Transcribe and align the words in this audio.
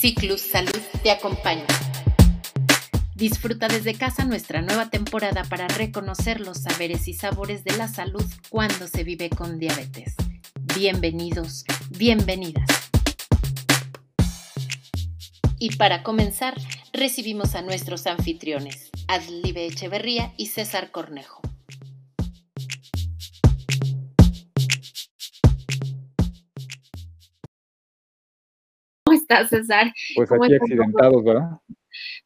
Ciclus 0.00 0.42
Salud 0.42 0.80
te 1.02 1.10
acompaña. 1.10 1.66
Disfruta 3.16 3.66
desde 3.66 3.94
casa 3.94 4.24
nuestra 4.24 4.62
nueva 4.62 4.90
temporada 4.90 5.42
para 5.42 5.66
reconocer 5.66 6.40
los 6.40 6.58
saberes 6.58 7.08
y 7.08 7.14
sabores 7.14 7.64
de 7.64 7.76
la 7.76 7.88
salud 7.88 8.22
cuando 8.48 8.86
se 8.86 9.02
vive 9.02 9.28
con 9.28 9.58
diabetes. 9.58 10.14
Bienvenidos, 10.76 11.64
bienvenidas. 11.90 12.68
Y 15.58 15.74
para 15.74 16.04
comenzar, 16.04 16.54
recibimos 16.92 17.56
a 17.56 17.62
nuestros 17.62 18.06
anfitriones, 18.06 18.90
Adlibe 19.08 19.66
Echeverría 19.66 20.32
y 20.36 20.46
César 20.46 20.92
Cornejo. 20.92 21.40
¿Cómo 29.36 29.40
estás, 29.40 29.50
César? 29.50 29.92
Pues 30.16 30.32
aquí 30.32 30.54
accidentados, 30.54 31.24
¿verdad? 31.24 31.50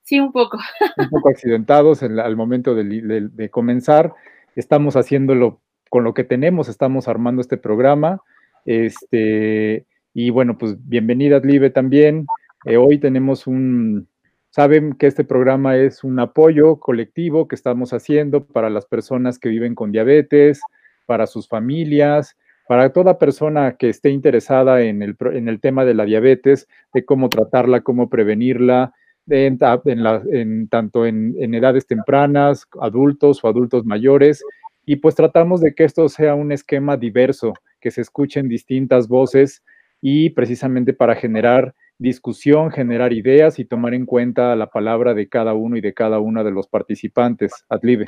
Sí, 0.02 0.20
un 0.20 0.32
poco. 0.32 0.58
Un 0.98 1.08
poco 1.08 1.28
accidentados 1.30 2.02
al 2.02 2.36
momento 2.36 2.74
de, 2.74 3.48
comenzar. 3.50 4.12
Estamos 4.54 4.96
haciéndolo 4.96 5.60
con 5.88 6.04
lo 6.04 6.14
que 6.14 6.24
tenemos, 6.24 6.68
estamos 6.68 7.08
armando 7.08 7.40
este 7.40 7.56
programa. 7.56 8.20
Este, 8.66 9.86
y 10.14 10.30
bueno, 10.30 10.58
pues 10.58 10.76
bienvenida, 10.86 11.40
Live, 11.40 11.70
también. 11.70 12.26
Eh, 12.66 12.76
hoy 12.76 12.98
tenemos 12.98 13.46
un, 13.46 14.08
saben 14.50 14.92
que 14.92 15.06
este 15.06 15.24
programa 15.24 15.76
es 15.76 16.04
un 16.04 16.18
apoyo 16.20 16.76
colectivo 16.78 17.48
que 17.48 17.54
estamos 17.54 17.92
haciendo 17.92 18.44
para 18.44 18.70
las 18.70 18.86
personas 18.86 19.38
que 19.38 19.48
viven 19.48 19.74
con 19.74 19.92
diabetes, 19.92 20.60
para 21.06 21.26
sus 21.26 21.48
familias, 21.48 22.36
para 22.68 22.92
toda 22.92 23.18
persona 23.18 23.76
que 23.76 23.88
esté 23.88 24.10
interesada 24.10 24.82
en 24.82 25.02
el, 25.02 25.16
en 25.32 25.48
el 25.48 25.60
tema 25.60 25.84
de 25.84 25.94
la 25.94 26.04
diabetes, 26.04 26.68
de 26.92 27.04
cómo 27.04 27.28
tratarla, 27.28 27.80
cómo 27.82 28.08
prevenirla, 28.08 28.92
en, 29.28 29.58
tanto 29.58 31.06
en, 31.06 31.34
en, 31.38 31.54
edades 31.54 31.86
tempranas, 31.86 32.66
adultos 32.80 33.44
o 33.44 33.48
adultos 33.48 33.84
mayores. 33.84 34.42
Y 34.84 34.96
pues 34.96 35.14
tratamos 35.14 35.60
de 35.60 35.74
que 35.74 35.84
esto 35.84 36.08
sea 36.08 36.34
un 36.34 36.52
esquema 36.52 36.96
diverso, 36.96 37.52
que 37.80 37.90
se 37.90 38.00
escuchen 38.00 38.48
distintas 38.48 39.08
voces 39.08 39.62
y 40.00 40.30
precisamente 40.30 40.92
para 40.92 41.14
generar 41.14 41.74
discusión, 41.98 42.70
generar 42.70 43.12
ideas 43.12 43.58
y 43.58 43.64
tomar 43.64 43.94
en 43.94 44.06
cuenta 44.06 44.56
la 44.56 44.66
palabra 44.66 45.14
de 45.14 45.28
cada 45.28 45.54
uno 45.54 45.76
y 45.76 45.80
de 45.80 45.94
cada 45.94 46.18
una 46.18 46.42
de 46.42 46.50
los 46.50 46.66
participantes. 46.66 47.52
Adlibe. 47.68 48.06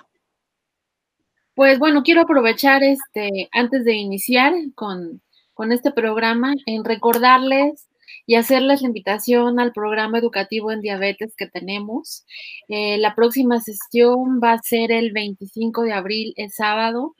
Pues 1.55 1.78
bueno, 1.78 2.02
quiero 2.02 2.22
aprovechar 2.22 2.83
este, 2.83 3.48
antes 3.52 3.84
de 3.84 3.94
iniciar 3.94 4.52
con, 4.74 5.22
este 5.70 5.92
programa, 5.92 6.55
en 6.66 6.84
recordarles 6.84 7.88
y 8.27 8.34
hacerles 8.34 8.83
la 8.83 8.88
invitación 8.88 9.60
al 9.60 9.72
programa 9.72 10.19
educativo 10.19 10.72
en 10.72 10.80
diabetes 10.80 11.34
que 11.36 11.47
tenemos. 11.47 12.25
Eh, 12.69 12.98
la 12.98 13.14
próxima 13.14 13.60
sesión 13.60 14.41
va 14.42 14.52
a 14.55 14.62
ser 14.62 14.91
el 14.91 15.12
25 15.12 15.82
de 15.82 15.92
abril, 15.92 16.34
el 16.36 16.50
sábado. 16.50 17.14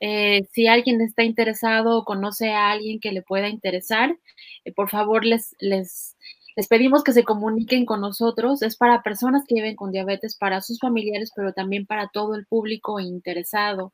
Eh, 0.00 0.46
si 0.52 0.68
alguien 0.68 1.00
está 1.00 1.24
interesado 1.24 1.98
o 1.98 2.04
conoce 2.04 2.52
a 2.52 2.70
alguien 2.70 3.00
que 3.00 3.12
le 3.12 3.22
pueda 3.22 3.48
interesar, 3.48 4.16
eh, 4.64 4.72
por 4.72 4.90
favor 4.90 5.24
les, 5.24 5.56
les 5.58 6.15
les 6.56 6.68
pedimos 6.68 7.04
que 7.04 7.12
se 7.12 7.22
comuniquen 7.22 7.84
con 7.84 8.00
nosotros. 8.00 8.62
Es 8.62 8.76
para 8.76 9.02
personas 9.02 9.44
que 9.46 9.56
viven 9.56 9.76
con 9.76 9.92
diabetes, 9.92 10.36
para 10.36 10.62
sus 10.62 10.78
familiares, 10.80 11.30
pero 11.36 11.52
también 11.52 11.84
para 11.86 12.08
todo 12.08 12.34
el 12.34 12.46
público 12.46 12.98
interesado. 12.98 13.92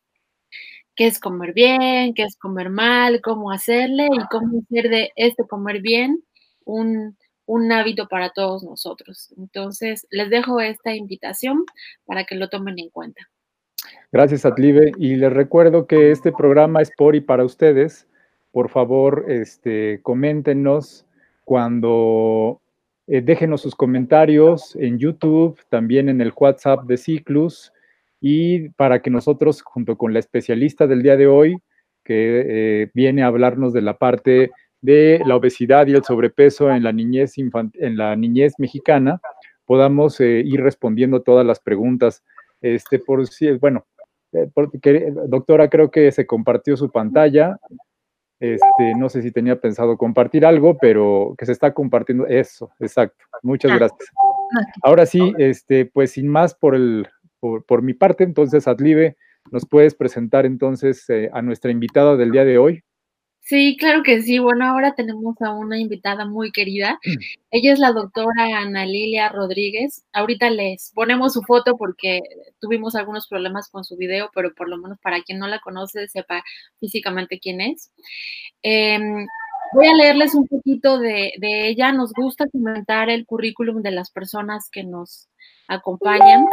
qué 0.98 1.06
es 1.06 1.20
comer 1.20 1.54
bien, 1.54 2.12
qué 2.12 2.24
es 2.24 2.36
comer 2.36 2.70
mal, 2.70 3.20
cómo 3.22 3.52
hacerle 3.52 4.06
y 4.06 4.26
cómo 4.32 4.60
hacer 4.60 4.90
de 4.90 5.12
este 5.14 5.46
comer 5.46 5.80
bien 5.80 6.24
un, 6.64 7.16
hábito 7.72 8.08
para 8.08 8.30
todos 8.30 8.64
nosotros. 8.64 9.32
Entonces, 9.38 10.08
les 10.10 10.28
dejo 10.28 10.60
esta 10.60 10.92
invitación 10.94 11.64
para 12.04 12.24
que 12.24 12.34
lo 12.34 12.48
tomen 12.48 12.80
en 12.80 12.90
cuenta. 12.90 13.22
Gracias, 14.10 14.44
Atlive. 14.44 14.90
Y 14.98 15.14
les 15.14 15.32
recuerdo 15.32 15.86
que 15.86 16.10
este 16.10 16.32
programa 16.32 16.82
es 16.82 16.90
por 16.96 17.14
y 17.14 17.20
para 17.20 17.44
ustedes. 17.44 18.08
Por 18.50 18.68
favor, 18.68 19.24
este, 19.28 20.00
coméntenos 20.02 21.06
cuando 21.44 22.60
eh, 23.06 23.20
déjenos 23.20 23.60
sus 23.62 23.76
comentarios 23.76 24.74
en 24.74 24.98
YouTube, 24.98 25.60
también 25.68 26.08
en 26.08 26.20
el 26.20 26.32
WhatsApp 26.36 26.84
de 26.86 26.96
Ciclus 26.96 27.72
y 28.20 28.70
para 28.70 29.00
que 29.00 29.10
nosotros, 29.10 29.62
junto 29.62 29.96
con 29.96 30.12
la 30.12 30.18
especialista 30.18 30.86
del 30.86 31.02
día 31.02 31.16
de 31.16 31.26
hoy, 31.26 31.58
que 32.04 32.82
eh, 32.82 32.90
viene 32.94 33.22
a 33.22 33.26
hablarnos 33.26 33.72
de 33.72 33.82
la 33.82 33.98
parte 33.98 34.50
de 34.80 35.20
la 35.26 35.36
obesidad 35.36 35.86
y 35.86 35.92
el 35.92 36.04
sobrepeso 36.04 36.70
en 36.70 36.82
la 36.82 36.92
niñez, 36.92 37.34
en 37.36 37.96
la 37.96 38.16
niñez 38.16 38.54
mexicana, 38.58 39.20
podamos 39.66 40.20
eh, 40.20 40.42
ir 40.44 40.62
respondiendo 40.62 41.22
todas 41.22 41.44
las 41.44 41.60
preguntas. 41.60 42.24
Este, 42.60 42.98
por 42.98 43.26
si, 43.26 43.50
bueno, 43.52 43.86
eh, 44.32 44.48
doctora, 45.28 45.68
creo 45.68 45.90
que 45.90 46.10
se 46.12 46.26
compartió 46.26 46.76
su 46.76 46.90
pantalla. 46.90 47.58
Este, 48.40 48.94
no 48.96 49.08
sé 49.08 49.20
si 49.20 49.32
tenía 49.32 49.60
pensado 49.60 49.96
compartir 49.98 50.46
algo, 50.46 50.78
pero 50.78 51.34
que 51.36 51.44
se 51.44 51.52
está 51.52 51.74
compartiendo. 51.74 52.26
Eso, 52.26 52.70
exacto. 52.78 53.24
Muchas 53.42 53.72
ah. 53.72 53.76
gracias. 53.76 54.10
Ahora 54.82 55.06
sí, 55.06 55.34
este, 55.38 55.86
pues 55.86 56.12
sin 56.12 56.28
más 56.28 56.54
por 56.54 56.74
el, 56.74 57.06
por, 57.40 57.82
mi 57.82 57.94
parte. 57.94 58.24
Entonces, 58.24 58.68
Adlibe, 58.68 59.16
¿nos 59.50 59.66
puedes 59.66 59.94
presentar 59.94 60.46
entonces 60.46 61.08
eh, 61.10 61.30
a 61.32 61.42
nuestra 61.42 61.70
invitada 61.70 62.16
del 62.16 62.30
día 62.32 62.44
de 62.44 62.58
hoy? 62.58 62.82
Sí, 63.48 63.78
claro 63.78 64.02
que 64.02 64.20
sí. 64.20 64.38
Bueno, 64.38 64.66
ahora 64.66 64.94
tenemos 64.94 65.40
a 65.40 65.52
una 65.52 65.78
invitada 65.78 66.26
muy 66.26 66.52
querida. 66.52 66.98
Ella 67.50 67.72
es 67.72 67.78
la 67.78 67.92
doctora 67.92 68.58
Ana 68.58 68.84
Lilia 68.84 69.30
Rodríguez. 69.30 70.04
Ahorita 70.12 70.50
les 70.50 70.92
ponemos 70.94 71.32
su 71.32 71.40
foto 71.42 71.78
porque 71.78 72.20
tuvimos 72.60 72.94
algunos 72.94 73.26
problemas 73.26 73.70
con 73.70 73.84
su 73.84 73.96
video, 73.96 74.30
pero 74.34 74.52
por 74.54 74.68
lo 74.68 74.76
menos 74.76 74.98
para 75.00 75.22
quien 75.22 75.38
no 75.38 75.46
la 75.46 75.60
conoce, 75.60 76.08
sepa 76.08 76.44
físicamente 76.78 77.40
quién 77.40 77.62
es. 77.62 77.90
Em, 78.62 79.26
voy 79.72 79.86
a 79.86 79.94
leerles 79.94 80.34
un 80.34 80.46
poquito 80.46 80.98
de, 80.98 81.32
de 81.38 81.68
ella. 81.68 81.92
Nos 81.92 82.12
gusta 82.12 82.46
comentar 82.50 83.10
el 83.10 83.26
currículum 83.26 83.82
de 83.82 83.90
las 83.90 84.10
personas 84.10 84.68
que 84.70 84.84
nos 84.84 85.28
acompañan, 85.68 86.46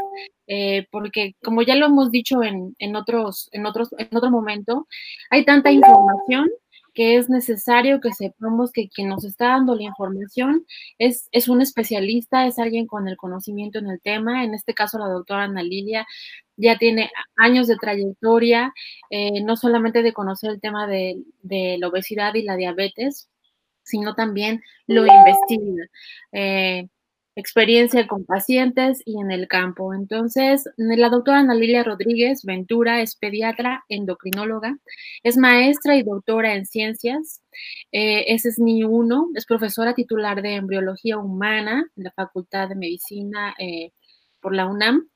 eh, 0.47 0.87
porque 0.91 1.35
como 1.43 1.61
ya 1.61 1.75
lo 1.75 1.87
hemos 1.87 2.11
dicho 2.11 2.43
en, 2.43 2.75
en, 2.79 2.95
otros, 2.95 3.49
en, 3.53 3.65
otros, 3.65 3.89
en 3.97 4.09
otro 4.15 4.29
momento, 4.29 4.87
hay 5.29 5.45
tanta 5.45 5.71
información 5.71 6.49
que 6.95 7.17
es 7.17 7.29
necesario 7.29 7.99
que 8.01 8.13
sepamos 8.13 8.71
que 8.71 8.89
quien 8.89 9.09
nos 9.09 9.25
está 9.25 9.49
dando 9.49 9.75
la 9.75 9.83
información 9.83 10.65
es, 10.97 11.27
es 11.31 11.49
un 11.49 11.61
especialista, 11.61 12.47
es 12.47 12.57
alguien 12.57 12.87
con 12.87 13.07
el 13.07 13.17
conocimiento 13.17 13.79
en 13.79 13.89
el 13.89 14.01
tema. 14.01 14.43
En 14.43 14.53
este 14.55 14.73
caso, 14.73 14.97
la 14.97 15.09
doctora 15.09 15.43
Ana 15.43 15.61
Lilia 15.61 16.07
ya 16.57 16.77
tiene 16.77 17.11
años 17.35 17.67
de 17.67 17.75
trayectoria, 17.75 18.73
eh, 19.09 19.43
no 19.43 19.57
solamente 19.57 20.01
de 20.03 20.13
conocer 20.13 20.51
el 20.51 20.61
tema 20.61 20.87
de, 20.87 21.17
de, 21.41 21.77
la 21.79 21.89
obesidad 21.89 22.33
y 22.35 22.43
la 22.43 22.55
diabetes, 22.55 23.29
sino 23.83 24.15
también 24.15 24.61
lo 24.87 25.05
investiga. 25.05 25.85
Eh, 26.31 26.87
experiencia 27.35 28.07
con 28.07 28.25
pacientes 28.25 29.01
y 29.05 29.19
en 29.19 29.31
el 29.31 29.47
campo. 29.47 29.93
Entonces, 29.93 30.63
la 30.77 31.09
doctora 31.09 31.39
Ana 31.39 31.53
Lilia 31.53 31.83
Rodríguez 31.83 32.43
Ventura 32.43 33.01
es 33.01 33.15
pediatra, 33.15 33.83
endocrinóloga, 33.89 34.77
es 35.23 35.37
maestra 35.37 35.95
y 35.95 36.03
doctora 36.03 36.55
en 36.55 36.65
ciencias, 36.65 37.41
eh, 37.91 38.25
es 38.33 38.43
SNI 38.43 38.83
1, 38.83 39.29
es 39.35 39.45
profesora 39.45 39.93
titular 39.93 40.41
de 40.41 40.55
embriología 40.55 41.17
humana 41.17 41.85
en 41.95 42.03
la 42.03 42.11
Facultad 42.11 42.69
de 42.69 42.75
Medicina 42.75 43.53
eh, 43.59 43.91
por 44.45 44.55
la 44.55 44.67
UNAM, 44.67 45.09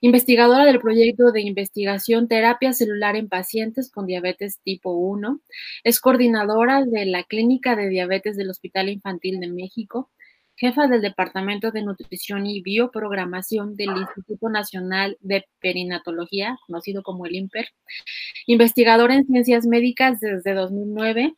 investigadora 0.00 0.64
del 0.64 0.80
proyecto 0.80 1.32
de 1.32 1.42
investigación 1.42 2.28
terapia 2.28 2.72
celular 2.72 3.14
en 3.14 3.28
pacientes 3.28 3.90
con 3.90 4.06
diabetes 4.06 4.58
tipo 4.64 4.92
1, 4.92 5.38
es 5.84 6.00
coordinadora 6.00 6.82
de 6.86 7.04
la 7.04 7.24
Clínica 7.24 7.76
de 7.76 7.90
Diabetes 7.90 8.38
del 8.38 8.48
Hospital 8.48 8.88
Infantil 8.88 9.38
de 9.38 9.48
México, 9.48 10.10
jefa 10.60 10.86
del 10.86 11.00
Departamento 11.00 11.70
de 11.70 11.82
Nutrición 11.82 12.46
y 12.46 12.60
Bioprogramación 12.60 13.76
del 13.76 13.96
Instituto 13.96 14.50
Nacional 14.50 15.16
de 15.20 15.46
Perinatología, 15.58 16.58
conocido 16.66 17.02
como 17.02 17.24
el 17.24 17.34
INPER, 17.34 17.68
investigadora 18.46 19.14
en 19.14 19.26
ciencias 19.26 19.66
médicas 19.66 20.20
desde 20.20 20.52
2009 20.52 21.34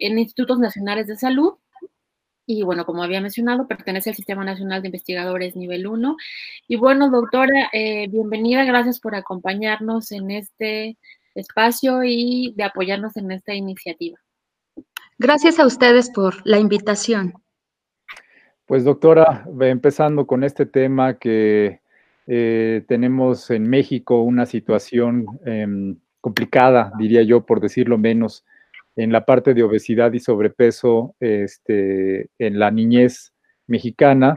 en 0.00 0.18
Institutos 0.18 0.58
Nacionales 0.58 1.06
de 1.06 1.16
Salud. 1.16 1.54
Y 2.46 2.62
bueno, 2.64 2.84
como 2.84 3.04
había 3.04 3.20
mencionado, 3.20 3.68
pertenece 3.68 4.10
al 4.10 4.16
Sistema 4.16 4.44
Nacional 4.44 4.82
de 4.82 4.88
Investigadores 4.88 5.54
Nivel 5.54 5.86
1. 5.86 6.16
Y 6.66 6.76
bueno, 6.76 7.10
doctora, 7.10 7.70
eh, 7.72 8.08
bienvenida, 8.08 8.64
gracias 8.64 8.98
por 8.98 9.14
acompañarnos 9.14 10.10
en 10.10 10.32
este 10.32 10.98
espacio 11.36 12.02
y 12.02 12.52
de 12.56 12.64
apoyarnos 12.64 13.16
en 13.16 13.30
esta 13.30 13.54
iniciativa. 13.54 14.18
Gracias 15.16 15.60
a 15.60 15.66
ustedes 15.66 16.10
por 16.10 16.44
la 16.44 16.58
invitación. 16.58 17.43
Pues 18.66 18.82
doctora, 18.84 19.46
empezando 19.60 20.26
con 20.26 20.42
este 20.42 20.64
tema 20.64 21.18
que 21.18 21.80
eh, 22.26 22.82
tenemos 22.88 23.50
en 23.50 23.68
México 23.68 24.22
una 24.22 24.46
situación 24.46 25.26
em, 25.44 25.96
complicada, 26.22 26.90
diría 26.98 27.22
yo, 27.22 27.44
por 27.44 27.60
decirlo 27.60 27.98
menos, 27.98 28.44
en 28.96 29.12
la 29.12 29.26
parte 29.26 29.52
de 29.52 29.62
obesidad 29.62 30.14
y 30.14 30.20
sobrepeso 30.20 31.14
este, 31.20 32.30
en 32.38 32.58
la 32.58 32.70
niñez 32.70 33.34
mexicana. 33.66 34.36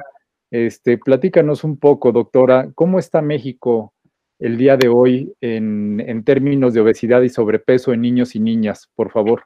Este, 0.52 0.98
platícanos 0.98 1.64
un 1.64 1.78
poco, 1.78 2.12
doctora, 2.12 2.70
¿cómo 2.76 3.00
está 3.00 3.22
México 3.22 3.94
el 4.40 4.58
día 4.58 4.76
de 4.76 4.90
hoy 4.90 5.34
en, 5.40 6.04
en 6.06 6.26
términos 6.26 6.74
de 6.74 6.82
obesidad 6.82 7.22
y 7.22 7.30
sobrepeso 7.30 7.94
en 7.94 8.02
niños 8.02 8.36
y 8.36 8.42
niñas, 8.42 8.90
por 8.94 9.10
favor? 9.12 9.44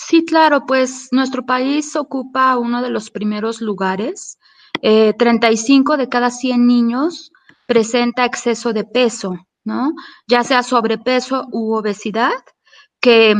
Sí, 0.00 0.24
claro, 0.24 0.64
pues 0.64 1.08
nuestro 1.10 1.44
país 1.44 1.96
ocupa 1.96 2.56
uno 2.56 2.82
de 2.82 2.88
los 2.90 3.10
primeros 3.10 3.60
lugares. 3.60 4.38
35 4.80 5.94
eh, 5.94 5.96
de 5.96 6.08
cada 6.08 6.30
100 6.30 6.66
niños 6.68 7.32
presenta 7.66 8.24
exceso 8.24 8.72
de 8.72 8.84
peso, 8.84 9.34
¿no? 9.64 9.92
Ya 10.28 10.44
sea 10.44 10.62
sobrepeso 10.62 11.48
u 11.50 11.74
obesidad, 11.74 12.30
que 13.00 13.34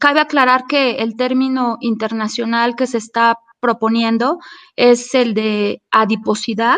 cabe 0.00 0.18
aclarar 0.20 0.64
que 0.68 0.96
el 0.96 1.16
término 1.16 1.76
internacional 1.80 2.74
que 2.74 2.88
se 2.88 2.98
está 2.98 3.38
proponiendo 3.60 4.40
es 4.74 5.14
el 5.14 5.32
de 5.32 5.80
adiposidad, 5.92 6.76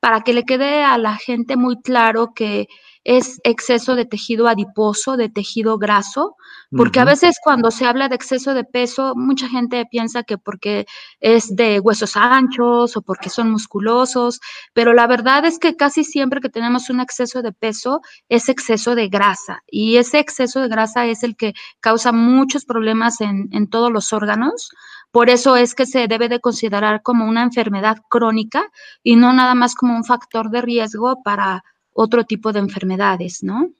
para 0.00 0.20
que 0.20 0.34
le 0.34 0.44
quede 0.44 0.84
a 0.84 0.98
la 0.98 1.16
gente 1.16 1.56
muy 1.56 1.80
claro 1.80 2.34
que 2.34 2.68
es 3.04 3.40
exceso 3.44 3.94
de 3.94 4.04
tejido 4.04 4.48
adiposo, 4.48 5.16
de 5.16 5.28
tejido 5.28 5.78
graso, 5.78 6.36
porque 6.70 7.00
a 7.00 7.04
veces 7.04 7.36
cuando 7.42 7.70
se 7.70 7.84
habla 7.84 8.08
de 8.08 8.14
exceso 8.14 8.54
de 8.54 8.64
peso, 8.64 9.14
mucha 9.16 9.48
gente 9.48 9.84
piensa 9.90 10.22
que 10.22 10.38
porque 10.38 10.86
es 11.20 11.54
de 11.54 11.80
huesos 11.80 12.16
anchos 12.16 12.96
o 12.96 13.02
porque 13.02 13.28
son 13.28 13.50
musculosos, 13.50 14.40
pero 14.72 14.92
la 14.92 15.06
verdad 15.06 15.44
es 15.44 15.58
que 15.58 15.76
casi 15.76 16.04
siempre 16.04 16.40
que 16.40 16.48
tenemos 16.48 16.90
un 16.90 17.00
exceso 17.00 17.42
de 17.42 17.52
peso 17.52 18.00
es 18.28 18.48
exceso 18.48 18.94
de 18.94 19.08
grasa 19.08 19.62
y 19.66 19.96
ese 19.96 20.18
exceso 20.18 20.60
de 20.60 20.68
grasa 20.68 21.06
es 21.06 21.22
el 21.22 21.36
que 21.36 21.54
causa 21.80 22.12
muchos 22.12 22.64
problemas 22.64 23.20
en, 23.20 23.48
en 23.52 23.68
todos 23.68 23.90
los 23.92 24.12
órganos. 24.12 24.70
Por 25.10 25.28
eso 25.28 25.56
es 25.56 25.74
que 25.74 25.84
se 25.84 26.08
debe 26.08 26.28
de 26.28 26.40
considerar 26.40 27.02
como 27.02 27.26
una 27.26 27.42
enfermedad 27.42 27.98
crónica 28.08 28.70
y 29.02 29.16
no 29.16 29.32
nada 29.32 29.54
más 29.54 29.74
como 29.74 29.94
un 29.94 30.04
factor 30.04 30.50
de 30.50 30.62
riesgo 30.62 31.22
para 31.22 31.64
otro 31.92 32.24
tipo 32.24 32.52
de 32.52 32.60
enfermedades, 32.60 33.42
¿no? 33.42 33.70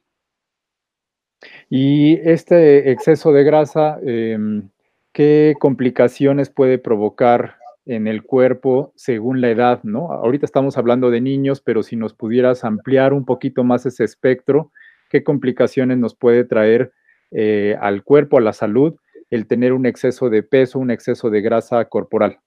Y 1.69 2.15
este 2.23 2.91
exceso 2.91 3.33
de 3.33 3.45
grasa, 3.45 3.99
em, 4.05 4.69
¿qué 5.13 5.55
complicaciones 5.59 6.51
puede 6.51 6.79
provocar 6.79 7.57
en 7.85 8.07
el 8.07 8.23
cuerpo 8.23 8.93
según 8.95 9.41
la 9.41 9.51
edad, 9.51 9.81
¿no? 9.83 10.13
Ahorita 10.13 10.47
estamos 10.47 10.79
hablando 10.79 11.11
de 11.11 11.21
niños, 11.21 11.61
pero 11.61 11.83
si 11.83 11.97
nos 11.97 12.15
pudieras 12.15 12.65
ampliar 12.65 13.13
un 13.13 13.25
poquito 13.25 13.65
más 13.65 13.87
ese 13.87 14.05
espectro, 14.05 14.71
¿qué 15.11 15.25
complicaciones 15.25 15.99
nos 15.99 16.15
puede 16.15 16.45
traer 16.45 16.93
eh, 17.33 17.77
al 17.81 18.05
cuerpo, 18.05 18.39
a 18.39 18.41
la 18.41 18.53
salud, 18.53 18.95
el 19.31 19.47
tener 19.47 19.73
un 19.73 19.87
exceso 19.87 20.31
de 20.31 20.43
peso, 20.43 20.79
un 20.79 20.91
exceso 20.91 21.31
de 21.31 21.41
grasa 21.41 21.85
corporal? 21.87 22.39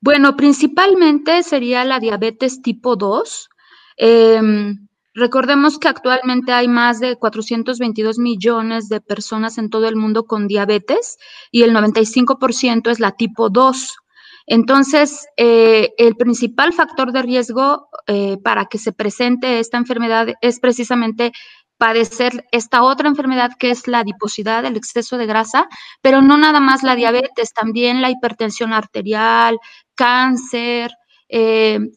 Bueno, 0.00 0.36
principalmente 0.36 1.42
sería 1.42 1.84
la 1.84 1.98
diabetes 1.98 2.60
tipo 2.60 2.96
2, 2.96 3.48
Em, 3.96 4.88
recordemos 5.14 5.78
que 5.78 5.88
actualmente 5.88 6.52
hay 6.52 6.68
más 6.68 7.00
de 7.00 7.16
422 7.16 8.18
millones 8.18 8.88
de 8.88 9.00
personas 9.00 9.58
en 9.58 9.70
todo 9.70 9.88
el 9.88 9.96
mundo 9.96 10.24
con 10.24 10.48
diabetes 10.48 11.18
y 11.50 11.62
el 11.62 11.72
95% 11.72 12.90
es 12.90 13.00
la 13.00 13.12
tipo 13.12 13.50
2. 13.50 13.96
Entonces, 14.46 15.26
eh, 15.36 15.92
el 15.98 16.16
principal 16.16 16.72
factor 16.72 17.12
de 17.12 17.22
riesgo 17.22 17.88
eh, 18.06 18.38
para 18.42 18.66
que 18.66 18.78
se 18.78 18.92
presente 18.92 19.60
esta 19.60 19.76
enfermedad 19.78 20.28
es 20.40 20.58
precisamente 20.58 21.32
padecer 21.78 22.46
esta 22.52 22.84
otra 22.84 23.08
enfermedad 23.08 23.52
que 23.58 23.70
es 23.70 23.88
la 23.88 24.00
adiposidad, 24.00 24.64
el 24.64 24.76
exceso 24.76 25.16
de 25.18 25.26
grasa, 25.26 25.68
pero 26.00 26.22
no 26.22 26.36
nada 26.38 26.60
más 26.60 26.84
la 26.84 26.94
diabetes, 26.94 27.52
también 27.52 28.00
la 28.00 28.10
hipertensión 28.10 28.72
arterial, 28.72 29.58
cáncer, 29.96 30.92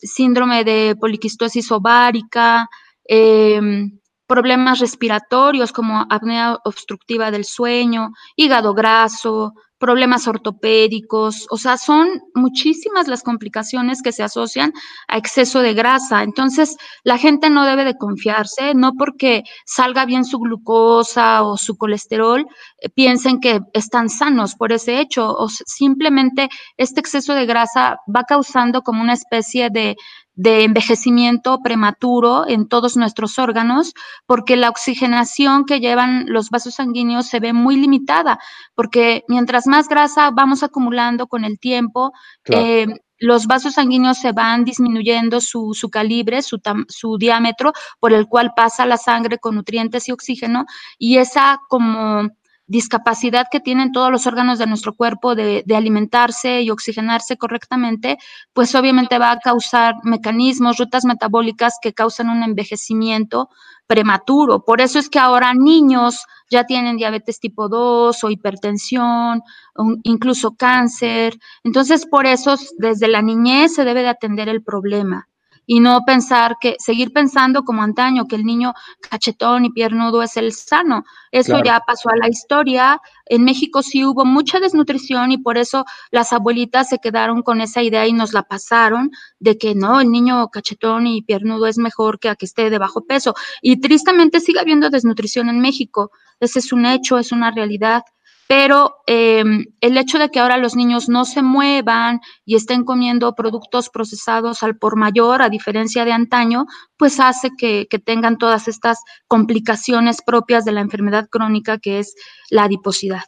síndrome 0.02 0.64
de 0.64 0.96
poliquistosis 1.00 1.70
ovárica, 1.72 2.68
em, 3.08 3.92
problemas 4.28 4.80
respiratorios 4.80 5.72
como 5.72 6.06
apnea 6.10 6.58
obstructiva 6.64 7.32
del 7.32 7.46
sueño, 7.46 8.12
hígado 8.36 8.74
graso, 8.74 9.54
problemas 9.78 10.28
ortopédicos, 10.28 11.48
o 11.50 11.58
sea, 11.58 11.78
son 11.78 12.08
muchísimas 12.34 13.08
las 13.08 13.24
complicaciones 13.24 14.02
que 14.02 14.14
se 14.14 14.24
asocian 14.24 14.72
a 15.08 15.18
exceso 15.18 15.60
de 15.60 15.74
grasa. 15.74 16.24
Entonces, 16.24 16.78
la 17.04 17.18
gente 17.18 17.50
no 17.50 17.66
debe 17.66 17.84
de 17.84 17.98
confiarse, 17.98 18.74
no 18.74 18.94
porque 18.98 19.44
salga 19.66 20.06
bien 20.06 20.24
su 20.24 20.40
glucosa 20.40 21.44
o 21.44 21.58
su 21.58 21.78
colesterol, 21.78 22.46
eh, 22.80 22.90
piensen 22.90 23.40
que 23.40 23.60
están 23.74 24.10
sanos 24.10 24.56
por 24.56 24.72
ese 24.72 25.00
hecho, 25.00 25.30
o 25.30 25.50
simplemente 25.50 26.50
este 26.78 27.02
exceso 27.02 27.34
de 27.34 27.46
grasa 27.46 27.98
va 28.14 28.24
causando 28.24 28.82
como 28.82 29.02
una 29.02 29.14
especie 29.14 29.70
de 29.70 29.98
de 30.36 30.64
envejecimiento 30.64 31.60
prematuro 31.64 32.48
en 32.48 32.68
todos 32.68 32.98
nuestros 32.98 33.40
órganos, 33.40 33.94
porque 34.26 34.58
la 34.58 34.70
oxigenación 34.70 35.66
que 35.66 35.80
llevan 35.80 36.26
los 36.28 36.50
vasos 36.50 36.76
sanguíneos 36.76 37.28
se 37.28 37.40
ve 37.40 37.54
muy 37.54 37.78
limitada, 37.78 38.40
porque 38.76 39.24
mientras 39.28 39.66
más 39.66 39.88
grasa 39.88 40.32
vamos 40.32 40.64
acumulando 40.64 41.28
con 41.28 41.46
el 41.46 41.58
tiempo, 41.58 42.12
eh, 42.46 42.88
los 43.18 43.48
vasos 43.48 43.76
sanguíneos 43.76 44.18
se 44.18 44.34
van 44.34 44.66
disminuyendo 44.66 45.40
su, 45.40 45.74
su 45.74 45.90
calibre, 45.90 46.42
su, 46.42 46.60
su, 46.90 47.18
diámetro, 47.18 47.72
por 48.00 48.12
el 48.12 48.28
cual 48.28 48.52
pasa 48.56 48.86
la 48.86 48.98
sangre 48.98 49.38
con 49.38 49.56
nutrientes 49.56 50.10
y 50.10 50.12
oxígeno, 50.12 50.66
y 50.98 51.18
esa 51.18 51.60
como 51.70 52.30
discapacidad 52.68 53.48
que 53.52 53.60
tienen 53.60 53.92
todos 53.92 54.12
los 54.12 54.26
órganos 54.26 54.58
de 54.58 54.68
nuestro 54.68 54.94
cuerpo 54.94 55.36
de, 55.36 55.64
alimentarse 55.76 56.62
y 56.62 56.72
oxigenarse 56.72 57.38
correctamente, 57.38 58.18
pues 58.54 58.74
obviamente 58.76 59.20
va 59.20 59.32
a 59.32 59.40
causar 59.40 59.96
mecanismos, 60.04 60.78
rutas 60.78 61.06
metabólicas 61.06 61.78
que 61.82 61.94
causan 61.94 62.30
un 62.30 62.44
envejecimiento 62.44 63.50
prematuro. 63.88 64.64
Por 64.66 64.82
eso 64.82 64.98
es 64.98 65.10
que 65.10 65.20
ahora 65.20 65.54
niños 65.54 66.26
ya 66.50 66.66
tienen 66.66 66.98
diabetes 66.98 67.40
tipo 67.40 67.70
2 67.70 68.24
o 68.24 68.30
hipertensión, 68.30 69.42
o 69.76 69.96
incluso 70.04 70.56
cáncer. 70.56 71.38
Entonces, 71.64 72.06
por 72.08 72.26
eso 72.26 72.56
desde 72.78 73.08
la 73.08 73.22
niñez 73.22 73.76
se 73.76 73.86
debe 73.86 74.02
de 74.02 74.10
atender 74.10 74.50
el 74.50 74.64
problema 74.64 75.28
y 75.66 75.80
no 75.80 76.02
pensar 76.06 76.58
que, 76.60 76.76
seguir 76.80 77.12
pensando 77.12 77.64
como 77.64 77.82
antaño, 77.82 78.28
que 78.28 78.36
el 78.36 78.46
niño 78.46 78.74
cachetón 79.10 79.66
y 79.66 79.72
piernudo 79.72 80.24
es 80.24 80.38
el 80.38 80.54
sano. 80.54 81.04
Eso 81.32 81.62
ya 81.64 81.82
pasó 81.86 82.10
a 82.10 82.18
la 82.18 82.30
historia. 82.30 83.02
En 83.26 83.44
México 83.44 83.82
sí 83.84 84.06
hubo 84.06 84.26
mucha 84.26 84.60
desnutrición 84.60 85.32
y 85.32 85.38
por 85.38 85.58
eso 85.58 85.86
las 86.12 86.32
abuelitas 86.34 86.90
se 86.90 87.00
quedaron 87.00 87.42
con 87.42 87.62
esa 87.62 87.82
idea 87.82 88.08
y 88.08 88.14
nos 88.14 88.34
la 88.34 88.44
pasaron 88.44 89.12
de 89.40 89.58
que 89.58 89.76
no, 89.76 90.00
el 90.00 90.12
niño 90.12 90.48
cachetón 90.50 91.08
y 91.08 91.22
piernudo 91.24 91.68
es 91.68 91.78
mejor 91.78 92.20
que 92.20 92.30
a 92.30 92.36
que 92.36 92.46
esté 92.46 92.70
de 92.70 92.78
bajo 92.78 93.06
peso. 93.06 93.34
Y 93.62 93.82
tristemente 93.82 94.40
sigue 94.40 94.60
habiendo 94.60 94.90
desnutrición 94.90 95.50
en 95.50 95.60
México. 95.60 96.12
Ese 96.40 96.60
es 96.60 96.72
un 96.72 96.86
hecho, 96.86 97.18
es 97.18 97.32
una 97.32 97.52
realidad 97.52 98.04
pero 98.48 98.98
em, 99.08 99.66
el 99.82 99.98
hecho 99.98 100.20
de 100.20 100.30
que 100.30 100.40
ahora 100.40 100.58
los 100.58 100.76
niños 100.76 101.10
no 101.10 101.26
se 101.26 101.42
muevan 101.42 102.20
y 102.46 102.56
estén 102.56 102.84
comiendo 102.84 103.34
productos 103.34 103.90
procesados 103.90 104.62
al 104.62 104.78
por 104.78 104.98
mayor, 104.98 105.42
a 105.42 105.50
diferencia 105.50 106.06
de 106.06 106.12
antaño, 106.12 106.66
pues 106.98 107.20
hace 107.20 107.50
que, 107.58 107.88
tengan 108.06 108.38
todas 108.38 108.68
estas 108.68 109.00
complicaciones 109.28 110.22
propias 110.22 110.64
de 110.66 110.74
la 110.74 110.82
enfermedad 110.82 111.28
crónica 111.30 111.80
que 111.80 112.00
es 112.00 112.16
la 112.52 112.66
adiposidad. 112.66 113.24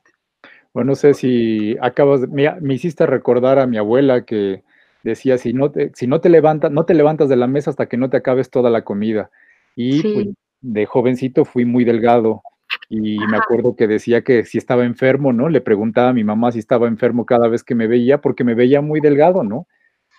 Bueno, 0.74 0.92
no 0.92 0.96
sé 0.96 1.14
si 1.16 1.76
acabas, 1.82 2.22
de, 2.22 2.28
me, 2.28 2.74
hiciste 2.74 3.08
recordar 3.08 3.58
a 3.58 3.66
mi 3.66 3.78
abuela 3.78 4.24
que 4.24 4.64
decía, 5.04 5.40
si 5.40 5.54
no 5.54 5.72
te, 5.72 5.92
si 5.96 6.06
no 6.06 6.22
te 6.22 6.30
levantas, 6.30 6.72
no 6.72 6.86
te 6.86 6.94
levantas 6.94 7.30
de 7.30 7.38
la 7.38 7.48
mesa 7.48 7.72
hasta 7.72 7.88
que 7.88 7.98
no 7.98 8.10
te 8.10 8.18
acabes 8.18 8.52
toda 8.52 8.70
la 8.70 8.84
comida. 8.84 9.32
Y 9.76 10.02
pues, 10.04 10.28
de 10.62 10.86
jovencito 10.86 11.46
fui 11.46 11.66
muy 11.66 11.86
delgado 11.86 12.44
y 12.90 13.18
me 13.20 13.38
acuerdo 13.38 13.76
que 13.76 13.88
decía 13.88 14.24
que 14.24 14.46
si 14.46 14.58
estaba 14.58 14.86
enfermo, 14.86 15.34
¿no? 15.34 15.50
Le 15.50 15.60
preguntaba 15.62 16.10
a 16.10 16.14
mi 16.14 16.24
mamá 16.24 16.52
si 16.52 16.60
estaba 16.60 16.88
enfermo 16.88 17.26
cada 17.26 17.48
vez 17.50 17.64
que 17.64 17.76
me 17.76 17.88
veía, 17.88 18.22
porque 18.22 18.44
me 18.44 18.56
veía 18.56 18.82
muy 18.82 19.02
delgado, 19.02 19.44
¿no? 19.44 19.68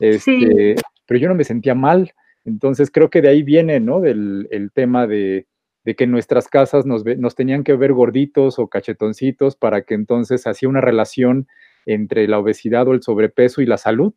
Este, 0.00 0.76
Pero 1.06 1.20
yo 1.20 1.28
no 1.28 1.34
me 1.34 1.44
sentía 1.44 1.74
mal. 1.74 2.12
Entonces 2.44 2.90
creo 2.90 3.08
que 3.10 3.22
de 3.22 3.28
ahí 3.28 3.42
viene, 3.42 3.80
¿no? 3.80 4.00
Del 4.00 4.48
el 4.50 4.70
tema 4.70 5.06
de, 5.06 5.46
de 5.84 5.94
que 5.94 6.04
en 6.04 6.10
nuestras 6.10 6.48
casas 6.48 6.84
nos, 6.84 7.04
nos 7.04 7.34
tenían 7.34 7.64
que 7.64 7.74
ver 7.74 7.94
gorditos 7.94 8.58
o 8.58 8.68
cachetoncitos 8.68 9.56
para 9.56 9.82
que 9.82 9.94
entonces 9.94 10.46
hacía 10.46 10.68
una 10.68 10.82
relación 10.82 11.48
entre 11.86 12.28
la 12.28 12.38
obesidad 12.38 12.86
o 12.88 12.92
el 12.92 13.02
sobrepeso 13.02 13.62
y 13.62 13.66
la 13.66 13.78
salud. 13.78 14.12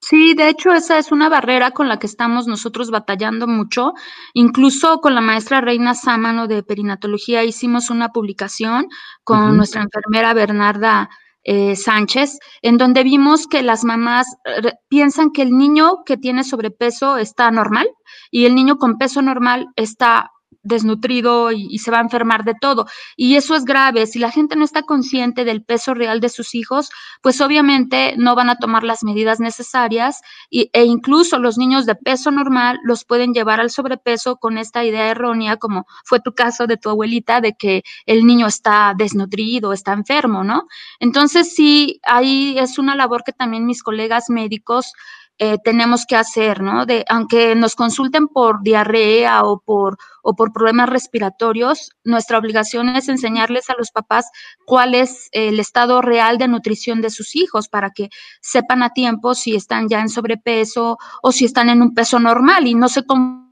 Sí, 0.00 0.34
de 0.34 0.48
hecho 0.48 0.72
esa 0.72 0.98
es 0.98 1.10
una 1.10 1.28
barrera 1.28 1.72
con 1.72 1.88
la 1.88 1.98
que 1.98 2.06
estamos 2.06 2.46
nosotros 2.46 2.90
batallando 2.90 3.46
mucho. 3.46 3.94
Incluso 4.32 5.00
con 5.00 5.14
la 5.14 5.20
maestra 5.20 5.60
Reina 5.60 5.94
Sámano 5.94 6.46
de 6.46 6.62
Perinatología 6.62 7.44
hicimos 7.44 7.90
una 7.90 8.10
publicación 8.10 8.86
con 9.24 9.56
nuestra 9.56 9.82
enfermera 9.82 10.34
Bernarda 10.34 11.08
eh, 11.42 11.76
Sánchez, 11.76 12.38
en 12.62 12.78
donde 12.78 13.02
vimos 13.02 13.46
que 13.46 13.62
las 13.62 13.84
mamás 13.84 14.26
eh, 14.44 14.72
piensan 14.88 15.30
que 15.30 15.42
el 15.42 15.56
niño 15.56 16.04
que 16.04 16.16
tiene 16.16 16.44
sobrepeso 16.44 17.16
está 17.16 17.50
normal 17.50 17.88
y 18.30 18.44
el 18.44 18.54
niño 18.54 18.76
con 18.76 18.98
peso 18.98 19.22
normal 19.22 19.66
está 19.74 20.30
desnutrido 20.62 21.52
y, 21.52 21.78
se 21.78 21.90
va 21.90 21.98
a 21.98 22.02
enfermar 22.02 22.44
de 22.44 22.54
todo. 22.60 22.86
Y 23.16 23.36
eso 23.36 23.54
es 23.54 23.64
grave. 23.64 24.06
Si 24.06 24.18
la 24.18 24.30
gente 24.30 24.56
no 24.56 24.64
está 24.64 24.82
consciente 24.82 25.44
del 25.44 25.62
peso 25.62 25.94
real 25.94 26.20
de 26.20 26.28
sus 26.28 26.54
hijos, 26.54 26.90
pues 27.22 27.40
obviamente 27.40 28.14
no 28.16 28.34
van 28.34 28.50
a 28.50 28.56
tomar 28.56 28.82
las 28.82 29.04
medidas 29.04 29.40
necesarias 29.40 30.20
e 30.50 30.84
incluso 30.84 31.38
los 31.38 31.58
niños 31.58 31.86
de 31.86 31.94
peso 31.94 32.30
normal 32.30 32.78
los 32.84 33.04
pueden 33.04 33.32
llevar 33.32 33.60
al 33.60 33.70
sobrepeso 33.70 34.36
con 34.36 34.58
esta 34.58 34.84
idea 34.84 35.08
errónea, 35.08 35.56
como 35.56 35.86
fue 36.04 36.20
tu 36.20 36.34
caso 36.34 36.66
de 36.66 36.76
tu 36.76 36.90
abuelita, 36.90 37.40
de 37.40 37.54
que 37.54 37.82
el 38.06 38.26
niño 38.26 38.46
está 38.46 38.94
desnutrido, 38.96 39.72
está 39.72 39.92
enfermo, 39.92 40.44
¿no? 40.44 40.66
Entonces 41.00 41.54
sí, 41.54 42.00
ahí 42.04 42.58
es 42.58 42.78
una 42.78 42.94
labor 42.94 43.22
que 43.24 43.32
también 43.32 43.66
mis 43.66 43.82
colegas 43.82 44.28
médicos 44.28 44.92
eh, 45.40 45.58
tenemos 45.62 46.04
que 46.04 46.16
hacer, 46.16 46.60
¿no? 46.60 46.84
De, 46.84 47.04
aunque 47.08 47.54
nos 47.54 47.76
consulten 47.76 48.26
por 48.26 48.60
diarrea 48.62 49.44
o 49.44 49.60
por, 49.60 49.96
o 50.22 50.34
por 50.34 50.52
problemas 50.52 50.88
respiratorios, 50.88 51.92
nuestra 52.02 52.38
obligación 52.38 52.88
es 52.88 53.08
enseñarles 53.08 53.70
a 53.70 53.74
los 53.78 53.92
papás 53.92 54.28
cuál 54.66 54.96
es 54.96 55.28
el 55.30 55.60
estado 55.60 56.02
real 56.02 56.38
de 56.38 56.48
nutrición 56.48 57.00
de 57.00 57.10
sus 57.10 57.36
hijos 57.36 57.68
para 57.68 57.90
que 57.90 58.08
sepan 58.40 58.82
a 58.82 58.92
tiempo 58.92 59.36
si 59.36 59.54
están 59.54 59.88
ya 59.88 60.00
en 60.00 60.08
sobrepeso 60.08 60.98
o 61.22 61.30
si 61.30 61.44
están 61.44 61.68
en 61.68 61.82
un 61.82 61.94
peso 61.94 62.18
normal 62.18 62.66
y 62.66 62.74
no 62.74 62.88
se 62.88 63.04
confundan 63.06 63.48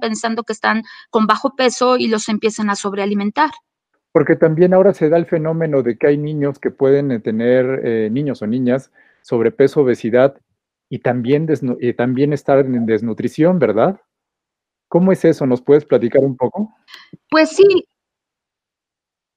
pensando 0.00 0.42
que 0.42 0.52
están 0.52 0.82
con 1.08 1.26
bajo 1.26 1.56
peso 1.56 1.96
y 1.96 2.08
los 2.08 2.28
empiezan 2.28 2.68
a 2.68 2.76
sobrealimentar. 2.76 3.50
Porque 4.12 4.36
también 4.36 4.74
ahora 4.74 4.92
se 4.92 5.08
da 5.08 5.16
el 5.16 5.24
fenómeno 5.24 5.82
de 5.82 5.96
que 5.96 6.08
hay 6.08 6.18
niños 6.18 6.58
que 6.58 6.70
pueden 6.70 7.10
eh, 7.10 7.20
tener, 7.20 7.80
eh, 7.84 8.10
niños 8.10 8.42
o 8.42 8.46
niñas, 8.46 8.90
sobrepeso, 9.22 9.80
obesidad 9.80 10.40
y 10.88 10.98
también, 11.00 11.46
también 11.96 12.32
estar 12.32 12.58
en 12.58 12.86
desnutrición, 12.86 13.58
¿verdad? 13.58 14.00
¿Cómo 14.88 15.12
es 15.12 15.24
eso? 15.24 15.46
¿Nos 15.46 15.62
puedes 15.62 15.84
platicar 15.84 16.22
un 16.22 16.36
poco? 16.36 16.74
Pues 17.28 17.50
sí, 17.50 17.86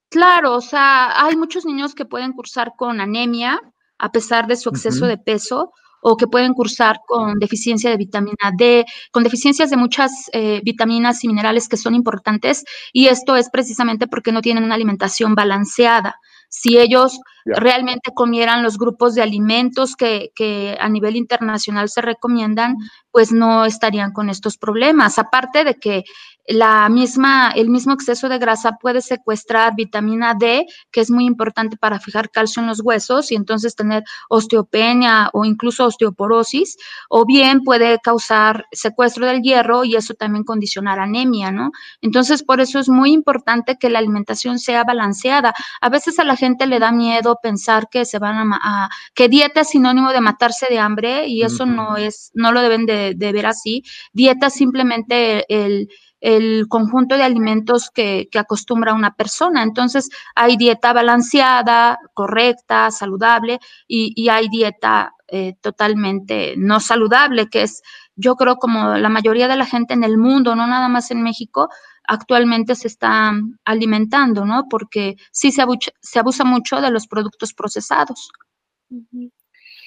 claro, 0.09 0.55
o 0.55 0.61
sea, 0.61 1.25
hay 1.25 1.35
muchos 1.35 1.65
niños 1.65 1.93
que 1.93 2.05
pueden 2.05 2.33
cursar 2.33 2.73
con 2.75 2.99
anemia 2.99 3.61
a 3.99 4.11
pesar 4.11 4.47
de 4.47 4.55
su 4.55 4.69
exceso 4.69 5.05
de 5.05 5.17
peso 5.17 5.71
o 6.01 6.17
que 6.17 6.27
pueden 6.27 6.53
cursar 6.53 6.97
con 7.07 7.39
deficiencia 7.39 7.89
de 7.89 7.97
vitamina 7.97 8.51
D, 8.57 8.85
con 9.11 9.23
deficiencias 9.23 9.69
de 9.69 9.77
muchas 9.77 10.11
eh, 10.33 10.59
vitaminas 10.63 11.23
y 11.23 11.27
minerales 11.29 11.69
que 11.69 11.77
son 11.77 11.95
importantes 11.95 12.65
y 12.91 13.07
esto 13.07 13.35
es 13.35 13.49
precisamente 13.49 14.07
porque 14.07 14.31
no 14.31 14.41
tienen 14.41 14.65
una 14.65 14.75
alimentación 14.75 15.35
balanceada. 15.35 16.19
Si 16.55 16.77
ellos 16.77 17.19
realmente 17.45 18.11
comieran 18.13 18.61
los 18.61 18.77
grupos 18.77 19.15
de 19.15 19.23
alimentos 19.23 19.95
que, 19.95 20.31
que, 20.35 20.77
a 20.79 20.87
nivel 20.87 21.15
internacional 21.15 21.89
se 21.89 22.03
recomiendan, 22.03 22.75
pues 23.13 23.31
no 23.31 23.63
estarían 23.63 24.11
con 24.11 24.29
estos 24.29 24.57
problemas. 24.57 25.19
Aparte 25.19 25.63
de 25.63 25.75
que 25.75 26.03
la 26.47 26.89
misma, 26.89 27.51
el 27.51 27.69
mismo 27.69 27.93
exceso 27.93 28.27
de 28.27 28.37
grasa 28.37 28.73
puede 28.81 29.01
secuestrar 29.01 29.75
vitamina 29.75 30.33
D, 30.33 30.65
que 30.91 30.99
es 30.99 31.09
muy 31.09 31.25
importante 31.25 31.77
para 31.77 31.99
fijar 31.99 32.31
calcio 32.31 32.61
en 32.61 32.67
los 32.67 32.81
huesos 32.81 33.31
y 33.31 33.35
entonces 33.35 33.75
tener 33.75 34.03
osteopenia 34.29 35.29
o 35.31 35.45
incluso 35.45 35.85
osteoporosis, 35.85 36.77
o 37.07 37.25
bien 37.25 37.61
puede 37.61 37.99
causar 37.99 38.65
secuestro 38.71 39.25
del 39.25 39.41
hierro 39.41 39.85
y 39.85 39.95
eso 39.95 40.15
también 40.15 40.43
condicionar 40.43 40.99
anemia, 40.99 41.51
¿no? 41.51 41.71
Entonces, 42.01 42.43
por 42.43 42.59
eso 42.59 42.79
es 42.79 42.89
muy 42.89 43.13
importante 43.13 43.77
que 43.77 43.89
la 43.89 43.99
alimentación 43.99 44.59
sea 44.59 44.83
balanceada. 44.83 45.53
A 45.79 45.89
veces 45.89 46.19
a 46.19 46.23
la 46.25 46.35
gente 46.35 46.65
le 46.65 46.79
da 46.79 46.91
miedo 46.91 47.39
pensar 47.41 47.87
que 47.89 48.05
se 48.05 48.19
van 48.19 48.51
a, 48.53 48.89
que 49.13 49.29
dieta 49.29 49.61
es 49.61 49.69
sinónimo 49.69 50.11
de 50.11 50.19
matarse 50.19 50.67
de 50.69 50.79
hambre 50.79 51.27
y 51.27 51.43
eso 51.43 51.65
no 51.65 51.95
es, 51.95 52.31
no 52.33 52.51
lo 52.51 52.61
deben 52.61 52.85
de, 52.85 53.02
de 53.13 53.31
ver 53.31 53.45
así. 53.45 53.83
Dieta 54.13 54.47
es 54.47 54.53
simplemente 54.53 55.45
el 55.49 55.89
el 56.23 56.69
conjunto 56.69 57.17
de 57.17 57.23
alimentos 57.23 57.89
que, 57.93 58.29
acostumbra 58.33 58.93
una 58.93 59.13
persona. 59.13 59.61
Entonces, 59.61 60.09
hay 60.35 60.55
dieta 60.55 60.93
balanceada, 60.93 61.99
correcta, 62.13 62.91
saludable, 62.91 63.59
y, 63.87 64.29
hay 64.29 64.47
dieta 64.47 65.11
eh, 65.27 65.55
totalmente 65.59 66.55
no 66.55 66.79
saludable, 66.79 67.49
que 67.49 67.63
es, 67.63 67.81
yo 68.15 68.35
creo, 68.35 68.55
como 68.55 68.95
la 68.95 69.09
mayoría 69.09 69.49
de 69.49 69.57
la 69.57 69.65
gente 69.65 69.93
en 69.93 70.05
el 70.05 70.17
mundo, 70.17 70.55
no 70.55 70.65
nada 70.65 70.87
más 70.87 71.11
en 71.11 71.23
México, 71.23 71.67
actualmente 72.07 72.75
se 72.75 72.87
está 72.87 73.33
alimentando, 73.65 74.45
¿no? 74.45 74.67
Porque 74.69 75.17
sí 75.29 75.51
se, 75.51 75.65
se 75.99 76.19
abusa 76.19 76.45
mucho 76.45 76.79
de 76.79 76.89
los 76.89 77.07
productos 77.07 77.53
procesados. 77.53 78.29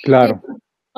Claro. 0.03 0.43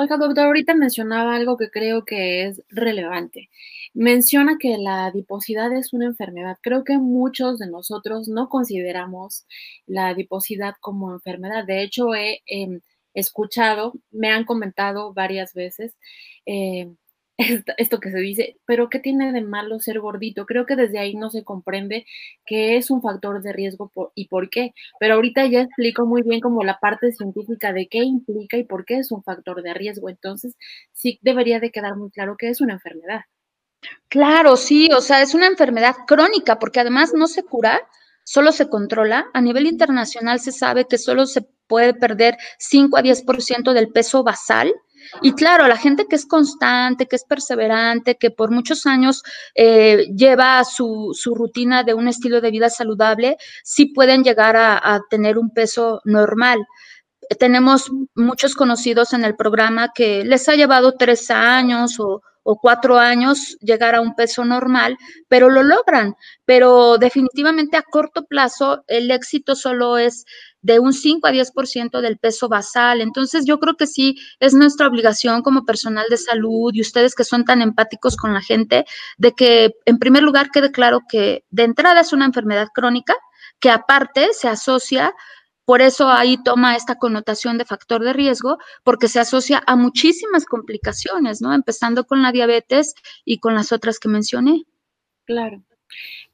Oiga, 0.01 0.17
doctor, 0.17 0.45
ahorita 0.47 0.75
mencionaba 0.75 1.35
algo 1.35 1.57
que 1.57 1.71
creo 1.71 2.05
que 2.05 2.45
es 2.47 2.63
relevante. 2.69 3.51
Menciona 3.95 4.57
que 4.57 4.79
la 4.79 5.07
adiposidad 5.07 5.73
es 5.73 5.93
una 5.93 6.05
enfermedad. 6.07 6.57
Creo 6.63 6.85
que 6.85 6.99
muchos 6.99 7.59
de 7.59 7.67
nosotros 7.69 8.29
no 8.29 8.49
consideramos 8.49 9.45
la 9.87 10.09
adiposidad 10.11 10.75
como 10.81 11.13
enfermedad. 11.13 11.65
De 11.67 11.83
hecho, 11.83 12.15
he 12.15 12.43
em, 12.47 12.81
escuchado, 13.13 13.93
me 14.13 14.31
han 14.31 14.45
comentado 14.45 15.13
varias 15.15 15.53
veces 15.53 15.97
eh, 16.47 16.95
esto, 17.39 18.01
que 18.01 18.11
se 18.11 18.19
dice, 18.19 18.57
pero 18.67 18.91
¿qué 18.91 18.99
tiene 18.99 19.33
de 19.33 19.43
malo 19.43 19.79
ser 19.79 20.01
gordito? 20.01 20.45
Creo 20.45 20.67
que 20.67 20.75
desde 20.75 20.99
ahí 20.99 21.15
no 21.15 21.31
se 21.31 21.45
comprende 21.45 22.05
que 22.45 22.77
es 22.77 22.91
un 22.91 23.01
factor 23.01 23.41
de 23.43 23.53
riesgo 23.53 23.93
y 24.17 24.27
por 24.27 24.51
qué. 24.51 24.73
Pero 24.99 25.15
ahorita 25.15 25.47
ya 25.47 25.63
explico 25.63 26.05
muy 26.05 26.23
bien 26.23 26.41
como 26.41 26.65
la 26.65 26.81
parte 26.81 27.13
científica 27.13 27.73
de 27.73 27.87
qué 27.87 27.99
implica 27.99 28.57
y 28.57 28.65
por 28.65 28.85
qué 28.85 28.99
es 28.99 29.13
un 29.13 29.23
factor 29.23 29.63
de 29.63 29.73
riesgo. 29.73 30.09
Entonces, 30.09 30.57
sí 30.93 31.21
debería 31.23 31.61
de 31.61 31.71
quedar 31.71 31.97
muy 31.97 32.11
claro 32.11 32.37
que 32.37 32.49
es 32.49 32.61
una 32.61 32.75
enfermedad. 32.75 33.21
Claro, 34.09 34.57
sí, 34.57 34.91
o 34.93 35.01
sea, 35.01 35.23
es 35.23 35.35
una 35.35 35.47
enfermedad 35.47 35.95
crónica 36.09 36.59
porque 36.59 36.81
además 36.81 37.13
no 37.15 37.29
se 37.29 37.45
cura, 37.45 37.81
solo 38.25 38.51
se 38.51 38.69
controla. 38.69 39.31
A 39.33 39.41
nivel 39.41 39.67
internacional 39.69 40.41
se 40.41 40.51
sabe 40.51 40.87
que 40.87 40.99
solo 40.99 41.27
se 41.27 41.43
puede 41.69 41.95
perder 41.95 42.37
5 42.59 42.97
a 42.97 43.03
10% 43.03 43.73
del 43.75 43.91
peso 43.91 44.25
basal 44.25 44.75
y 45.23 45.33
claro, 45.33 45.67
la 45.67 45.77
gente 45.77 46.07
que 46.07 46.17
es 46.17 46.27
constante, 46.27 47.07
que 47.07 47.17
es 47.17 47.25
perseverante, 47.25 48.17
que 48.17 48.31
por 48.31 48.51
muchos 48.51 48.87
años 48.87 49.23
eh, 49.55 50.07
lleva 50.15 50.65
su, 50.65 51.15
rutina 51.35 51.83
de 51.85 51.95
un 51.95 52.09
estilo 52.09 52.41
de 52.41 52.51
vida 52.51 52.71
saludable, 52.71 53.37
sí 53.63 53.87
pueden 53.87 54.25
llegar 54.25 54.57
a, 54.57 55.01
tener 55.11 55.39
un 55.39 55.51
peso 55.51 56.01
normal 56.05 56.59
tenemos 57.39 57.91
muchos 58.15 58.55
conocidos 58.55 59.13
en 59.13 59.25
el 59.25 59.37
programa 59.37 59.93
que 59.95 60.25
les 60.25 60.49
ha 60.49 60.55
llevado 60.55 60.95
tres 60.97 61.31
años 61.31 61.99
o, 61.99 62.23
cuatro 62.63 62.99
años 62.99 63.59
llegar 63.61 63.95
a 63.95 64.01
un 64.01 64.15
peso 64.15 64.43
normal, 64.43 64.97
pero 65.29 65.51
lo 65.51 65.63
logran. 65.63 66.15
Pero 66.47 66.97
definitivamente 66.97 67.77
a 67.77 67.83
corto 67.83 68.25
plazo 68.25 68.85
el 68.87 69.11
éxito 69.11 69.55
solo 69.55 69.99
es 69.99 70.25
de 70.63 70.79
un 70.79 70.93
5 70.93 71.27
a 71.27 71.33
10% 71.33 72.01
del 72.01 72.19
peso 72.19 72.49
basal. 72.49 73.01
Entonces, 73.01 73.45
yo 73.47 73.59
creo 73.59 73.77
que 73.77 73.87
sí 73.87 74.17
es 74.41 74.55
nuestra 74.55 74.87
obligación 74.87 75.43
como 75.43 75.65
personal 75.65 76.07
de 76.11 76.17
salud 76.17 76.73
y 76.75 76.81
ustedes 76.81 77.15
que 77.15 77.25
son 77.25 77.45
tan 77.45 77.63
empáticos 77.63 78.17
con 78.17 78.35
la 78.35 78.41
gente, 78.41 78.85
de 79.17 79.33
que 79.33 79.75
en 79.85 79.99
primer 79.99 80.23
lugar 80.23 80.51
quede 80.51 80.71
claro 80.71 81.01
que 81.09 81.45
de 81.51 81.65
entrada 81.65 82.01
es 82.01 82.13
una 82.13 82.27
enfermedad 82.27 82.69
crónica, 82.75 83.15
que 83.61 83.71
aparte 83.71 84.29
se 84.33 84.49
asocia 84.49 85.15
por 85.69 85.83
eso 85.83 86.09
ahí 86.09 86.43
toma 86.43 86.77
esta 86.77 86.95
connotación 86.95 87.59
de 87.59 87.67
factor 87.67 88.03
de 88.03 88.15
riesgo, 88.15 88.57
porque 88.85 89.07
se 89.07 89.21
asocia 89.21 89.63
a 89.67 89.77
muchísimas 89.77 90.47
complicaciones, 90.47 91.43
¿no? 91.43 91.53
Empezando 91.53 92.05
con 92.05 92.23
la 92.23 92.33
diabetes 92.33 92.95
y 93.27 93.39
con 93.39 93.55
las 93.55 93.71
otras 93.71 93.99
que 93.99 94.09
mencioné. 94.09 94.65
Claro. 95.27 95.63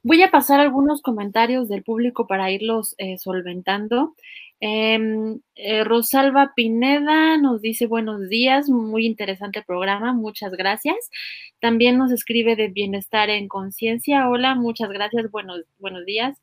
Voy 0.03 0.21
a 0.21 0.31
pasar 0.31 0.59
algunos 0.59 1.01
comentarios 1.01 1.67
del 1.67 1.83
público 1.83 2.27
para 2.27 2.51
irlos 2.51 2.95
eh, 2.97 3.17
solventando. 3.17 4.15
Em, 4.61 5.41
eh, 5.55 5.83
Rosalba 5.83 6.53
Pineda 6.55 7.37
nos 7.37 7.61
dice 7.61 7.87
buenos 7.87 8.29
días, 8.29 8.69
muy 8.69 9.05
interesante 9.05 9.63
programa, 9.63 10.13
muchas 10.13 10.51
gracias. 10.51 11.09
También 11.59 11.97
nos 11.97 12.11
escribe 12.11 12.55
de 12.55 12.69
Bienestar 12.69 13.29
en 13.29 13.47
Conciencia, 13.47 14.29
hola, 14.29 14.55
muchas 14.55 14.89
gracias, 14.89 15.29
buenos, 15.29 15.61
buenos 15.77 16.05
días. 16.05 16.37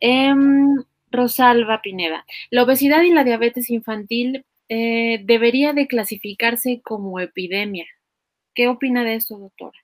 Em, 0.00 0.82
Rosalba 1.10 1.80
Pineda, 1.82 2.26
la 2.50 2.64
obesidad 2.64 3.02
y 3.02 3.10
la 3.10 3.24
diabetes 3.24 3.70
infantil 3.70 4.44
eh, 4.68 5.20
debería 5.24 5.72
de 5.72 5.86
clasificarse 5.86 6.80
como 6.82 7.20
epidemia. 7.20 7.86
¿Qué 8.54 8.68
opina 8.68 9.04
de 9.04 9.16
esto, 9.16 9.38
doctora? 9.38 9.83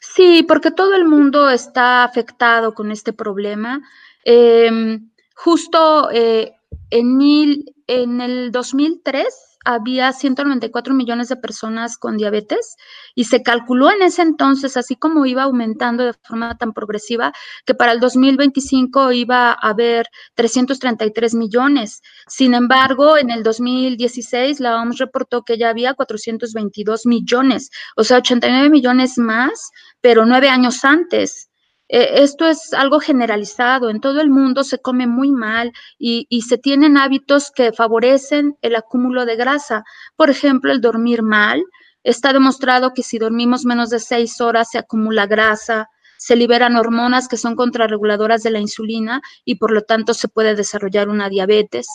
Sí, 0.00 0.42
porque 0.42 0.70
todo 0.70 0.94
el 0.94 1.04
mundo 1.04 1.50
está 1.50 2.04
afectado 2.04 2.74
con 2.74 2.90
este 2.90 3.12
problema. 3.12 3.80
Em, 4.24 5.10
justo 5.34 6.10
eh, 6.10 6.52
en, 6.90 7.16
mil, 7.16 7.74
en 7.86 8.20
el 8.20 8.52
2003 8.52 9.47
había 9.64 10.12
194 10.12 10.94
millones 10.94 11.28
de 11.28 11.36
personas 11.36 11.98
con 11.98 12.16
diabetes 12.16 12.76
y 13.14 13.24
se 13.24 13.42
calculó 13.42 13.90
en 13.90 14.02
ese 14.02 14.22
entonces, 14.22 14.76
así 14.76 14.96
como 14.96 15.26
iba 15.26 15.42
aumentando 15.42 16.04
de 16.04 16.14
forma 16.22 16.56
tan 16.56 16.72
progresiva, 16.72 17.32
que 17.64 17.74
para 17.74 17.92
el 17.92 18.00
2025 18.00 19.12
iba 19.12 19.50
a 19.50 19.54
haber 19.54 20.06
333 20.34 21.34
millones. 21.34 22.02
Sin 22.26 22.54
embargo, 22.54 23.16
en 23.16 23.30
el 23.30 23.42
2016 23.42 24.60
la 24.60 24.80
OMS 24.80 24.98
reportó 24.98 25.42
que 25.42 25.58
ya 25.58 25.70
había 25.70 25.94
422 25.94 27.06
millones, 27.06 27.70
o 27.96 28.04
sea, 28.04 28.18
89 28.18 28.70
millones 28.70 29.18
más, 29.18 29.70
pero 30.00 30.24
nueve 30.26 30.48
años 30.48 30.84
antes. 30.84 31.47
Eh, 31.88 32.22
esto 32.22 32.46
es 32.46 32.74
algo 32.74 33.00
generalizado, 33.00 33.88
en 33.88 34.00
todo 34.00 34.20
el 34.20 34.28
mundo 34.30 34.62
se 34.62 34.78
come 34.78 35.06
muy 35.06 35.32
mal 35.32 35.72
y, 35.98 36.26
y, 36.28 36.42
se 36.42 36.58
tienen 36.58 36.98
hábitos 36.98 37.50
que 37.50 37.72
favorecen 37.72 38.56
el 38.62 38.76
acúmulo 38.76 39.24
de 39.24 39.36
grasa. 39.36 39.84
Por 40.16 40.30
ejemplo, 40.30 40.72
el 40.72 40.80
dormir 40.80 41.22
mal. 41.22 41.64
Está 42.04 42.32
demostrado 42.32 42.94
que 42.94 43.02
si 43.02 43.18
dormimos 43.18 43.64
menos 43.64 43.90
de 43.90 43.98
seis 44.00 44.40
horas 44.40 44.70
se 44.70 44.78
acumula 44.78 45.26
grasa, 45.26 45.88
se 46.16 46.36
liberan 46.36 46.76
hormonas 46.76 47.28
que 47.28 47.36
son 47.36 47.56
contrarreguladoras 47.56 48.42
de 48.42 48.50
la 48.50 48.60
insulina 48.60 49.20
y 49.44 49.56
por 49.56 49.72
lo 49.72 49.82
tanto 49.82 50.14
se 50.14 50.28
puede 50.28 50.54
desarrollar 50.54 51.08
una 51.08 51.28
diabetes 51.28 51.86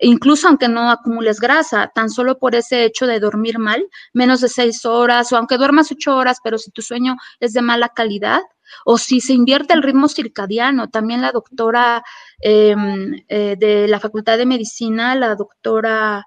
incluso 0.00 0.48
aunque 0.48 0.68
no 0.68 0.90
acumules 0.90 1.40
grasa, 1.40 1.90
tan 1.94 2.10
solo 2.10 2.38
por 2.38 2.54
ese 2.54 2.84
hecho 2.84 3.06
de 3.06 3.20
dormir 3.20 3.58
mal, 3.58 3.86
menos 4.12 4.40
de 4.40 4.48
seis 4.48 4.84
horas, 4.84 5.32
o 5.32 5.36
aunque 5.36 5.56
duermas 5.56 5.90
ocho 5.92 6.16
horas, 6.16 6.38
pero 6.42 6.58
si 6.58 6.70
tu 6.70 6.82
sueño 6.82 7.16
es 7.40 7.52
de 7.52 7.62
mala 7.62 7.88
calidad, 7.88 8.42
o 8.84 8.98
si 8.98 9.20
se 9.20 9.32
invierte 9.32 9.74
el 9.74 9.82
ritmo 9.82 10.08
circadiano. 10.08 10.88
También 10.90 11.22
la 11.22 11.32
doctora 11.32 12.02
em, 12.40 13.14
eh, 13.28 13.56
de 13.58 13.88
la 13.88 14.00
Facultad 14.00 14.38
de 14.38 14.46
Medicina, 14.46 15.14
la 15.14 15.34
doctora 15.34 16.26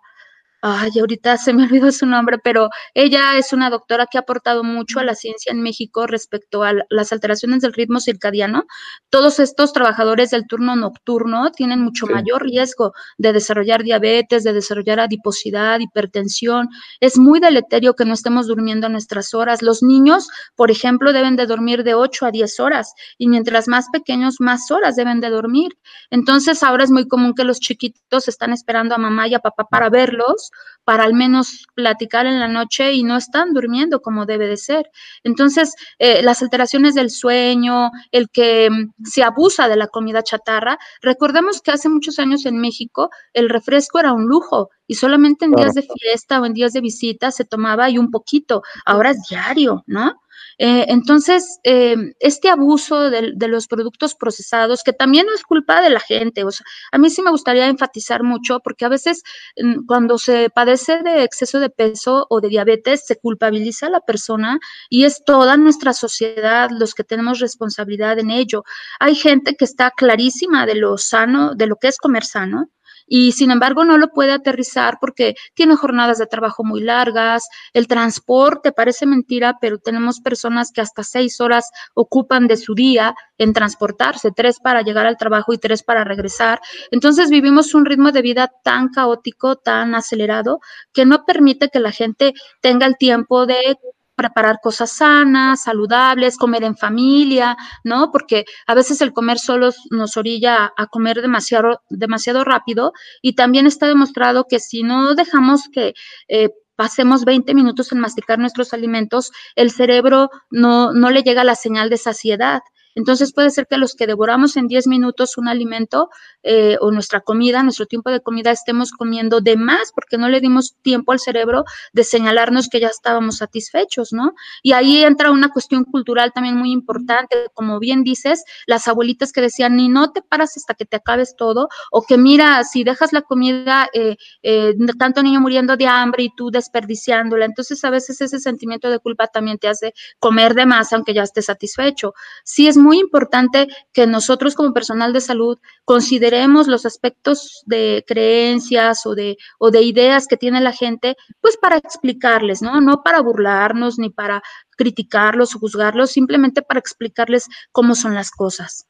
ay, 0.62 0.92
ahorita 1.00 1.38
se 1.38 1.54
me 1.54 1.64
olvidó 1.68 1.92
su 1.92 2.06
nombre, 2.06 2.38
pero 2.44 2.70
ella 2.94 3.38
es 3.38 3.54
una 3.54 3.70
doctora 3.70 4.08
que 4.10 4.18
ha 4.18 4.22
aportado 4.22 4.64
mucho 4.64 5.00
a 5.00 5.04
la 5.04 5.16
ciencia 5.16 5.52
en 5.52 5.62
México 5.62 6.08
respecto 6.08 6.64
a 6.64 6.74
las 6.90 7.12
alteraciones 7.12 7.62
del 7.62 7.74
ritmo 7.74 8.00
circadiano. 8.00 8.66
Todos 9.10 9.40
estos 9.40 9.74
trabajadores 9.74 10.32
del 10.32 10.48
turno 10.48 10.76
nocturno 10.76 11.52
tienen 11.52 11.82
mucho 11.82 12.08
mayor 12.08 12.44
riesgo 12.44 12.94
de 13.18 13.34
desarrollar 13.34 13.84
diabetes, 13.84 14.44
de 14.44 14.54
desarrollar 14.54 15.00
adiposidad, 15.00 15.80
hipertensión. 15.80 16.70
Es 17.00 17.18
muy 17.18 17.40
deleterio 17.40 17.94
que 17.94 18.06
no 18.06 18.14
estemos 18.14 18.48
durmiendo 18.48 18.88
a 18.88 18.90
nuestras 18.90 19.34
horas. 19.34 19.62
Los 19.62 19.84
niños, 19.84 20.28
por 20.56 20.72
ejemplo, 20.72 21.14
deben 21.14 21.36
de 21.36 21.46
dormir 21.46 21.84
de 21.84 21.94
8 21.94 22.26
a 22.26 22.32
10 22.32 22.60
horas 22.60 22.94
y 23.18 23.28
mientras 23.28 23.68
más 23.68 23.88
pequeños, 23.92 24.36
más 24.40 24.72
horas 24.72 24.96
deben 24.96 25.22
de 25.22 25.30
dormir. 25.30 25.78
Entonces, 26.10 26.64
ahora 26.64 26.84
es 26.84 26.92
muy 26.92 27.08
común 27.08 27.34
que 27.36 27.44
los 27.44 27.60
chiquitos 27.60 28.28
están 28.28 28.52
esperando 28.54 28.96
a 28.96 28.98
mamá 28.98 29.28
y 29.28 29.36
a 29.36 29.40
papá 29.40 29.66
para 29.70 29.90
verlos 29.90 30.47
para 30.84 31.04
al 31.04 31.14
menos 31.14 31.68
platicar 31.76 32.26
en 32.28 32.40
la 32.40 32.48
noche 32.48 32.94
y 32.94 33.04
no 33.04 33.18
están 33.18 33.54
durmiendo 33.54 34.02
como 34.02 34.26
debe 34.26 34.48
de 34.48 34.56
ser. 34.56 34.90
Entonces, 35.24 35.74
eh, 36.00 36.22
las 36.22 36.42
alteraciones 36.42 36.96
del 36.96 37.10
sueño, 37.10 37.92
el 38.12 38.30
que 38.30 38.70
mm, 38.70 39.04
se 39.04 39.24
abusa 39.24 39.68
de 39.68 39.76
la 39.76 39.88
comida 39.88 40.24
chatarra, 40.24 40.78
recordemos 41.02 41.62
que 41.62 41.72
hace 41.72 41.90
muchos 41.90 42.20
años 42.20 42.46
en 42.46 42.58
México 42.58 43.10
el 43.34 43.50
refresco 43.50 44.00
era 44.00 44.14
un 44.14 44.28
lujo 44.28 44.70
y 44.88 44.96
solamente 44.96 45.46
en 45.46 45.52
días 45.52 45.74
de 45.74 45.86
fiesta 46.00 46.40
o 46.40 46.46
en 46.46 46.54
días 46.54 46.72
de 46.72 46.82
visita 46.82 47.32
se 47.32 47.44
tomaba 47.44 47.90
y 47.90 47.98
un 47.98 48.10
poquito, 48.10 48.64
ahora 48.86 49.12
es 49.12 49.18
diario, 49.30 49.84
¿no? 49.88 50.22
Eh, 50.60 50.86
entonces, 50.90 51.60
eh, 51.64 51.96
este 52.20 52.50
abuso 52.50 53.10
de, 53.10 53.34
los 53.48 53.68
productos 53.68 54.16
procesados, 54.16 54.84
que 54.84 54.94
también 54.94 55.28
no 55.28 55.34
es 55.34 55.44
culpa 55.44 55.82
de 55.82 55.90
la 55.90 56.00
gente, 56.00 56.44
o 56.44 56.52
sea, 56.52 56.66
a 56.92 56.98
mí 56.98 57.10
sí 57.10 57.22
me 57.22 57.32
gustaría 57.32 57.68
enfatizar 57.68 58.24
mucho, 58.24 58.60
porque 58.62 58.86
a 58.86 58.90
veces 58.90 59.24
mm, 59.62 59.86
cuando 59.86 60.18
se 60.18 60.50
padece 60.50 61.04
de 61.04 61.24
exceso 61.24 61.60
de 61.60 61.70
peso 61.70 62.26
o 62.30 62.42
de 62.42 62.50
diabetes, 62.50 63.06
se 63.06 63.18
culpabiliza 63.18 63.88
a 63.88 63.90
la 63.92 64.02
persona 64.02 64.60
y 64.90 65.06
es 65.06 65.24
toda 65.26 65.58
nuestra 65.58 65.94
sociedad 65.94 66.70
los 66.72 66.94
que 66.96 67.04
tenemos 67.04 67.40
responsabilidad 67.40 68.20
en 68.20 68.32
ello. 68.32 68.64
Hay 69.00 69.16
gente 69.16 69.56
que 69.56 69.66
está 69.66 69.92
clarísima 69.92 70.66
de 70.66 70.76
lo 70.76 70.98
sano, 70.98 71.56
de 71.56 71.68
lo 71.68 71.76
que 71.78 71.88
es 71.90 71.98
comer 71.98 72.26
sano, 72.26 72.70
y 73.08 73.32
sin 73.32 73.52
embargo 73.52 73.86
no 73.86 73.98
lo 73.98 74.10
puede 74.10 74.34
aterrizar 74.34 74.98
porque 75.00 75.36
tiene 75.54 75.76
jornadas 75.76 76.18
de 76.18 76.28
trabajo 76.28 76.64
muy 76.64 76.82
largas, 76.82 77.48
el 77.74 77.88
transporte 77.88 78.72
parece 78.72 79.06
mentira, 79.06 79.58
pero 79.60 79.80
tenemos 79.80 80.20
personas 80.20 80.72
que 80.72 80.82
hasta 80.82 81.04
seis 81.04 81.40
horas 81.42 81.72
ocupan 81.96 82.48
de 82.48 82.58
su 82.58 82.76
día 82.76 83.16
en 83.38 83.54
transportarse, 83.54 84.32
tres 84.36 84.60
para 84.60 84.82
llegar 84.82 85.06
al 85.06 85.18
trabajo 85.18 85.54
y 85.54 85.58
tres 85.58 85.84
para 85.84 86.04
regresar. 86.04 86.60
Entonces 86.92 87.30
vivimos 87.30 87.74
un 87.74 87.86
ritmo 87.86 88.12
de 88.12 88.22
vida 88.22 88.52
tan 88.64 88.90
caótico, 88.90 89.56
tan 89.56 89.96
acelerado, 89.96 90.60
que 90.94 91.06
no 91.06 91.24
permite 91.26 91.70
que 91.70 91.80
la 91.80 91.92
gente 91.92 92.34
tenga 92.62 92.86
el 92.86 92.98
tiempo 92.98 93.46
de 93.46 93.78
preparar 94.18 94.60
cosas 94.62 94.92
sanas, 94.92 95.64
saludables, 95.64 96.38
comer 96.38 96.64
en 96.64 96.76
familia, 96.76 97.56
¿no? 97.84 98.12
Porque 98.12 98.46
a 98.66 98.74
veces 98.74 99.00
el 99.02 99.14
comer 99.14 99.38
solo 99.38 99.70
nos 99.92 100.18
orilla 100.18 100.74
a 100.76 100.88
comer 100.88 101.22
demasiado, 101.22 101.84
demasiado 101.90 102.44
rápido 102.44 102.94
y 103.22 103.36
también 103.36 103.68
está 103.68 103.88
demostrado 103.88 104.46
que 104.50 104.60
si 104.60 104.82
no 104.82 105.14
dejamos 105.14 105.70
que 105.72 105.94
eh, 106.28 106.50
pasemos 106.76 107.26
20 107.26 107.54
minutos 107.54 107.92
en 107.92 108.00
masticar 108.00 108.40
nuestros 108.40 108.74
alimentos, 108.74 109.32
el 109.56 109.72
cerebro 109.72 110.32
no, 110.50 110.94
no 110.94 111.12
le 111.12 111.22
llega 111.22 111.44
la 111.44 111.56
señal 111.56 111.90
de 111.90 111.98
saciedad. 111.98 112.62
Entonces 112.98 113.32
puede 113.32 113.52
ser 113.52 113.68
que 113.68 113.78
los 113.78 113.94
que 113.94 114.08
devoramos 114.08 114.58
en 114.58 114.68
10 114.68 114.88
minutos 114.88 115.38
un 115.38 115.48
alimento 115.48 116.10
eh, 116.42 116.78
o 116.82 116.92
nuestra 116.92 117.22
comida, 117.22 117.62
nuestro 117.62 117.86
tiempo 117.86 118.10
de 118.10 118.22
comida, 118.22 118.50
estemos 118.50 118.90
comiendo 118.92 119.40
de 119.40 119.56
más 119.56 119.92
porque 119.94 120.18
no 120.18 120.30
le 120.30 120.42
dimos 120.42 120.76
tiempo 120.82 121.12
al 121.12 121.20
cerebro 121.20 121.64
de 121.94 122.04
señalarnos 122.04 122.70
que 122.70 122.80
ya 122.80 122.88
estábamos 122.88 123.38
satisfechos, 123.38 124.14
¿no? 124.14 124.34
Y 124.64 124.72
ahí 124.72 125.04
entra 125.04 125.30
una 125.30 125.50
cuestión 125.50 125.84
cultural 125.84 126.32
también 126.34 126.58
muy 126.58 126.72
importante, 126.72 127.36
como 127.54 127.78
bien 127.78 128.04
dices, 128.04 128.44
las 128.66 128.88
abuelitas 128.88 129.32
que 129.32 129.42
decían, 129.42 129.76
ni 129.76 129.90
no 129.90 130.12
te 130.12 130.24
paras 130.24 130.58
hasta 130.58 130.74
que 130.74 130.86
te 130.86 130.98
acabes 130.98 131.36
todo, 131.36 131.70
o 131.92 132.02
que 132.02 132.18
mira, 132.18 132.64
si 132.64 132.84
dejas 132.84 133.14
la 133.14 133.22
comida, 133.22 133.90
eh, 133.94 134.16
eh, 134.42 134.74
tanto 134.98 135.22
niño 135.22 135.40
muriendo 135.40 135.78
de 135.78 135.86
hambre 135.86 136.24
y 136.24 136.30
tú 136.36 136.50
desperdiciándola, 136.50 137.46
entonces 137.46 137.84
a 137.86 137.92
veces 137.92 138.22
ese 138.22 138.40
sentimiento 138.40 138.90
de 138.90 138.98
culpa 138.98 139.28
también 139.28 139.60
te 139.60 139.68
hace 139.68 139.94
comer 140.18 140.56
de 140.56 140.66
más 140.66 140.92
aunque 140.94 141.14
ya 141.14 141.22
estés 141.22 141.46
satisfecho. 141.46 142.16
Sí 142.44 142.68
es 142.68 142.76
importante 142.94 143.68
que 143.92 144.08
nosotros 144.08 144.56
como 144.56 144.74
personal 144.74 145.12
de 145.12 145.22
salud 145.22 145.60
consideremos 145.84 146.68
los 146.68 146.86
aspectos 146.86 147.64
de 147.66 148.06
creencias 148.08 149.06
o 149.06 149.14
de, 149.14 149.38
o 149.60 149.70
de 149.70 149.82
ideas 149.82 150.28
que 150.28 150.38
tiene 150.38 150.62
la 150.62 150.72
gente, 150.72 151.16
pues 151.42 151.58
para 151.58 151.78
explicarles, 151.78 152.62
¿no? 152.62 152.80
No 152.80 153.04
para 153.04 153.22
burlarnos 153.22 154.00
ni 154.00 154.10
para 154.10 154.42
criticarlos 154.78 155.56
o 155.56 155.60
juzgarlos, 155.60 156.12
simplemente 156.12 156.62
para 156.62 156.80
explicarles 156.80 157.48
cómo 157.72 157.96
son 157.96 158.16
las 158.16 158.32
cosas. 158.32 158.88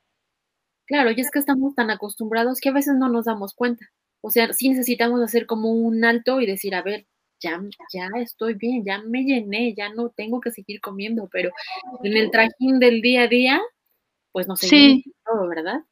Claro, 0.85 1.11
y 1.11 1.19
es 1.19 1.31
que 1.31 1.39
estamos 1.39 1.75
tan 1.75 1.89
acostumbrados 1.89 2.59
que 2.61 2.69
a 2.69 2.73
veces 2.73 2.95
no 2.95 3.09
nos 3.09 3.25
damos 3.25 3.53
cuenta. 3.53 3.85
O 4.21 4.29
sea, 4.29 4.53
sí 4.53 4.69
necesitamos 4.69 5.21
hacer 5.21 5.45
como 5.45 5.71
un 5.71 6.05
alto 6.05 6.39
y 6.39 6.45
decir, 6.45 6.75
a 6.75 6.81
ver, 6.81 7.05
ya, 7.39 7.61
ya 7.93 8.09
estoy 8.21 8.55
bien, 8.55 8.83
ya 8.85 9.01
me 9.01 9.23
llené, 9.23 9.73
ya 9.75 9.89
no 9.89 10.09
tengo 10.09 10.41
que 10.41 10.51
seguir 10.51 10.81
comiendo, 10.81 11.29
pero 11.31 11.51
en 12.03 12.17
el 12.17 12.31
trajín 12.31 12.79
del 12.79 13.01
día 13.01 13.23
a 13.23 13.27
día, 13.27 13.61
pues 14.37 14.47
no 14.47 14.55
sé 14.55 14.67
sí. 14.67 15.03
todo, 15.25 15.47
¿verdad? 15.47 15.83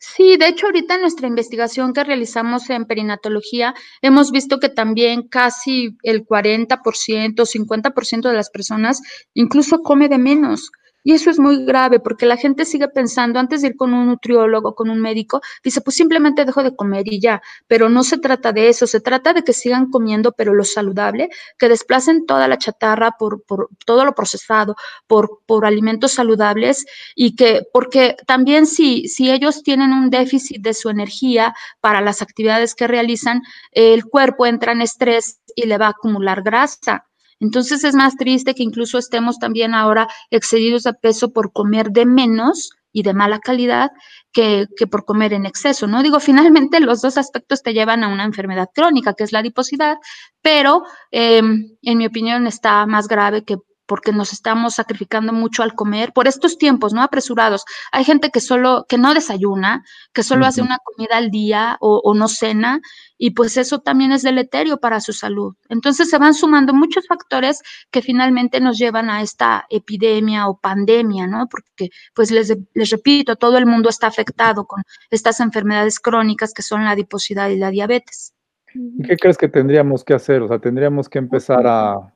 Sí, 0.00 0.36
de 0.36 0.48
hecho 0.48 0.66
ahorita 0.66 0.96
en 0.96 1.02
nuestra 1.02 1.28
investigación 1.28 1.92
que 1.92 2.02
realizamos 2.02 2.68
en 2.68 2.84
perinatología 2.84 3.76
hemos 4.02 4.32
visto 4.32 4.58
que 4.58 4.68
también 4.68 5.28
casi 5.28 5.96
el 6.02 6.26
40%, 6.26 7.46
50% 7.46 8.28
de 8.28 8.34
las 8.34 8.50
personas 8.50 9.00
incluso 9.34 9.82
come 9.84 10.08
de 10.08 10.18
menos. 10.18 10.72
Y 11.06 11.12
eso 11.12 11.30
es 11.30 11.38
muy 11.38 11.64
grave 11.64 12.00
porque 12.00 12.26
la 12.26 12.36
gente 12.36 12.64
sigue 12.64 12.88
pensando, 12.88 13.38
antes 13.38 13.62
de 13.62 13.68
ir 13.68 13.76
con 13.76 13.94
un 13.94 14.08
nutriólogo, 14.08 14.74
con 14.74 14.90
un 14.90 15.00
médico, 15.00 15.40
dice, 15.62 15.80
pues 15.80 15.94
simplemente 15.94 16.44
dejo 16.44 16.64
de 16.64 16.74
comer 16.74 17.04
y 17.06 17.20
ya. 17.20 17.40
Pero 17.68 17.88
no 17.88 18.02
se 18.02 18.18
trata 18.18 18.52
de 18.52 18.68
eso, 18.68 18.88
se 18.88 19.00
trata 19.00 19.32
de 19.32 19.44
que 19.44 19.52
sigan 19.52 19.88
comiendo, 19.88 20.32
pero 20.32 20.52
lo 20.52 20.64
saludable, 20.64 21.28
que 21.58 21.68
desplacen 21.68 22.26
toda 22.26 22.48
la 22.48 22.58
chatarra 22.58 23.12
por, 23.12 23.44
por 23.44 23.68
todo 23.84 24.04
lo 24.04 24.16
procesado, 24.16 24.74
por, 25.06 25.42
por 25.46 25.64
alimentos 25.64 26.10
saludables 26.10 26.84
y 27.14 27.36
que, 27.36 27.62
porque 27.72 28.16
también 28.26 28.66
si, 28.66 29.06
si 29.06 29.30
ellos 29.30 29.62
tienen 29.62 29.92
un 29.92 30.10
déficit 30.10 30.60
de 30.60 30.74
su 30.74 30.90
energía 30.90 31.54
para 31.80 32.00
las 32.00 32.20
actividades 32.20 32.74
que 32.74 32.88
realizan, 32.88 33.42
el 33.70 34.06
cuerpo 34.06 34.44
entra 34.44 34.72
en 34.72 34.82
estrés 34.82 35.40
y 35.54 35.66
le 35.66 35.78
va 35.78 35.86
a 35.86 35.90
acumular 35.90 36.42
grasa. 36.42 37.05
Entonces 37.40 37.84
es 37.84 37.94
más 37.94 38.16
triste 38.16 38.54
que 38.54 38.62
incluso 38.62 38.98
estemos 38.98 39.38
también 39.38 39.74
ahora 39.74 40.08
excedidos 40.30 40.84
de 40.84 40.94
peso 40.94 41.32
por 41.32 41.52
comer 41.52 41.90
de 41.90 42.06
menos 42.06 42.70
y 42.92 43.02
de 43.02 43.12
mala 43.12 43.40
calidad 43.40 43.90
que, 44.32 44.66
por 44.90 45.04
comer 45.04 45.34
en 45.34 45.44
exceso, 45.44 45.86
¿no? 45.86 46.02
Digo, 46.02 46.18
finalmente 46.18 46.80
los 46.80 47.02
dos 47.02 47.18
aspectos 47.18 47.62
te 47.62 47.74
llevan 47.74 48.02
a 48.02 48.08
una 48.08 48.24
enfermedad 48.24 48.68
crónica, 48.74 49.12
que 49.12 49.24
es 49.24 49.32
la 49.32 49.40
adiposidad, 49.40 49.98
pero 50.40 50.82
em, 51.10 51.76
en 51.82 51.98
mi 51.98 52.06
opinión 52.06 52.46
está 52.46 52.86
más 52.86 53.06
grave 53.06 53.44
que 53.44 53.56
porque 53.86 54.12
nos 54.12 54.32
estamos 54.32 54.74
sacrificando 54.74 55.32
mucho 55.32 55.62
al 55.62 55.74
comer 55.74 56.12
por 56.12 56.26
estos 56.28 56.58
tiempos, 56.58 56.92
¿no? 56.92 57.02
Apresurados. 57.02 57.64
Hay 57.92 58.04
gente 58.04 58.30
que 58.30 58.40
solo, 58.40 58.84
que 58.88 58.98
no 58.98 59.14
desayuna, 59.14 59.84
que 60.12 60.22
solo 60.22 60.46
hace 60.46 60.62
una 60.62 60.78
comida 60.78 61.16
al 61.16 61.30
día 61.30 61.76
o, 61.80 62.00
o, 62.04 62.14
no 62.14 62.28
cena, 62.28 62.80
y 63.18 63.30
pues 63.30 63.56
eso 63.56 63.78
también 63.78 64.12
es 64.12 64.22
deleterio 64.22 64.78
para 64.78 65.00
su 65.00 65.12
salud. 65.12 65.54
Entonces 65.68 66.10
se 66.10 66.18
van 66.18 66.34
sumando 66.34 66.74
muchos 66.74 67.06
factores 67.06 67.62
que 67.90 68.02
finalmente 68.02 68.60
nos 68.60 68.78
llevan 68.78 69.08
a 69.08 69.22
esta 69.22 69.64
epidemia 69.70 70.48
o 70.48 70.58
pandemia, 70.58 71.26
¿no? 71.26 71.46
Porque, 71.48 71.90
pues 72.14 72.30
les, 72.30 72.56
les 72.74 72.90
repito, 72.90 73.36
todo 73.36 73.56
el 73.58 73.66
mundo 73.66 73.88
está 73.88 74.06
afectado 74.06 74.66
con 74.66 74.82
estas 75.10 75.40
enfermedades 75.40 76.00
crónicas 76.00 76.52
que 76.52 76.62
son 76.62 76.84
la 76.84 76.90
adiposidad 76.90 77.48
y 77.48 77.56
la 77.56 77.70
diabetes. 77.70 78.32
¿Y 78.74 79.02
qué 79.02 79.16
crees 79.16 79.38
que 79.38 79.48
tendríamos 79.48 80.04
que 80.04 80.14
hacer? 80.14 80.42
O 80.42 80.48
sea, 80.48 80.58
tendríamos 80.58 81.08
que 81.08 81.18
empezar 81.18 81.66
a 81.66 82.12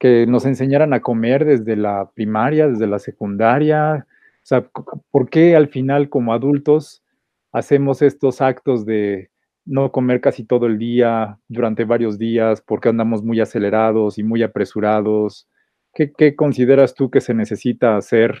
que 0.00 0.26
nos 0.26 0.46
enseñaran 0.46 0.94
a 0.94 1.00
comer 1.00 1.44
desde 1.44 1.76
la 1.76 2.10
primaria, 2.14 2.66
desde 2.66 2.86
la 2.86 2.98
secundaria. 2.98 4.06
O 4.42 4.46
sea, 4.46 4.66
¿por 5.10 5.28
qué 5.28 5.54
al 5.54 5.68
final 5.68 6.08
como 6.08 6.32
adultos 6.32 7.04
hacemos 7.52 8.00
estos 8.00 8.40
actos 8.40 8.86
de 8.86 9.30
no 9.66 9.92
comer 9.92 10.22
casi 10.22 10.44
todo 10.44 10.66
el 10.66 10.78
día, 10.78 11.38
durante 11.48 11.84
varios 11.84 12.18
días, 12.18 12.62
porque 12.62 12.88
andamos 12.88 13.22
muy 13.22 13.40
acelerados 13.40 14.18
y 14.18 14.22
muy 14.22 14.42
apresurados? 14.42 15.46
¿Qué, 15.92 16.12
qué 16.16 16.34
consideras 16.34 16.94
tú 16.94 17.10
que 17.10 17.20
se 17.20 17.34
necesita 17.34 17.96
hacer 17.98 18.38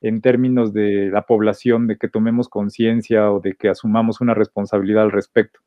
en 0.00 0.22
términos 0.22 0.72
de 0.72 1.10
la 1.10 1.26
población, 1.26 1.88
de 1.88 1.98
que 1.98 2.08
tomemos 2.08 2.48
conciencia 2.48 3.30
o 3.30 3.40
de 3.40 3.54
que 3.54 3.68
asumamos 3.68 4.22
una 4.22 4.32
responsabilidad 4.32 5.02
al 5.04 5.12
respecto? 5.12 5.60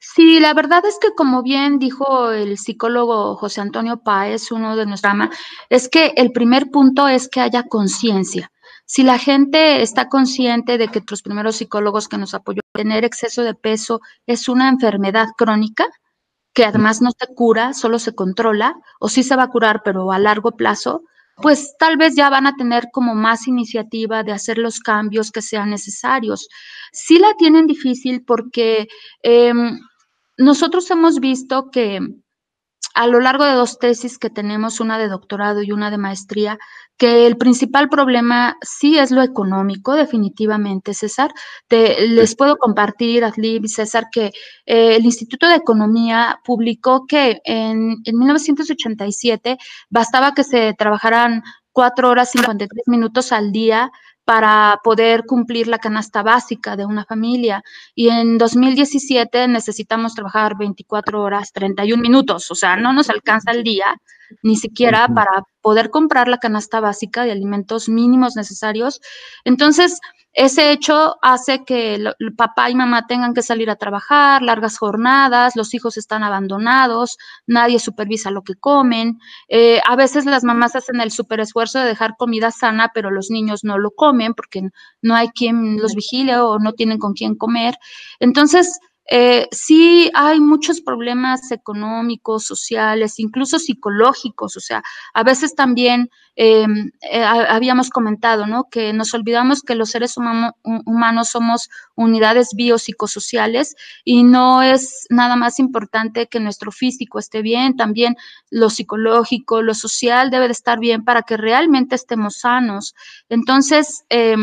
Sí, 0.00 0.38
la 0.38 0.54
verdad 0.54 0.84
es 0.86 0.98
que 1.00 1.14
como 1.14 1.42
bien 1.42 1.78
dijo 1.78 2.30
el 2.30 2.56
psicólogo 2.56 3.36
José 3.36 3.60
Antonio 3.60 4.00
Páez, 4.02 4.52
uno 4.52 4.76
de 4.76 4.86
nuestra 4.86 5.10
ama, 5.10 5.30
es 5.70 5.88
que 5.88 6.12
el 6.16 6.30
primer 6.30 6.70
punto 6.70 7.08
es 7.08 7.28
que 7.28 7.40
haya 7.40 7.64
conciencia. 7.64 8.52
Si 8.86 9.02
la 9.02 9.18
gente 9.18 9.82
está 9.82 10.08
consciente 10.08 10.78
de 10.78 10.88
que 10.88 11.02
los 11.10 11.22
primeros 11.22 11.56
psicólogos 11.56 12.08
que 12.08 12.16
nos 12.16 12.32
apoyó, 12.32 12.62
tener 12.72 13.04
exceso 13.04 13.42
de 13.42 13.54
peso 13.54 14.00
es 14.26 14.48
una 14.48 14.68
enfermedad 14.68 15.26
crónica, 15.36 15.84
que 16.54 16.64
además 16.64 17.02
no 17.02 17.10
se 17.10 17.34
cura, 17.34 17.74
solo 17.74 17.98
se 17.98 18.14
controla, 18.14 18.76
o 19.00 19.08
sí 19.08 19.22
se 19.22 19.36
va 19.36 19.44
a 19.44 19.50
curar, 19.50 19.82
pero 19.84 20.10
a 20.12 20.18
largo 20.18 20.52
plazo, 20.52 21.02
pues 21.40 21.74
tal 21.78 21.96
vez 21.96 22.14
ya 22.16 22.30
van 22.30 22.46
a 22.46 22.56
tener 22.56 22.88
como 22.92 23.14
más 23.14 23.46
iniciativa 23.46 24.22
de 24.22 24.32
hacer 24.32 24.58
los 24.58 24.80
cambios 24.80 25.30
que 25.30 25.42
sean 25.42 25.70
necesarios. 25.70 26.48
Sí 26.92 27.18
la 27.18 27.34
tienen 27.34 27.66
difícil 27.66 28.24
porque 28.24 28.88
eh, 29.22 29.52
nosotros 30.36 30.90
hemos 30.90 31.20
visto 31.20 31.70
que 31.70 32.00
a 32.94 33.06
lo 33.06 33.20
largo 33.20 33.44
de 33.44 33.52
dos 33.52 33.78
tesis 33.78 34.18
que 34.18 34.28
tenemos, 34.28 34.80
una 34.80 34.98
de 34.98 35.08
doctorado 35.08 35.62
y 35.62 35.70
una 35.70 35.90
de 35.90 35.98
maestría, 35.98 36.58
que 36.96 37.26
el 37.28 37.36
principal 37.36 37.88
problema 37.88 38.56
sí 38.60 38.98
es 38.98 39.12
lo 39.12 39.22
económico, 39.22 39.94
definitivamente, 39.94 40.94
César. 40.94 41.30
Te, 41.68 42.08
les 42.08 42.34
puedo 42.34 42.56
compartir, 42.56 43.24
Adlib 43.24 43.64
y 43.64 43.68
César, 43.68 44.06
que 44.10 44.32
eh, 44.66 44.96
el 44.96 45.04
Instituto 45.04 45.46
de 45.48 45.54
Economía 45.54 46.40
publicó 46.44 47.06
que 47.06 47.40
en, 47.44 47.98
en 48.04 48.18
1987 48.18 49.58
bastaba 49.90 50.34
que 50.34 50.42
se 50.42 50.74
trabajaran 50.74 51.44
cuatro 51.70 52.08
horas 52.10 52.32
53 52.32 52.88
minutos 52.88 53.30
al 53.30 53.52
día 53.52 53.92
para 54.28 54.78
poder 54.84 55.24
cumplir 55.24 55.68
la 55.68 55.78
canasta 55.78 56.22
básica 56.22 56.76
de 56.76 56.84
una 56.84 57.06
familia. 57.06 57.62
Y 57.94 58.10
en 58.10 58.36
2017 58.36 59.48
necesitamos 59.48 60.14
trabajar 60.14 60.54
24 60.58 61.22
horas 61.22 61.50
31 61.54 62.02
minutos, 62.02 62.50
o 62.50 62.54
sea, 62.54 62.76
no 62.76 62.92
nos 62.92 63.08
alcanza 63.08 63.52
el 63.52 63.64
día 63.64 63.86
ni 64.42 64.56
siquiera 64.56 65.08
para 65.08 65.44
poder 65.68 65.90
comprar 65.90 66.28
la 66.28 66.38
canasta 66.38 66.80
básica 66.80 67.24
de 67.24 67.30
alimentos 67.30 67.90
mínimos 67.90 68.36
necesarios. 68.36 69.02
Entonces, 69.44 70.00
ese 70.32 70.72
hecho 70.72 71.16
hace 71.20 71.62
que 71.66 71.96
el 71.96 72.34
papá 72.38 72.70
y 72.70 72.74
mamá 72.74 73.06
tengan 73.06 73.34
que 73.34 73.42
salir 73.42 73.68
a 73.68 73.76
trabajar, 73.76 74.40
largas 74.40 74.78
jornadas, 74.78 75.56
los 75.56 75.74
hijos 75.74 75.98
están 75.98 76.22
abandonados, 76.22 77.18
nadie 77.46 77.78
supervisa 77.80 78.30
lo 78.30 78.44
que 78.44 78.54
comen. 78.54 79.18
Eh, 79.48 79.78
a 79.86 79.94
veces 79.94 80.24
las 80.24 80.42
mamás 80.42 80.74
hacen 80.74 81.02
el 81.02 81.10
super 81.10 81.40
esfuerzo 81.40 81.80
de 81.80 81.84
dejar 81.84 82.16
comida 82.16 82.50
sana, 82.50 82.90
pero 82.94 83.10
los 83.10 83.28
niños 83.28 83.62
no 83.62 83.76
lo 83.76 83.90
comen 83.90 84.32
porque 84.32 84.70
no 85.02 85.16
hay 85.16 85.28
quien 85.28 85.76
los 85.76 85.94
vigile 85.94 86.38
o 86.38 86.58
no 86.58 86.72
tienen 86.72 86.96
con 86.96 87.12
quién 87.12 87.34
comer. 87.34 87.76
Entonces, 88.20 88.80
eh, 89.10 89.48
sí 89.50 90.10
hay 90.12 90.38
muchos 90.38 90.82
problemas 90.82 91.50
económicos, 91.50 92.44
sociales, 92.44 93.18
incluso 93.18 93.58
psicológicos. 93.58 94.56
O 94.56 94.60
sea, 94.60 94.82
a 95.14 95.22
veces 95.22 95.54
también 95.54 96.10
em, 96.36 96.90
eh, 97.10 97.24
habíamos 97.24 97.88
comentado, 97.88 98.46
¿no? 98.46 98.68
Que 98.70 98.92
nos 98.92 99.14
olvidamos 99.14 99.62
que 99.62 99.74
los 99.74 99.90
seres 99.90 100.16
humanos 100.18 101.28
somos 101.30 101.70
unidades 101.94 102.50
biopsicosociales 102.54 103.76
y 104.04 104.24
no 104.24 104.62
es 104.62 105.06
nada 105.08 105.36
más 105.36 105.58
importante 105.58 106.26
que 106.26 106.38
nuestro 106.38 106.70
físico 106.70 107.18
esté 107.18 107.40
bien, 107.40 107.76
también 107.76 108.14
lo 108.50 108.68
psicológico, 108.68 109.62
lo 109.62 109.74
social 109.74 110.30
debe 110.30 110.46
de 110.46 110.52
estar 110.52 110.78
bien 110.78 111.02
para 111.04 111.22
que 111.22 111.38
realmente 111.38 111.94
estemos 111.94 112.36
sanos. 112.36 112.94
Entonces, 113.30 114.04
eh, 114.10 114.36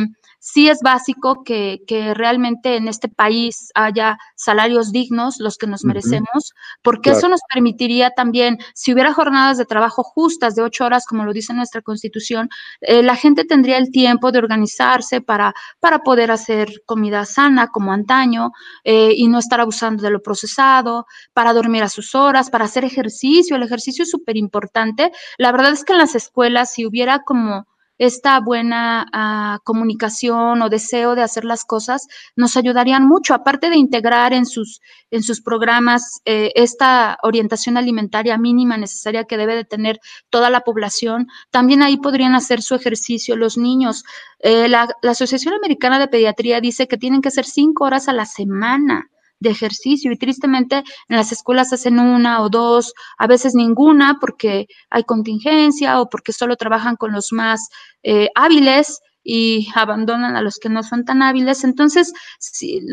sí 0.45 0.69
es 0.69 0.81
básico 0.83 1.43
que, 1.43 1.81
que, 1.87 2.13
realmente 2.13 2.75
en 2.75 2.87
este 2.87 3.09
país 3.09 3.71
haya 3.73 4.19
salarios 4.35 4.91
dignos, 4.91 5.37
los 5.39 5.57
que 5.57 5.65
nos 5.65 5.83
merecemos, 5.83 6.53
porque 6.83 7.09
claro. 7.09 7.17
eso 7.17 7.29
nos 7.29 7.41
permitiría 7.51 8.11
también, 8.11 8.59
si 8.75 8.93
hubiera 8.93 9.11
jornadas 9.11 9.57
de 9.57 9.65
trabajo 9.65 10.03
justas 10.03 10.53
de 10.53 10.61
ocho 10.61 10.85
horas, 10.85 11.07
como 11.07 11.25
lo 11.25 11.33
dice 11.33 11.51
nuestra 11.55 11.81
constitución, 11.81 12.47
eh, 12.81 13.01
la 13.01 13.15
gente 13.15 13.43
tendría 13.43 13.79
el 13.79 13.89
tiempo 13.89 14.31
de 14.31 14.37
organizarse 14.37 15.19
para, 15.19 15.55
para 15.79 16.03
poder 16.03 16.29
hacer 16.29 16.83
comida 16.85 17.25
sana 17.25 17.69
como 17.69 17.91
antaño 17.91 18.51
eh, 18.83 19.13
y 19.15 19.27
no 19.27 19.39
estar 19.39 19.59
abusando 19.59 20.03
de 20.03 20.11
lo 20.11 20.21
procesado, 20.21 21.07
para 21.33 21.53
dormir 21.53 21.81
a 21.81 21.89
sus 21.89 22.13
horas, 22.13 22.51
para 22.51 22.65
hacer 22.65 22.85
ejercicio. 22.85 23.55
El 23.55 23.63
ejercicio 23.63 24.03
es 24.03 24.11
súper 24.11 24.37
importante. 24.37 25.11
La 25.39 25.51
verdad 25.51 25.71
es 25.71 25.83
que 25.83 25.93
en 25.93 25.99
las 25.99 26.13
escuelas, 26.13 26.71
si 26.71 26.85
hubiera 26.85 27.23
como 27.23 27.65
esta 27.97 28.39
buena 28.39 29.05
uh, 29.13 29.63
comunicación 29.63 30.61
o 30.61 30.69
deseo 30.69 31.15
de 31.15 31.21
hacer 31.23 31.45
las 31.45 31.63
cosas 31.63 32.07
nos 32.35 32.57
ayudarían 32.57 33.07
mucho, 33.07 33.33
aparte 33.33 33.69
de 33.69 33.77
integrar 33.77 34.33
en 34.33 34.45
sus, 34.45 34.81
en 35.11 35.23
sus 35.23 35.41
programas 35.41 36.21
eh, 36.25 36.51
esta 36.55 37.17
orientación 37.23 37.77
alimentaria 37.77 38.37
mínima 38.37 38.77
necesaria 38.77 39.23
que 39.25 39.37
debe 39.37 39.55
de 39.55 39.65
tener 39.65 39.99
toda 40.29 40.49
la 40.49 40.61
población, 40.61 41.27
también 41.51 41.81
ahí 41.81 41.97
podrían 41.97 42.35
hacer 42.35 42.61
su 42.61 42.75
ejercicio 42.75 43.35
los 43.35 43.57
niños. 43.57 44.03
Eh, 44.39 44.67
la, 44.67 44.87
la 45.01 45.11
Asociación 45.11 45.53
Americana 45.53 45.99
de 45.99 46.07
Pediatría 46.07 46.61
dice 46.61 46.87
que 46.87 46.97
tienen 46.97 47.21
que 47.21 47.31
ser 47.31 47.45
cinco 47.45 47.85
horas 47.85 48.07
a 48.07 48.13
la 48.13 48.25
semana 48.25 49.09
de 49.39 49.49
ejercicio 49.49 50.11
y 50.11 50.17
tristemente 50.17 50.77
en 50.77 51.17
las 51.17 51.31
escuelas 51.31 51.73
hacen 51.73 51.99
una 51.99 52.41
o 52.41 52.49
dos, 52.49 52.93
a 53.17 53.27
veces 53.27 53.55
ninguna 53.55 54.17
porque 54.19 54.67
hay 54.89 55.03
contingencia 55.03 56.01
o 56.01 56.09
porque 56.09 56.33
solo 56.33 56.55
trabajan 56.55 56.95
con 56.95 57.11
los 57.11 57.31
más 57.31 57.69
eh, 58.03 58.29
hábiles 58.35 59.01
y 59.25 59.67
abandonan 59.73 60.35
a 60.35 60.41
los 60.41 60.57
que 60.57 60.69
no 60.69 60.83
son 60.83 61.03
tan 61.03 61.23
hábiles. 61.23 61.63
Entonces, 61.63 62.13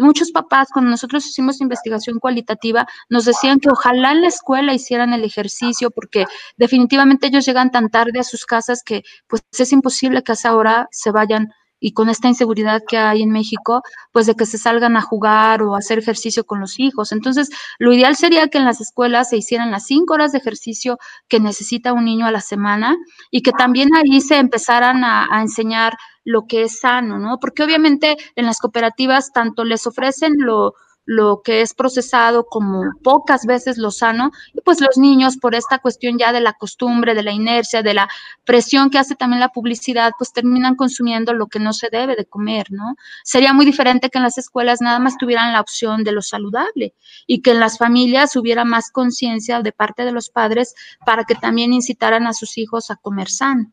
muchos 0.01 0.33
papás, 0.33 0.69
cuando 0.73 0.91
nosotros 0.91 1.27
hicimos 1.27 1.61
investigación 1.61 2.19
cualitativa, 2.19 2.87
nos 3.11 3.27
decían 3.27 3.61
que 3.61 3.69
ojalá 3.69 4.13
en 4.13 4.23
la 4.23 4.29
escuela 4.29 4.73
hicieran 4.73 5.13
el 5.13 5.25
ejercicio, 5.25 5.91
porque 5.91 6.25
definitivamente 6.57 7.27
ellos 7.27 7.45
llegan 7.45 7.71
tan 7.71 7.91
tarde 7.91 8.19
a 8.19 8.25
sus 8.25 8.47
casas 8.47 8.83
que 8.83 9.03
pues 9.29 9.43
es 9.57 9.73
imposible 9.73 10.23
que 10.23 10.33
a 10.33 10.35
esa 10.35 10.57
hora 10.57 10.89
se 10.91 11.11
vayan 11.11 11.53
y 11.83 11.93
con 11.93 12.09
esta 12.09 12.29
inseguridad 12.29 12.83
que 12.89 12.97
hay 12.97 13.23
en 13.23 13.31
México, 13.31 13.83
pues 14.13 14.27
de 14.27 14.37
que 14.37 14.47
se 14.47 14.57
salgan 14.57 14.97
a 14.97 15.03
jugar 15.03 15.63
o 15.63 15.75
a 15.75 15.79
hacer 15.79 15.99
ejercicio 15.99 16.45
con 16.45 16.61
los 16.61 16.79
hijos. 16.79 17.11
Entonces, 17.11 17.51
lo 17.79 17.93
ideal 17.93 18.15
sería 18.15 18.47
que 18.49 18.59
en 18.59 18.65
las 18.65 18.81
escuelas 18.81 19.31
se 19.31 19.37
hicieran 19.37 19.73
las 19.73 19.87
cinco 19.87 20.15
horas 20.15 20.31
de 20.31 20.39
ejercicio 20.39 20.99
que 21.29 21.41
necesita 21.41 21.93
un 21.93 22.05
niño 22.05 22.25
a 22.25 22.31
la 22.31 22.41
semana 22.41 22.97
y 23.33 23.43
que 23.43 23.51
también 23.51 23.89
ahí 23.97 24.21
se 24.21 24.37
empezaran 24.37 25.03
a, 25.03 25.27
a 25.29 25.43
enseñar 25.43 25.95
lo 26.25 26.47
que 26.47 26.63
es 26.63 26.79
sano, 26.79 27.19
¿no? 27.19 27.39
Porque 27.41 27.65
obviamente 27.65 28.17
en 28.37 28.47
las 28.47 28.59
cooperativas 28.61 29.33
tanto 29.33 29.65
les 29.65 29.85
ofrecen 29.89 30.35
lo, 30.39 30.75
lo 31.05 31.43
que 31.43 31.61
es 31.61 31.75
procesado 31.75 32.45
como 32.47 32.85
pocas 33.03 33.47
veces 33.47 33.79
lo 33.79 33.91
sano, 33.91 34.31
y 34.53 34.61
pues 34.61 34.81
los 34.81 34.99
niños 34.99 35.37
por 35.37 35.55
esta 35.55 35.79
cuestión 35.79 36.19
ya 36.19 36.33
de 36.33 36.41
la 36.41 36.53
costumbre, 36.53 37.15
de 37.15 37.23
la 37.23 37.33
inercia, 37.33 37.83
de 37.83 37.95
la 37.95 38.09
presión 38.45 38.91
que 38.91 38.99
hace 38.99 39.15
también 39.15 39.41
la 39.41 39.49
publicidad, 39.49 40.13
pues 40.17 40.33
terminan 40.33 40.77
consumiendo 40.77 41.35
lo 41.35 41.47
que 41.47 41.59
no 41.59 41.73
se 41.73 41.89
debe 41.91 42.17
de 42.17 42.27
comer, 42.27 42.67
¿no? 42.71 42.97
Sería 43.25 43.53
muy 43.53 43.67
diferente 43.67 44.11
que 44.11 44.19
en 44.19 44.25
las 44.25 44.39
escuelas 44.39 44.81
nada 44.81 44.99
más 44.99 45.17
tuvieran 45.19 45.53
la 45.53 45.61
opción 45.61 46.05
de 46.05 46.13
lo 46.13 46.23
saludable 46.23 46.95
y 47.27 47.43
que 47.43 47.53
en 47.53 47.61
las 47.61 47.79
familias 47.79 48.37
hubiera 48.37 48.65
más 48.65 48.91
conciencia 48.91 49.61
de 49.63 49.73
parte 49.73 50.05
de 50.05 50.13
los 50.13 50.31
padres 50.31 50.75
para 51.05 51.25
que 51.25 51.35
también 51.35 51.73
incitaran 51.73 52.27
a 52.27 52.33
sus 52.33 52.59
hijos 52.59 52.91
a 52.91 52.97
comer 52.97 53.29
sano. 53.29 53.73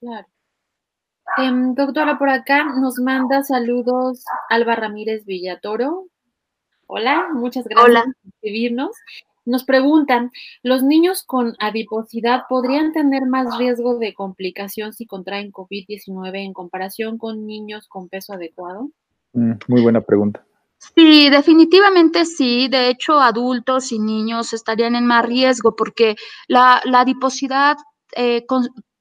Claro. 0.00 0.26
Eh, 1.36 1.50
doctora, 1.74 2.18
por 2.18 2.30
acá 2.30 2.64
nos 2.64 2.98
manda 2.98 3.42
saludos 3.44 4.24
Alba 4.48 4.74
Ramírez 4.76 5.24
Villatoro, 5.26 6.06
Hola, 6.90 7.28
muchas 7.34 7.64
gracias 7.64 7.86
Hola. 7.86 8.04
por 8.04 8.32
escribirnos. 8.32 8.96
Nos 9.44 9.64
preguntan, 9.64 10.30
¿los 10.62 10.82
niños 10.82 11.22
con 11.22 11.54
adiposidad 11.58 12.44
podrían 12.48 12.92
tener 12.92 13.26
más 13.26 13.58
riesgo 13.58 13.98
de 13.98 14.14
complicación 14.14 14.94
si 14.94 15.06
contraen 15.06 15.52
COVID-19 15.52 16.44
en 16.44 16.54
comparación 16.54 17.18
con 17.18 17.46
niños 17.46 17.88
con 17.88 18.08
peso 18.08 18.32
adecuado? 18.32 18.88
Mm, 19.34 19.52
muy 19.68 19.82
buena 19.82 20.00
pregunta. 20.00 20.44
Sí, 20.78 21.28
definitivamente 21.28 22.24
sí. 22.24 22.68
De 22.68 22.88
hecho, 22.88 23.20
adultos 23.20 23.92
y 23.92 23.98
niños 23.98 24.54
estarían 24.54 24.96
en 24.96 25.06
más 25.06 25.26
riesgo 25.26 25.76
porque 25.76 26.16
la, 26.46 26.80
adiposidad 26.94 27.76
eh, 28.16 28.46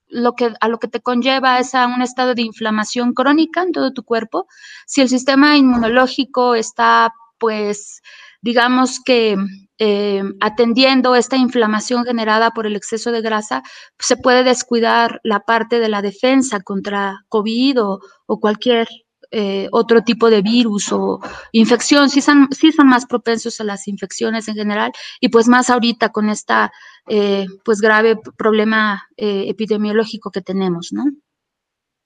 lo 0.09 0.33
que, 0.33 0.51
a 0.59 0.67
lo 0.67 0.79
que 0.79 0.89
te 0.89 0.99
conlleva 0.99 1.59
es 1.59 1.73
a 1.73 1.87
un 1.87 2.01
estado 2.01 2.35
de 2.35 2.41
inflamación 2.41 3.13
crónica 3.13 3.63
en 3.63 3.71
todo 3.71 3.93
tu 3.93 4.03
cuerpo. 4.03 4.47
Si 4.85 4.99
el 4.99 5.07
sistema 5.07 5.55
inmunológico 5.55 6.53
está, 6.55 7.13
pues, 7.39 8.01
digamos 8.41 8.99
que 9.03 9.37
eh, 9.79 10.23
atendiendo 10.39 11.15
esta 11.15 11.37
inflamación 11.37 12.03
generada 12.03 12.51
por 12.51 12.65
el 12.65 12.75
exceso 12.75 13.11
de 13.11 13.21
grasa, 13.21 13.63
se 13.99 14.17
puede 14.17 14.43
descuidar 14.43 15.19
la 15.23 15.41
parte 15.41 15.79
de 15.79 15.89
la 15.89 16.01
defensa 16.01 16.61
contra 16.61 17.25
COVID 17.29 17.77
o, 17.81 17.99
cualquier 18.39 18.87
eh, 19.31 19.67
otro 19.71 20.03
tipo 20.03 20.29
de 20.29 20.41
virus 20.41 20.91
o 20.91 21.19
infección, 21.51 22.09
sí 22.09 22.21
son, 22.21 22.47
sí 22.51 22.71
son 22.71 22.87
más 22.87 23.05
propensos 23.05 23.59
a 23.59 23.65
las 23.65 23.87
infecciones 23.87 24.47
en 24.47 24.55
general 24.55 24.91
y 25.19 25.29
pues 25.29 25.47
más 25.47 25.69
ahorita 25.69 26.09
con 26.09 26.29
esta 26.29 26.71
eh, 27.09 27.45
pues 27.63 27.81
grave 27.81 28.17
problema 28.37 29.03
epidemiológico 29.17 30.31
que 30.31 30.41
tenemos, 30.41 30.89
¿no? 30.91 31.03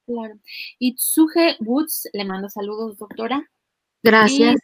Claro. 0.06 0.34
Y 0.80 0.96
Tsuge 0.96 1.58
Woods 1.60 2.10
le 2.14 2.26
mando 2.26 2.50
saludos, 2.50 2.98
doctora. 2.98 3.50
Gracias. 4.04 4.56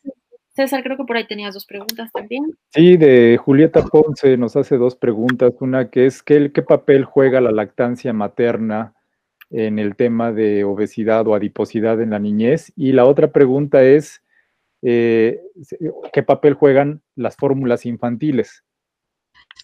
César, 0.58 0.82
creo 0.82 0.98
que 0.98 1.04
por 1.04 1.16
ahí 1.16 1.28
tenías 1.28 1.54
dos 1.54 1.68
preguntas 1.68 2.12
también. 2.12 2.58
Sí, 2.74 2.98
de 2.98 3.38
Julieta 3.38 3.84
Ponce 3.84 4.38
nos 4.38 4.56
hace 4.56 4.78
dos 4.78 4.96
preguntas. 4.96 5.54
Una 5.60 5.92
que 5.92 6.08
es, 6.08 6.24
¿qué, 6.24 6.52
qué 6.52 6.64
papel 6.64 7.06
juega 7.06 7.40
la 7.40 7.52
lactancia 7.52 8.12
materna 8.12 8.96
en 9.52 9.78
el 9.78 9.96
tema 9.96 10.32
de 10.32 10.64
obesidad 10.64 11.28
o 11.28 11.36
adiposidad 11.36 12.02
en 12.02 12.10
la 12.10 12.18
niñez? 12.18 12.74
Y 12.76 12.94
la 12.94 13.06
otra 13.06 13.32
pregunta 13.32 13.84
es, 13.84 14.24
eh, 14.82 15.40
¿qué 16.12 16.24
papel 16.24 16.56
juegan 16.56 17.04
las 17.16 17.36
fórmulas 17.36 17.86
infantiles? 17.86 18.64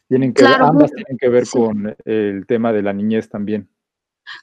Tienen 0.07 0.31
que 0.31 0.45
ambas 0.45 0.91
tienen 0.91 1.17
que 1.17 1.29
ver 1.29 1.45
con 1.51 1.95
el 2.05 2.45
tema 2.45 2.71
de 2.71 2.83
la 2.83 2.93
niñez 2.93 3.29
también. 3.29 3.67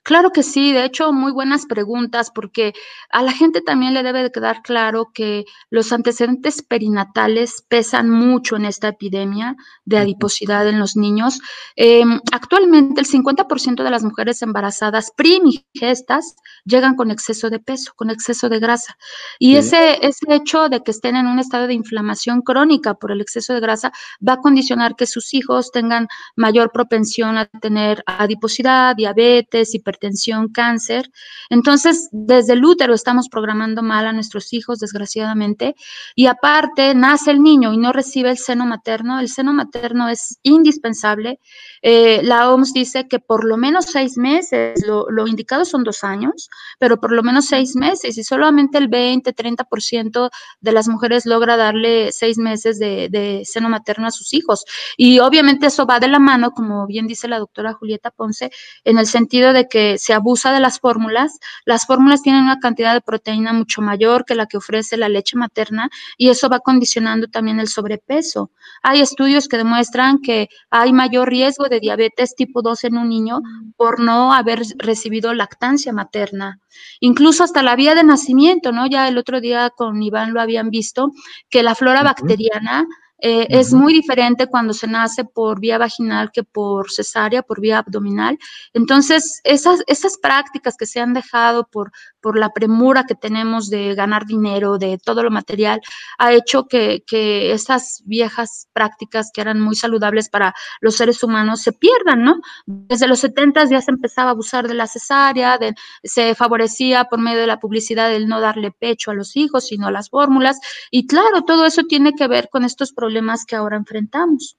Claro 0.03 0.31
que 0.31 0.43
sí, 0.43 0.73
de 0.73 0.85
hecho, 0.85 1.13
muy 1.13 1.33
buenas 1.33 1.67
preguntas, 1.67 2.31
porque 2.35 2.73
a 3.11 3.23
la 3.23 3.33
gente 3.33 3.61
también 3.61 3.95
le 3.95 4.03
debe 4.03 4.23
de 4.23 4.31
quedar 4.31 4.63
claro 4.63 5.11
que 5.13 5.45
los 5.71 5.93
antecedentes 5.93 6.63
perinatales 6.63 7.65
pesan 7.69 8.11
mucho 8.11 8.57
en 8.57 8.65
esta 8.65 8.89
epidemia 8.89 9.57
de 9.85 9.99
adiposidad 9.99 10.69
en 10.69 10.79
los 10.79 10.97
niños. 10.97 11.41
Em, 11.77 12.21
actualmente, 12.33 13.01
el 13.01 13.07
50% 13.07 13.83
de 13.83 13.91
las 13.91 14.05
mujeres 14.05 14.43
embarazadas 14.43 15.13
primigestas 15.17 16.37
llegan 16.65 16.95
con 16.95 17.11
exceso 17.11 17.51
de 17.51 17.59
peso, 17.59 17.93
con 17.97 18.11
exceso 18.11 18.49
de 18.49 18.61
grasa. 18.61 18.97
Y 19.39 19.57
ese, 19.57 20.05
ese 20.07 20.35
hecho 20.35 20.69
de 20.69 20.83
que 20.83 20.91
estén 20.91 21.17
en 21.17 21.27
un 21.27 21.39
estado 21.39 21.67
de 21.67 21.75
inflamación 21.75 22.43
crónica 22.43 22.95
por 22.95 23.13
el 23.13 23.21
exceso 23.21 23.55
de 23.55 23.61
grasa 23.61 23.93
va 24.27 24.35
a 24.35 24.41
condicionar 24.41 24.97
que 24.97 25.07
sus 25.07 25.35
hijos 25.35 25.71
tengan 25.73 26.09
mayor 26.37 26.71
propensión 26.73 27.39
a 27.39 27.47
tener 27.47 28.03
adiposidad, 28.07 28.97
diabetes, 28.97 29.70
hipertensión, 29.75 30.49
cáncer. 30.49 31.11
Entonces, 31.49 32.09
desde 32.13 32.55
el 32.55 32.65
útero 32.65 32.95
estamos 32.95 33.29
programando 33.29 33.83
mal 33.83 34.07
a 34.07 34.13
nuestros 34.13 34.53
hijos, 34.53 34.79
desgraciadamente, 34.79 35.75
y 36.15 36.27
aparte 36.27 36.95
nace 36.95 37.31
el 37.31 37.43
niño 37.43 37.73
y 37.73 37.79
no 37.79 37.93
recibe 37.93 38.31
el 38.31 38.39
seno 38.39 38.67
materno. 38.67 39.21
El 39.21 39.29
seno 39.29 39.53
materno 39.53 40.09
es 40.09 40.39
indispensable. 40.43 41.41
Eh, 41.83 42.21
la 42.23 42.51
OMS 42.51 42.73
dice 42.73 43.09
que 43.09 43.19
por 43.19 43.45
lo 43.45 43.57
menos 43.57 43.87
seis 43.87 44.17
meses, 44.17 44.85
lo, 44.87 45.27
indicado 45.27 45.65
son 45.65 45.85
dos 45.85 46.05
años, 46.05 46.49
pero 46.79 46.99
por 47.01 47.13
lo 47.13 47.23
menos 47.23 47.47
seis 47.47 47.77
meses 47.77 48.17
y 48.19 48.25
solamente 48.25 48.79
el 48.79 48.89
20, 48.89 49.35
30% 49.35 50.31
de 50.61 50.73
las 50.73 50.89
mujeres 50.89 51.27
logra 51.27 51.57
darle 51.57 52.11
seis 52.13 52.39
meses 52.39 52.79
de, 52.79 53.09
de 53.11 53.43
seno 53.45 53.69
materno 53.69 54.07
a 54.07 54.11
sus 54.11 54.33
hijos. 54.35 54.65
Y 54.97 55.19
obviamente 55.21 55.67
eso 55.67 55.87
va 55.87 56.01
de 56.01 56.09
la 56.09 56.19
mano, 56.19 56.53
como 56.53 56.87
bien 56.87 57.07
dice 57.07 57.29
la 57.29 57.39
doctora 57.39 57.75
Julieta 57.75 58.11
Ponce, 58.11 58.51
en 58.85 58.99
el 58.99 59.07
sentido 59.07 59.53
de 59.53 59.60
que 59.69 59.99
se 59.99 60.13
abusa 60.13 60.53
de 60.53 60.61
las 60.61 60.81
fórmulas. 60.81 61.39
Las 61.65 61.87
fórmulas 61.87 62.23
tienen 62.23 62.45
una 62.45 62.59
cantidad 62.59 62.95
de 62.95 63.01
proteína 63.01 63.53
mucho 63.53 63.83
mayor 63.83 64.25
que 64.25 64.35
la 64.35 64.47
que 64.47 64.57
ofrece 64.57 64.97
la 64.97 65.09
leche 65.09 65.37
materna 65.37 65.91
y 66.17 66.29
eso 66.29 66.49
va 66.49 66.61
condicionando 66.61 67.29
también 67.29 67.61
el 67.61 67.69
sobrepeso. 67.69 68.51
Hay 68.83 69.01
estudios 69.01 69.49
que 69.49 69.57
demuestran 69.57 70.21
que 70.21 70.49
hay 70.71 70.93
mayor 70.93 71.29
riesgo 71.29 71.69
de 71.69 71.81
diabetes 71.81 72.35
tipo 72.35 72.63
2 72.63 72.85
en 72.85 72.97
un 72.97 73.09
niño 73.09 73.41
por 73.77 74.01
no 74.01 74.33
haber 74.33 74.63
recibido 74.79 75.35
lactancia 75.35 75.93
materna. 75.93 76.61
Incluso 77.01 77.45
hasta 77.45 77.63
la 77.63 77.77
vía 77.77 77.95
de 77.95 78.05
nacimiento, 78.05 78.73
¿no? 78.73 78.87
Ya 78.87 79.09
el 79.09 79.19
otro 79.19 79.41
día 79.41 79.71
con 79.71 80.03
Iván 80.03 80.33
lo 80.33 80.41
habían 80.41 80.71
visto, 80.71 81.13
que 81.49 81.63
la 81.63 81.75
flora 81.75 82.03
bacteriana 82.03 82.87
eh, 83.23 83.47
es 83.51 83.73
muy 83.73 83.93
diferente 83.93 84.47
cuando 84.47 84.73
se 84.73 84.87
nace 84.87 85.25
por 85.25 85.61
vía 85.61 85.79
vaginal 85.79 86.31
que 86.33 86.43
por 86.43 86.91
cesárea, 86.91 87.43
por 87.43 87.61
vía 87.61 87.79
abdominal. 87.79 88.39
Entonces, 88.73 89.41
esas, 89.45 89.83
esas 89.87 90.19
prácticas 90.19 90.77
que 90.77 90.87
se 90.87 91.01
han 91.01 91.13
dejado 91.13 91.69
por, 91.69 91.93
por 92.21 92.39
la 92.39 92.51
premura 92.51 93.05
que 93.05 93.15
tenemos 93.15 93.69
de 93.69 93.95
ganar 93.95 94.27
dinero, 94.27 94.79
de 94.79 94.99
todo 94.99 95.23
lo 95.23 95.31
material, 95.31 95.81
ha 96.19 96.33
hecho 96.33 96.67
que, 96.67 97.03
que 97.07 97.53
esas 97.53 98.03
viejas 98.07 98.69
prácticas 98.73 99.31
que 99.33 99.41
eran 99.43 99.61
muy 99.61 99.75
saludables 99.77 100.29
para 100.29 100.55
los 100.81 100.97
seres 100.97 101.23
humanos 101.23 101.61
se 101.61 101.73
pierdan, 101.73 102.25
¿no? 102.25 102.41
Desde 102.67 103.07
los 103.07 103.21
70 103.21 103.67
ya 103.67 103.81
se 103.81 103.91
empezaba 103.91 104.31
a 104.31 104.33
abusar 104.33 104.67
de 104.67 104.75
la 104.75 104.87
cesárea, 104.87 105.59
se 106.03 106.35
favorecía 106.35 107.05
por 107.05 107.21
medio 107.21 107.41
de 107.41 107.47
la 107.47 107.61
publicidad 107.61 108.15
el 108.15 108.29
no 108.29 108.41
darle 108.41 108.71
pecho 108.71 109.11
a 109.11 109.15
los 109.15 109.37
hijos, 109.37 109.67
sino 109.67 109.89
a 109.89 109.91
las 109.91 110.09
fórmulas. 110.11 110.59
Y 110.91 111.07
claro, 111.07 111.43
todo 111.43 111.67
eso 111.67 111.83
tiene 111.85 112.15
que 112.15 112.27
ver 112.27 112.49
con 112.51 112.65
estos 112.65 112.93
problemas 112.93 113.11
problemas 113.11 113.45
que 113.45 113.57
ahora 113.57 113.77
enfrentamos. 113.77 114.57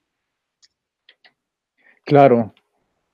Claro. 2.04 2.52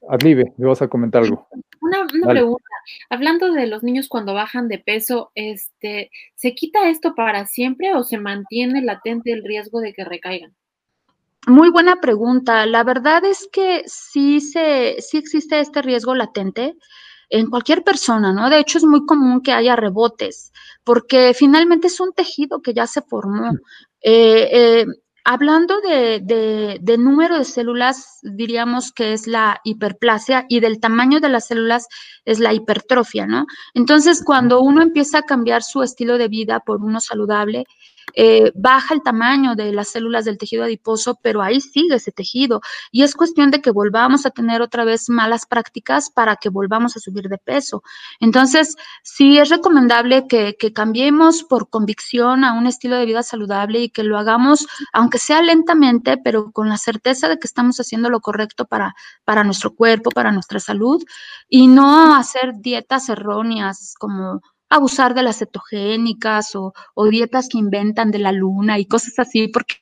Adlibe, 0.09 0.53
me 0.57 0.67
vas 0.67 0.83
a 0.83 0.89
comentar 0.89 1.23
algo. 1.23 1.47
Una, 1.89 2.33
pregunta. 2.33 2.65
Hablando 3.11 3.53
de 3.53 3.67
los 3.67 3.83
niños 3.83 4.09
cuando 4.09 4.35
bajan 4.35 4.69
de 4.69 4.79
peso, 4.79 5.31
este, 5.35 6.11
¿se 6.35 6.55
quita 6.55 6.89
esto 6.89 7.15
para 7.15 7.47
siempre 7.47 7.95
o 7.95 8.05
se 8.05 8.19
mantiene 8.19 8.83
latente 8.83 9.33
el 9.33 9.45
riesgo 9.45 9.81
de 9.81 9.93
que 9.93 10.05
recaigan? 10.05 10.55
Muy 11.47 11.71
buena 11.71 12.01
pregunta. 12.01 12.67
La 12.67 12.85
verdad 12.85 13.25
es 13.25 13.49
que 13.53 13.83
sí, 13.87 14.41
se, 14.41 14.97
sí 15.01 15.19
existe 15.19 15.61
este 15.61 15.83
riesgo 15.83 16.15
latente 16.15 16.77
en 17.31 17.49
cualquier 17.51 17.85
persona, 17.85 18.33
¿no? 18.33 18.51
De 18.51 18.59
hecho, 18.59 18.79
es 18.79 18.85
muy 18.85 19.05
común 19.07 19.43
que 19.43 19.53
haya 19.53 19.77
rebotes, 19.77 20.53
porque 20.85 21.35
finalmente 21.35 21.87
es 21.89 22.01
un 22.01 22.13
tejido 22.13 22.61
que 22.63 22.75
ya 22.75 22.87
se 22.87 23.03
formó. 23.03 23.53
Mm. 23.53 23.61
Eh, 24.01 24.49
eh, 24.53 24.87
Hablando 25.25 25.81
de, 25.81 26.97
número 26.99 27.39
de 27.39 27.45
células, 27.45 28.21
diríamos 28.23 28.93
que 28.93 29.13
es 29.13 29.27
la 29.27 29.61
hiperplasia 29.65 30.47
y 30.49 30.61
del 30.61 30.81
tamaño 30.81 31.21
de 31.21 31.29
las 31.29 31.49
células 31.49 31.89
es 32.25 32.39
la 32.39 32.55
hipertrofia, 32.55 33.27
¿no? 33.27 33.47
Entonces, 33.75 34.23
cuando 34.25 34.61
uno 34.61 34.81
empieza 34.81 35.19
a 35.19 35.23
cambiar 35.23 35.63
su 35.63 35.83
estilo 35.83 36.17
de 36.17 36.29
vida 36.29 36.61
por 36.61 36.83
uno 36.83 37.01
saludable, 37.01 37.67
eh, 38.15 38.53
baja 38.55 38.95
el 38.95 39.03
tamaño 39.03 39.55
de 39.55 39.73
las 39.73 39.89
células 39.89 40.25
del 40.25 40.39
tejido 40.39 40.65
adiposo, 40.65 41.19
pero 41.23 41.43
ahí 41.43 41.61
sigue 41.61 41.97
ese 41.97 42.13
tejido. 42.13 42.61
Y 42.91 43.03
es 43.03 43.15
cuestión 43.15 43.51
de 43.51 43.61
que 43.61 43.71
volvamos 43.71 44.27
a 44.27 44.31
tener 44.31 44.63
otra 44.63 44.85
vez 44.85 45.09
malas 45.09 45.47
prácticas 45.47 46.11
para 46.11 46.37
que 46.37 46.49
volvamos 46.49 46.97
a 46.97 47.01
subir 47.01 47.29
de 47.29 47.39
peso. 47.39 47.83
Entonces, 48.21 48.77
sí 49.03 49.39
es 49.39 49.49
recomendable 49.49 50.27
que, 50.27 50.57
cambiemos 50.75 51.45
por 51.45 51.71
convicción 51.71 52.45
a 52.45 52.53
un 52.53 52.67
estilo 52.67 52.97
de 52.97 53.07
vida 53.07 53.23
saludable 53.23 53.81
y 53.81 53.91
que 53.91 54.03
lo 54.03 54.19
hagamos, 54.19 54.67
aunque 54.93 55.19
sea 55.19 55.43
lentamente, 55.43 56.19
pero 56.19 56.53
con 56.53 56.69
la 56.69 56.77
certeza 56.77 57.29
de 57.29 57.39
que 57.39 57.47
estamos 57.47 57.81
haciendo 57.81 58.11
lo 58.11 58.21
correcto 58.21 58.67
para, 58.67 58.95
para 59.25 59.45
nuestro 59.45 59.75
cuerpo, 59.75 60.11
para 60.11 60.31
nuestra 60.31 60.61
salud, 60.61 61.03
y 61.49 61.67
no 61.69 62.15
hacer 62.15 62.53
dietas 62.61 63.09
erróneas 63.09 63.95
como 63.99 64.43
abusar 64.69 65.15
de 65.15 65.23
las 65.23 65.39
cetogénicas 65.39 66.55
o, 66.55 66.73
dietas 67.11 67.49
que 67.49 67.59
inventan 67.59 68.11
de 68.11 68.19
la 68.19 68.33
luna 68.33 68.79
y 68.79 68.87
cosas 68.87 69.19
así, 69.19 69.49
porque 69.49 69.77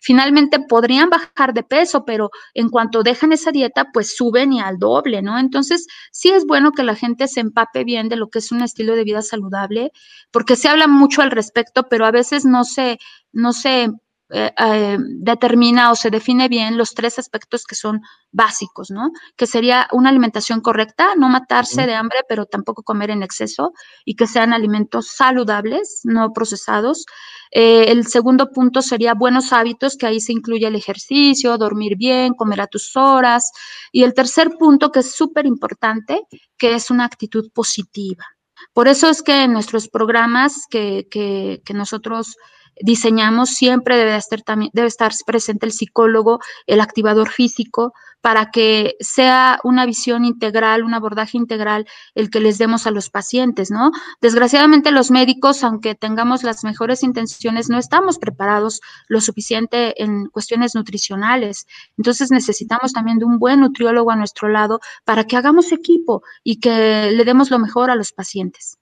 finalmente 0.00 0.60
podrían 0.60 1.10
bajar 1.10 1.52
de 1.52 1.62
peso, 1.62 2.04
pero 2.04 2.30
en 2.54 2.70
cuanto 2.70 3.02
dejan 3.02 3.32
esa 3.32 3.52
dieta, 3.52 3.88
pues 3.92 4.16
suben 4.16 4.52
y 4.52 4.60
al 4.60 4.78
doble, 4.78 5.22
¿no? 5.22 5.38
Entonces, 5.38 5.86
sí 6.10 6.30
es 6.30 6.46
bueno 6.46 6.72
que 6.72 6.84
la 6.84 6.94
gente 6.94 7.28
se 7.28 7.40
empape 7.40 7.84
bien 7.84 8.08
de 8.08 8.16
lo 8.16 8.28
que 8.28 8.38
es 8.38 8.50
un 8.52 8.62
estilo 8.62 8.96
de 8.96 9.04
vida 9.04 9.22
saludable, 9.22 9.92
porque 10.30 10.56
se 10.56 10.68
habla 10.68 10.86
mucho 10.86 11.22
al 11.22 11.30
respecto, 11.30 11.88
pero 11.90 12.06
a 12.06 12.10
veces 12.10 12.44
no 12.44 12.64
se, 12.64 12.98
no 13.32 13.52
se 13.52 13.90
eh, 14.32 14.52
eh, 14.56 14.96
determina 15.00 15.90
o 15.90 15.96
se 15.96 16.10
define 16.10 16.48
bien 16.48 16.78
los 16.78 16.94
tres 16.94 17.18
aspectos 17.18 17.64
que 17.64 17.74
son 17.74 18.00
básicos, 18.30 18.90
¿no? 18.90 19.10
Que 19.36 19.46
sería 19.46 19.88
una 19.92 20.10
alimentación 20.10 20.60
correcta, 20.60 21.14
no 21.16 21.28
matarse 21.28 21.86
de 21.86 21.94
hambre, 21.94 22.20
pero 22.28 22.46
tampoco 22.46 22.82
comer 22.82 23.10
en 23.10 23.22
exceso 23.22 23.72
y 24.04 24.14
que 24.14 24.26
sean 24.26 24.52
alimentos 24.52 25.08
saludables, 25.08 26.02
no 26.04 26.32
procesados. 26.32 27.06
Eh, 27.50 27.86
el 27.88 28.06
segundo 28.06 28.50
punto 28.52 28.82
sería 28.82 29.14
buenos 29.14 29.52
hábitos, 29.52 29.96
que 29.96 30.06
ahí 30.06 30.20
se 30.20 30.32
incluye 30.32 30.66
el 30.66 30.76
ejercicio, 30.76 31.58
dormir 31.58 31.96
bien, 31.96 32.34
comer 32.34 32.60
a 32.60 32.66
tus 32.68 32.96
horas. 32.96 33.50
Y 33.90 34.04
el 34.04 34.14
tercer 34.14 34.50
punto, 34.58 34.92
que 34.92 35.00
es 35.00 35.12
súper 35.12 35.46
importante, 35.46 36.22
que 36.56 36.74
es 36.74 36.90
una 36.90 37.04
actitud 37.04 37.50
positiva. 37.52 38.24
Por 38.72 38.86
eso 38.86 39.08
es 39.08 39.22
que 39.22 39.44
en 39.44 39.52
nuestros 39.52 39.88
programas 39.88 40.66
que, 40.70 41.08
que, 41.10 41.62
que 41.64 41.74
nosotros 41.74 42.36
diseñamos, 42.82 43.50
siempre 43.50 43.96
debe 43.96 44.16
estar, 44.16 44.42
debe 44.72 44.88
estar 44.88 45.12
presente 45.26 45.66
el 45.66 45.72
psicólogo, 45.72 46.40
el 46.66 46.80
activador 46.80 47.28
físico, 47.30 47.92
para 48.20 48.50
que 48.50 48.96
sea 49.00 49.60
una 49.64 49.86
visión 49.86 50.24
integral, 50.24 50.84
un 50.84 50.94
abordaje 50.94 51.38
integral 51.38 51.86
el 52.14 52.30
que 52.30 52.40
les 52.40 52.58
demos 52.58 52.86
a 52.86 52.90
los 52.90 53.10
pacientes, 53.10 53.70
¿no? 53.70 53.92
Desgraciadamente 54.20 54.90
los 54.90 55.10
médicos, 55.10 55.64
aunque 55.64 55.94
tengamos 55.94 56.42
las 56.42 56.64
mejores 56.64 57.02
intenciones, 57.02 57.70
no 57.70 57.78
estamos 57.78 58.18
preparados 58.18 58.80
lo 59.08 59.20
suficiente 59.20 60.02
en 60.02 60.26
cuestiones 60.26 60.74
nutricionales. 60.74 61.66
Entonces 61.96 62.30
necesitamos 62.30 62.92
también 62.92 63.18
de 63.18 63.24
un 63.24 63.38
buen 63.38 63.60
nutriólogo 63.60 64.10
a 64.10 64.16
nuestro 64.16 64.48
lado 64.48 64.80
para 65.04 65.24
que 65.24 65.36
hagamos 65.36 65.72
equipo 65.72 66.22
y 66.44 66.60
que 66.60 67.10
le 67.10 67.24
demos 67.24 67.50
lo 67.50 67.58
mejor 67.58 67.90
a 67.90 67.96
los 67.96 68.12
pacientes. 68.12 68.79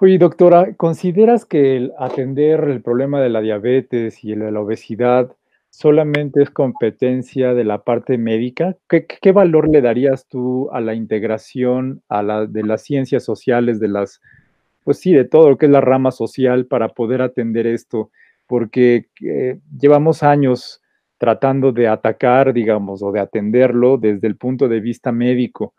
Oye, 0.00 0.16
doctora, 0.16 0.74
¿consideras 0.76 1.44
que 1.44 1.76
el 1.76 1.92
atender 1.98 2.60
el 2.68 2.82
problema 2.82 3.20
de 3.20 3.30
la 3.30 3.40
diabetes 3.40 4.22
y 4.22 4.30
el 4.30 4.38
de 4.38 4.52
la 4.52 4.60
obesidad 4.60 5.34
solamente 5.70 6.40
es 6.40 6.50
competencia 6.50 7.52
de 7.52 7.64
la 7.64 7.82
parte 7.82 8.16
médica? 8.16 8.76
¿Qué, 8.88 9.32
valor 9.32 9.68
le 9.68 9.80
darías 9.80 10.28
tú 10.28 10.70
a 10.70 10.80
la 10.80 10.94
integración 10.94 12.00
a 12.08 12.22
la, 12.22 12.46
de 12.46 12.62
las 12.62 12.82
ciencias 12.82 13.24
sociales, 13.24 13.80
de 13.80 13.88
las, 13.88 14.20
pues 14.84 15.00
sí, 15.00 15.12
de 15.12 15.24
todo 15.24 15.50
lo 15.50 15.58
que 15.58 15.66
es 15.66 15.72
la 15.72 15.80
rama 15.80 16.12
social 16.12 16.66
para 16.66 16.90
poder 16.90 17.20
atender 17.20 17.66
esto? 17.66 18.12
Porque 18.46 19.08
eh, 19.20 19.58
llevamos 19.76 20.22
años 20.22 20.80
tratando 21.18 21.72
de 21.72 21.88
atacar, 21.88 22.52
digamos, 22.52 23.02
o 23.02 23.10
de 23.10 23.18
atenderlo 23.18 23.98
desde 23.98 24.28
el 24.28 24.36
punto 24.36 24.68
de 24.68 24.78
vista 24.78 25.10
médico. 25.10 25.74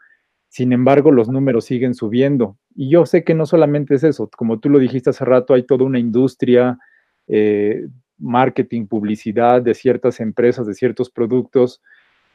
Sin 0.50 0.74
embargo, 0.74 1.12
los 1.12 1.30
números 1.30 1.64
siguen 1.64 1.94
subiendo. 1.94 2.58
Y 2.82 2.90
yo 2.90 3.06
sé 3.06 3.26
que 3.26 3.34
no 3.34 3.46
solamente 3.46 3.96
es 3.96 4.06
eso, 4.06 4.30
como 4.38 4.62
tú 4.62 4.70
lo 4.70 4.80
dijiste 4.80 5.10
hace 5.10 5.26
rato, 5.26 5.54
hay 5.54 5.64
toda 5.64 5.84
una 5.84 6.00
industria, 6.00 6.80
eh, 7.28 7.86
marketing, 8.18 8.88
publicidad 8.88 9.62
de 9.62 9.74
ciertas 9.74 10.22
empresas, 10.22 10.66
de 10.66 10.74
ciertos 10.74 11.10
productos 11.10 11.82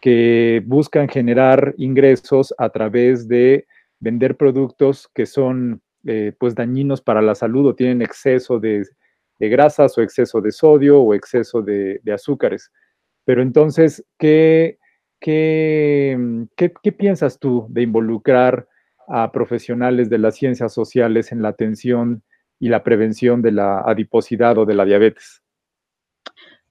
que 0.03 0.63
buscan 0.67 1.09
generar 1.09 1.75
ingresos 1.79 2.55
a 2.59 2.69
través 2.69 3.27
de 3.27 3.67
vender 4.01 4.37
productos 4.37 5.09
que 5.15 5.25
son 5.25 5.81
eh, 6.05 6.35
pues 6.39 6.55
dañinos 6.55 7.01
para 7.01 7.23
la 7.23 7.35
salud 7.35 7.69
o 7.69 7.75
tienen 7.75 8.03
exceso 8.03 8.61
de, 8.61 8.85
grasas 9.41 9.97
o 9.97 10.03
exceso 10.03 10.43
de 10.43 10.53
sodio 10.53 11.01
o 11.01 11.15
exceso 11.15 11.63
de, 11.63 12.03
azúcares. 12.13 12.71
Pero 13.25 13.41
entonces, 13.41 14.05
¿qué, 14.19 14.77
¿Qué, 15.21 16.51
qué, 16.55 16.93
piensas 16.93 17.39
tú 17.39 17.67
de 17.71 17.81
involucrar 17.81 18.69
a 19.09 19.31
profesionales 19.33 20.11
de 20.11 20.19
las 20.19 20.37
ciencias 20.37 20.73
sociales 20.73 21.33
en 21.33 21.43
la 21.43 21.49
atención 21.49 22.23
y 22.59 22.69
la 22.69 22.83
prevención 22.83 23.43
de 23.43 23.53
la 23.53 23.81
adiposidad 23.81 24.59
o 24.59 24.65
de 24.65 24.75
la 24.75 24.85
diabetes? 24.85 25.43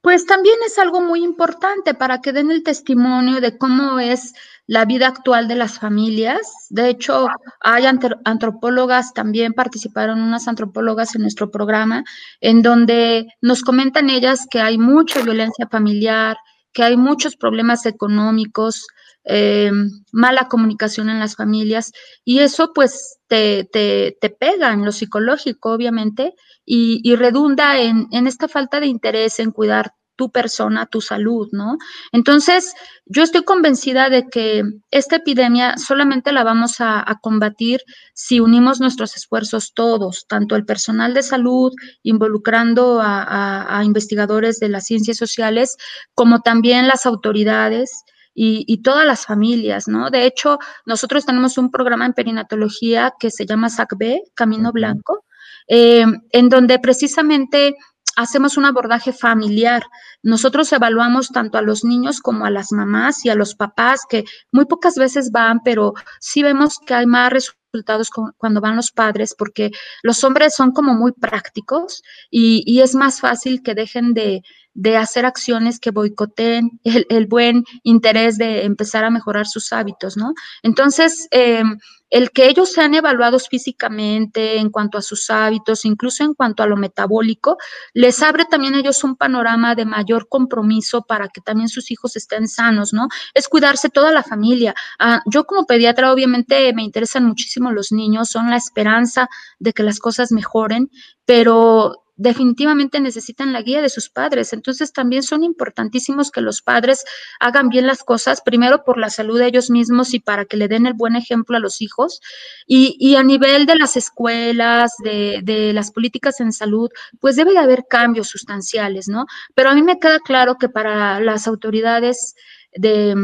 Pues 0.02 0.26
también 0.26 0.58
es 0.66 0.78
algo 0.80 1.00
muy 1.00 1.24
importante 1.24 1.94
para 1.94 2.20
que 2.20 2.34
den 2.34 2.52
el 2.52 2.62
testimonio 2.64 3.40
de 3.40 3.58
cómo 3.58 4.00
es 4.00 4.34
la 4.68 4.84
vida 4.84 5.08
actual 5.08 5.48
de 5.48 5.56
las 5.56 5.80
familias. 5.80 6.42
De 6.70 6.90
hecho, 6.90 7.28
hay 7.62 7.86
antropólogas, 7.86 9.14
también 9.14 9.54
participaron 9.54 10.22
unas 10.22 10.50
antropólogas 10.50 11.16
en 11.16 11.22
nuestro 11.22 11.52
programa, 11.52 12.04
en 12.42 12.62
donde 12.62 13.28
nos 13.40 13.64
comentan 13.64 14.10
ellas 14.10 14.46
que 14.52 14.60
hay 14.60 14.78
mucha 14.78 15.22
violencia 15.22 15.68
familiar, 15.68 16.36
que 16.74 16.84
hay 16.84 16.98
muchos 16.98 17.38
problemas 17.38 17.86
económicos, 17.86 18.86
eh, 19.26 19.72
mala 20.12 20.48
comunicación 20.48 21.10
en 21.10 21.20
las 21.20 21.36
familias 21.36 21.92
y 22.26 22.40
eso 22.40 22.72
pues 22.74 23.20
te, 23.28 23.68
te, 23.72 24.18
te 24.20 24.30
pega 24.30 24.74
en 24.74 24.86
lo 24.86 24.92
psicológico, 24.92 25.72
obviamente, 25.72 26.34
y, 26.66 27.02
y 27.04 27.16
redunda 27.16 27.80
en, 27.80 28.08
en, 28.12 28.28
esta 28.28 28.48
falta 28.48 28.80
de 28.80 28.88
interés 28.88 29.40
en 29.40 29.52
cuidar 29.52 29.94
tu 30.16 30.32
persona, 30.32 30.86
tu 30.86 31.02
salud, 31.02 31.50
¿no? 31.52 31.78
Entonces, 32.12 32.74
yo 33.06 33.24
estoy 33.24 33.44
convencida 33.44 34.10
de 34.10 34.30
que 34.30 34.64
esta 34.92 35.18
epidemia 35.18 35.78
solamente 35.78 36.32
la 36.32 36.44
vamos 36.44 36.76
a, 36.80 37.04
combatir 37.22 37.82
si 38.14 38.40
unimos 38.40 38.80
nuestros 38.80 39.16
esfuerzos 39.16 39.74
todos, 39.74 40.26
tanto 40.28 40.56
el 40.56 40.66
personal 40.66 41.14
de 41.14 41.24
salud, 41.24 41.72
involucrando 42.04 43.00
a, 43.02 43.82
investigadores 43.86 44.60
de 44.60 44.70
las 44.70 44.86
ciencias 44.86 45.18
sociales, 45.18 45.78
como 46.14 46.42
también 46.42 46.88
las 46.88 47.06
autoridades. 47.06 48.04
Y, 48.36 48.82
todas 48.82 49.06
las 49.06 49.26
familias, 49.26 49.88
¿no? 49.88 50.10
De 50.10 50.26
hecho, 50.26 50.58
nosotros 50.86 51.26
tenemos 51.26 51.58
un 51.58 51.70
programa 51.70 52.06
en 52.06 52.14
perinatología 52.14 53.14
que 53.20 53.30
se 53.30 53.46
llama 53.46 53.70
SACB, 53.70 54.22
Camino 54.34 54.72
Blanco, 54.72 55.26
eh, 55.68 56.06
en 56.32 56.50
donde 56.50 56.80
precisamente 56.80 57.76
hacemos 58.16 58.58
un 58.58 58.66
abordaje 58.66 59.14
familiar. 59.14 59.84
Nosotros 60.22 60.72
evaluamos 60.74 61.30
tanto 61.30 61.58
a 61.58 61.62
los 61.62 61.84
niños 61.84 62.20
como 62.22 62.46
a 62.46 62.50
las 62.50 62.72
mamás 62.72 63.26
y 63.26 63.30
a 63.30 63.36
los 63.36 63.56
papás, 63.56 64.02
que 64.08 64.24
muy 64.52 64.66
pocas 64.66 64.96
veces 64.96 65.32
van, 65.32 65.62
pero 65.64 65.94
sí 66.20 66.44
vemos 66.44 66.80
que 66.80 66.94
hay 66.94 67.06
más 67.06 67.32
resultados 67.32 68.10
cuando 68.38 68.62
van 68.62 68.76
los 68.76 68.92
padres, 68.92 69.36
porque 69.38 69.72
los 70.04 70.24
hombres 70.24 70.56
son 70.56 70.72
como 70.72 70.94
muy 70.94 71.12
prácticos 71.12 72.04
y, 72.30 72.64
y 72.66 72.82
es 72.82 72.94
más 72.94 73.20
fácil 73.20 73.64
que 73.64 73.74
dejen 73.74 74.14
de, 74.14 74.44
de 74.74 74.98
hacer 74.98 75.26
acciones 75.26 75.80
que 75.80 75.92
boicoteen 75.92 76.80
el, 76.84 77.28
buen 77.28 77.64
interés 77.84 78.38
de 78.38 78.64
empezar 78.64 79.04
a 79.06 79.10
mejorar 79.10 79.46
sus 79.46 79.72
hábitos, 79.72 80.18
¿no? 80.18 80.34
Entonces, 80.64 81.28
em, 81.32 81.78
el 82.10 82.30
que 82.30 82.48
ellos 82.48 82.72
sean 82.72 82.94
evaluados 82.94 83.48
físicamente 83.50 84.60
en 84.60 84.70
cuanto 84.70 85.00
a 85.00 85.02
sus 85.02 85.32
hábitos, 85.32 85.84
incluso 85.84 86.24
en 86.24 86.36
cuanto 86.36 86.62
a 86.62 86.68
lo 86.68 86.78
metabólico, 86.78 87.58
les 87.94 88.22
abre 88.22 88.46
también 88.46 88.76
a 88.76 88.80
ellos 88.80 89.04
un 89.04 89.16
panorama 89.16 89.74
de 89.74 89.86
mayor 89.86 90.28
compromiso 90.30 91.02
para 91.02 91.28
que 91.30 91.42
también 91.42 91.70
sus 91.70 91.90
hijos 91.90 92.16
estén 92.16 92.48
sanos, 92.48 92.94
¿no? 92.94 93.08
Es 93.34 93.48
cuidarse 93.48 93.90
toda 93.90 94.12
la 94.12 94.22
familia. 94.22 94.76
Ah, 95.00 95.22
yo 95.26 95.46
como 95.46 95.66
pediatra, 95.66 96.14
obviamente, 96.14 96.72
me 96.74 96.84
interesan 96.84 97.26
muchísimo 97.26 97.72
los 97.72 97.92
niños, 97.92 98.30
son 98.30 98.52
la 98.52 98.58
esperanza 98.58 99.28
de 99.58 99.74
que 99.74 99.82
las 99.82 99.98
cosas 100.00 100.32
mejoren, 100.32 100.92
pero 101.26 102.04
definitivamente 102.24 103.00
necesitan 103.02 103.52
la 103.52 103.62
guía 103.62 103.82
de 103.82 103.90
sus 103.90 104.10
padres. 104.10 104.54
Entonces 104.54 104.94
también 104.94 105.24
son 105.24 105.44
importantísimos 105.44 106.32
que 106.32 106.42
los 106.42 106.62
padres 106.62 107.04
hagan 107.40 107.68
bien 107.68 107.86
las 107.86 108.04
cosas, 108.04 108.42
primero 108.42 108.84
por 108.86 108.98
la 108.98 109.10
salud 109.10 109.38
de 109.38 109.48
ellos 109.48 109.70
mismos 109.70 110.14
y 110.14 110.20
para 110.20 110.46
que 110.46 110.58
le 110.58 110.70
den 110.70 110.86
el 110.86 110.94
buen 110.94 111.16
ejemplo 111.16 111.58
a 111.58 111.60
los 111.60 111.82
hijos. 111.82 112.22
Y, 112.66 113.16
a 113.16 113.24
nivel 113.24 113.66
de 113.66 113.76
las 113.76 113.98
escuelas, 113.98 114.94
de, 115.04 115.42
de, 115.44 115.74
las 115.74 115.92
políticas 115.92 116.40
en 116.40 116.54
salud, 116.54 116.90
pues 117.20 117.36
debe 117.36 117.52
de 117.52 117.60
haber 117.60 117.86
cambios 117.90 118.30
sustanciales, 118.30 119.08
¿no? 119.08 119.26
Pero 119.54 119.70
a 119.70 119.76
mí 119.76 119.84
me 119.84 120.00
queda 120.00 120.20
claro 120.20 120.56
que 120.58 120.70
para 120.70 121.20
las 121.20 121.48
autoridades 121.48 122.36
de 122.74 123.16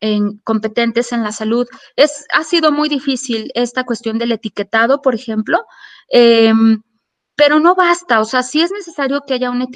en, 0.00 0.38
competentes 0.38 1.12
en 1.12 1.22
la 1.22 1.32
salud. 1.32 1.66
Es, 1.96 2.26
ha 2.34 2.44
sido 2.44 2.72
muy 2.72 2.88
difícil 2.88 3.50
esta 3.54 3.84
cuestión 3.84 4.18
del 4.18 4.32
etiquetado, 4.32 5.00
por 5.00 5.14
ejemplo. 5.14 5.64
Eh, 6.12 6.52
pero 7.36 7.60
no 7.60 7.74
basta, 7.74 8.20
o 8.20 8.24
sea, 8.24 8.42
sí 8.42 8.62
es 8.62 8.70
necesario 8.70 9.22
que 9.26 9.34
haya 9.34 9.50
un 9.50 9.66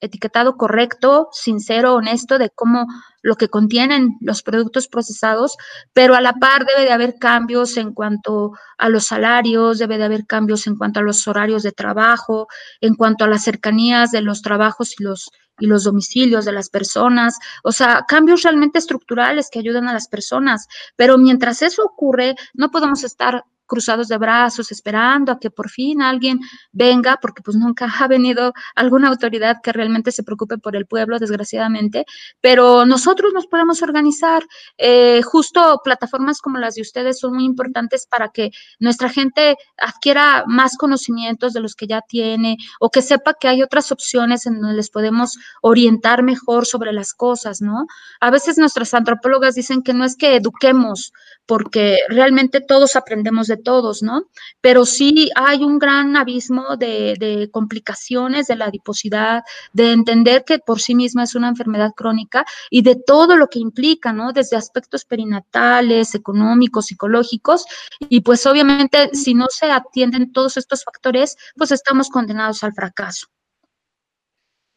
etiquetado 0.00 0.56
correcto, 0.56 1.28
sincero, 1.32 1.94
honesto 1.94 2.38
de 2.38 2.50
cómo 2.50 2.86
lo 3.22 3.36
que 3.36 3.48
contienen 3.48 4.16
los 4.20 4.42
productos 4.42 4.88
procesados, 4.88 5.56
pero 5.92 6.14
a 6.14 6.20
la 6.20 6.34
par 6.34 6.66
debe 6.66 6.82
de 6.82 6.92
haber 6.92 7.14
cambios 7.20 7.76
en 7.76 7.92
cuanto 7.92 8.52
a 8.78 8.88
los 8.88 9.06
salarios, 9.06 9.78
debe 9.78 9.98
de 9.98 10.04
haber 10.04 10.26
cambios 10.26 10.66
en 10.66 10.76
cuanto 10.76 11.00
a 11.00 11.04
los 11.04 11.26
horarios 11.28 11.62
de 11.62 11.72
trabajo, 11.72 12.48
en 12.80 12.94
cuanto 12.96 13.24
a 13.24 13.28
las 13.28 13.44
cercanías 13.44 14.10
de 14.10 14.22
los 14.22 14.42
trabajos 14.42 14.98
y 14.98 15.04
los 15.04 15.30
y 15.60 15.66
los 15.66 15.84
domicilios 15.84 16.44
de 16.44 16.52
las 16.52 16.70
personas, 16.70 17.38
o 17.62 17.72
sea, 17.72 18.04
cambios 18.08 18.42
realmente 18.42 18.78
estructurales 18.78 19.48
que 19.50 19.58
ayudan 19.58 19.86
a 19.86 19.92
las 19.92 20.08
personas, 20.08 20.66
pero 20.96 21.18
mientras 21.18 21.62
eso 21.62 21.84
ocurre, 21.84 22.34
no 22.54 22.70
podemos 22.70 23.04
estar 23.04 23.44
cruzados 23.72 24.08
de 24.08 24.18
brazos, 24.18 24.70
esperando 24.70 25.32
a 25.32 25.38
que 25.38 25.50
por 25.50 25.70
fin 25.70 26.02
alguien 26.02 26.40
venga, 26.72 27.18
porque 27.22 27.40
pues 27.40 27.56
nunca 27.56 27.90
ha 27.98 28.06
venido 28.06 28.52
alguna 28.74 29.08
autoridad 29.08 29.62
que 29.62 29.72
realmente 29.72 30.12
se 30.12 30.22
preocupe 30.22 30.58
por 30.58 30.76
el 30.76 30.84
pueblo, 30.84 31.18
desgraciadamente, 31.18 32.04
pero 32.42 32.84
nosotros 32.84 33.32
nos 33.32 33.46
podemos 33.46 33.80
organizar. 33.80 34.42
Eh, 34.76 35.22
justo 35.22 35.80
plataformas 35.82 36.42
como 36.42 36.58
las 36.58 36.74
de 36.74 36.82
ustedes 36.82 37.18
son 37.18 37.32
muy 37.32 37.44
importantes 37.44 38.06
para 38.06 38.28
que 38.28 38.50
nuestra 38.78 39.08
gente 39.08 39.56
adquiera 39.78 40.44
más 40.46 40.76
conocimientos 40.76 41.54
de 41.54 41.60
los 41.60 41.74
que 41.74 41.86
ya 41.86 42.02
tiene 42.02 42.58
o 42.78 42.90
que 42.90 43.00
sepa 43.00 43.32
que 43.40 43.48
hay 43.48 43.62
otras 43.62 43.90
opciones 43.90 44.44
en 44.44 44.60
donde 44.60 44.76
les 44.76 44.90
podemos 44.90 45.38
orientar 45.62 46.22
mejor 46.22 46.66
sobre 46.66 46.92
las 46.92 47.14
cosas, 47.14 47.62
¿no? 47.62 47.86
A 48.20 48.30
veces 48.30 48.58
nuestras 48.58 48.92
antropólogas 48.92 49.54
dicen 49.54 49.82
que 49.82 49.94
no 49.94 50.04
es 50.04 50.14
que 50.14 50.36
eduquemos, 50.36 51.14
porque 51.52 51.98
realmente 52.08 52.62
todos 52.62 52.96
aprendemos 52.96 53.46
de 53.46 53.58
todos, 53.58 54.02
¿no? 54.02 54.22
Pero 54.62 54.86
sí 54.86 55.28
hay 55.34 55.64
un 55.64 55.78
gran 55.78 56.16
abismo 56.16 56.78
de, 56.78 57.50
complicaciones 57.52 58.46
de 58.46 58.56
la 58.56 58.64
adiposidad, 58.68 59.42
de 59.74 59.92
entender 59.92 60.44
que 60.46 60.60
por 60.60 60.80
sí 60.80 60.94
misma 60.94 61.24
es 61.24 61.34
una 61.34 61.48
enfermedad 61.48 61.90
crónica 61.94 62.46
y 62.70 62.80
de 62.80 62.96
todo 62.96 63.36
lo 63.36 63.48
que 63.48 63.58
implica, 63.58 64.14
¿no? 64.14 64.32
Desde 64.32 64.56
aspectos 64.56 65.04
perinatales, 65.04 66.14
económicos, 66.14 66.86
psicológicos, 66.86 67.66
y 68.08 68.22
pues 68.22 68.46
obviamente 68.46 69.10
si 69.12 69.34
no 69.34 69.48
se 69.50 69.70
atienden 69.70 70.32
todos 70.32 70.56
estos 70.56 70.84
factores, 70.84 71.36
pues 71.54 71.70
estamos 71.70 72.08
condenados 72.08 72.64
al 72.64 72.72
fracaso. 72.72 73.26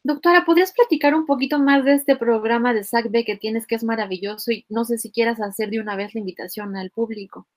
Doctora, 0.06 0.44
¿podrías 0.44 0.72
platicar 0.72 1.16
un 1.16 1.26
poquito 1.26 1.58
más 1.58 1.84
de 1.84 1.94
este 1.94 2.14
programa 2.14 2.72
de 2.72 2.84
SACB 2.84 3.24
que 3.24 3.36
tienes 3.36 3.66
que 3.66 3.74
es 3.74 3.82
maravilloso 3.82 4.52
y 4.52 4.64
no 4.68 4.84
sé 4.84 4.98
si 4.98 5.10
quieras 5.10 5.40
hacer 5.40 5.68
de 5.70 5.80
una 5.80 5.96
vez 5.96 6.14
la 6.14 6.20
invitación 6.20 6.76
al 6.76 6.92
público? 6.92 7.48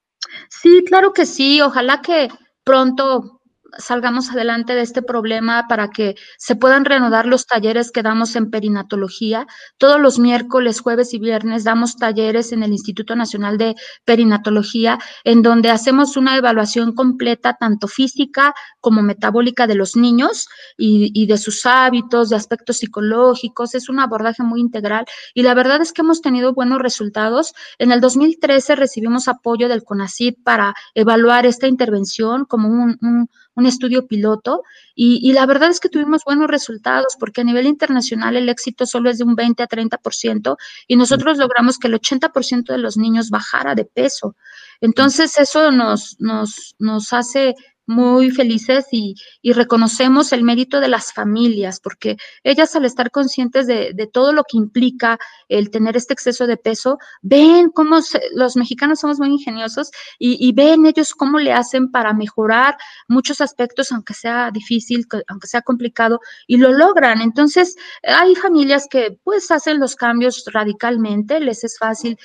Sí, 0.50 0.84
claro 0.88 1.14
que 1.14 1.28
sí. 1.28 1.62
Ojalá 1.62 2.02
que 2.02 2.28
pronto 2.64 3.39
salgamos 3.78 4.30
adelante 4.30 4.76
de 4.76 4.82
este 4.82 5.02
problema 5.02 5.66
para 5.68 5.90
que 5.90 6.16
se 6.38 6.56
puedan 6.56 6.86
reanudar 6.86 7.26
los 7.26 7.46
talleres 7.46 7.92
que 7.92 8.04
damos 8.04 8.36
en 8.36 8.50
perinatología. 8.50 9.48
Todos 9.78 10.00
los 10.00 10.20
miércoles, 10.20 10.82
jueves 10.82 11.14
y 11.14 11.20
viernes 11.20 11.64
damos 11.64 11.98
talleres 11.98 12.52
en 12.52 12.64
el 12.64 12.72
Instituto 12.72 13.16
Nacional 13.16 13.58
de 13.58 13.76
Perinatología, 14.06 15.00
en 15.24 15.42
donde 15.42 15.70
hacemos 15.70 16.18
una 16.18 16.38
evaluación 16.38 16.94
completa, 16.94 17.58
tanto 17.60 17.88
física 17.88 18.54
como 18.82 19.02
metabólica 19.02 19.68
de 19.68 19.76
los 19.76 19.96
niños 19.96 20.48
y, 20.78 21.28
de 21.28 21.38
sus 21.38 21.66
hábitos, 21.66 22.30
de 22.30 22.36
aspectos 22.36 22.78
psicológicos. 22.78 23.76
Es 23.76 23.90
un 23.90 24.00
abordaje 24.00 24.44
muy 24.44 24.62
integral 24.62 25.06
y 25.34 25.44
la 25.44 25.54
verdad 25.54 25.82
es 25.82 25.94
que 25.94 26.02
hemos 26.02 26.22
tenido 26.22 26.54
buenos 26.54 26.80
resultados. 26.80 27.54
En 27.78 27.92
el 27.92 28.02
2013 28.02 28.76
recibimos 28.76 29.28
apoyo 29.28 29.68
del 29.68 29.84
CONACYT 29.84 30.44
para 30.44 30.74
evaluar 30.94 31.46
esta 31.46 31.68
intervención 31.68 32.46
como 32.46 32.70
un 32.70 33.30
un 33.60 33.66
estudio 33.66 34.08
piloto 34.08 34.64
y, 34.96 35.32
la 35.34 35.46
verdad 35.46 35.70
es 35.70 35.80
que 35.80 35.90
tuvimos 35.90 36.24
buenos 36.26 36.50
resultados 36.50 37.16
porque 37.20 37.42
a 37.42 37.44
nivel 37.44 37.68
internacional 37.68 38.36
el 38.36 38.50
éxito 38.50 38.86
solo 38.86 39.10
es 39.10 39.18
de 39.18 39.24
un 39.24 39.36
20 39.36 39.64
a 39.64 39.68
30% 39.68 40.58
y 40.88 40.96
nosotros 40.96 41.38
logramos 41.38 41.78
que 41.78 41.88
el 41.88 41.94
80% 41.94 42.74
de 42.74 42.78
los 42.78 42.98
niños 42.98 43.30
bajara 43.30 43.76
de 43.76 43.86
peso. 43.86 44.36
Entonces 44.82 45.38
eso 45.38 45.72
nos, 45.72 46.18
nos, 46.20 46.76
nos 46.80 47.14
hace 47.14 47.56
muy 47.90 48.30
felices 48.30 48.86
y, 48.92 49.16
reconocemos 49.52 50.32
el 50.32 50.44
mérito 50.44 50.80
de 50.80 50.88
las 50.88 51.12
familias, 51.12 51.80
porque 51.80 52.18
ellas 52.44 52.76
al 52.76 52.86
estar 52.86 53.10
conscientes 53.10 53.66
de, 53.66 54.10
todo 54.14 54.32
lo 54.32 54.44
que 54.44 54.58
implica 54.58 55.18
el 55.48 55.72
tener 55.72 55.98
este 55.98 56.14
exceso 56.14 56.46
de 56.46 56.56
peso, 56.56 57.00
ven 57.24 57.70
cómo 57.70 58.00
los 58.36 58.56
mexicanos 58.56 59.00
somos 59.00 59.20
muy 59.20 59.30
ingeniosos 59.30 59.90
y, 60.20 60.54
ven 60.54 60.86
ellos 60.86 61.14
cómo 61.14 61.40
le 61.40 61.52
hacen 61.52 61.90
para 61.92 62.14
mejorar 62.14 62.78
muchos 63.08 63.42
aspectos, 63.42 63.92
aunque 63.92 64.14
sea 64.14 64.52
difícil, 64.52 65.08
aunque 65.28 65.48
sea 65.48 65.62
complicado, 65.62 66.20
y 66.46 66.58
lo 66.58 66.72
logran. 66.72 67.22
Entonces, 67.22 67.76
hay 68.04 68.36
familias 68.36 68.88
que 68.90 69.18
pues 69.24 69.50
hacen 69.50 69.80
los 69.80 69.96
cambios 69.96 70.44
radicalmente, 70.54 71.40
les 71.40 71.64
es 71.64 71.78
fácil 71.80 72.18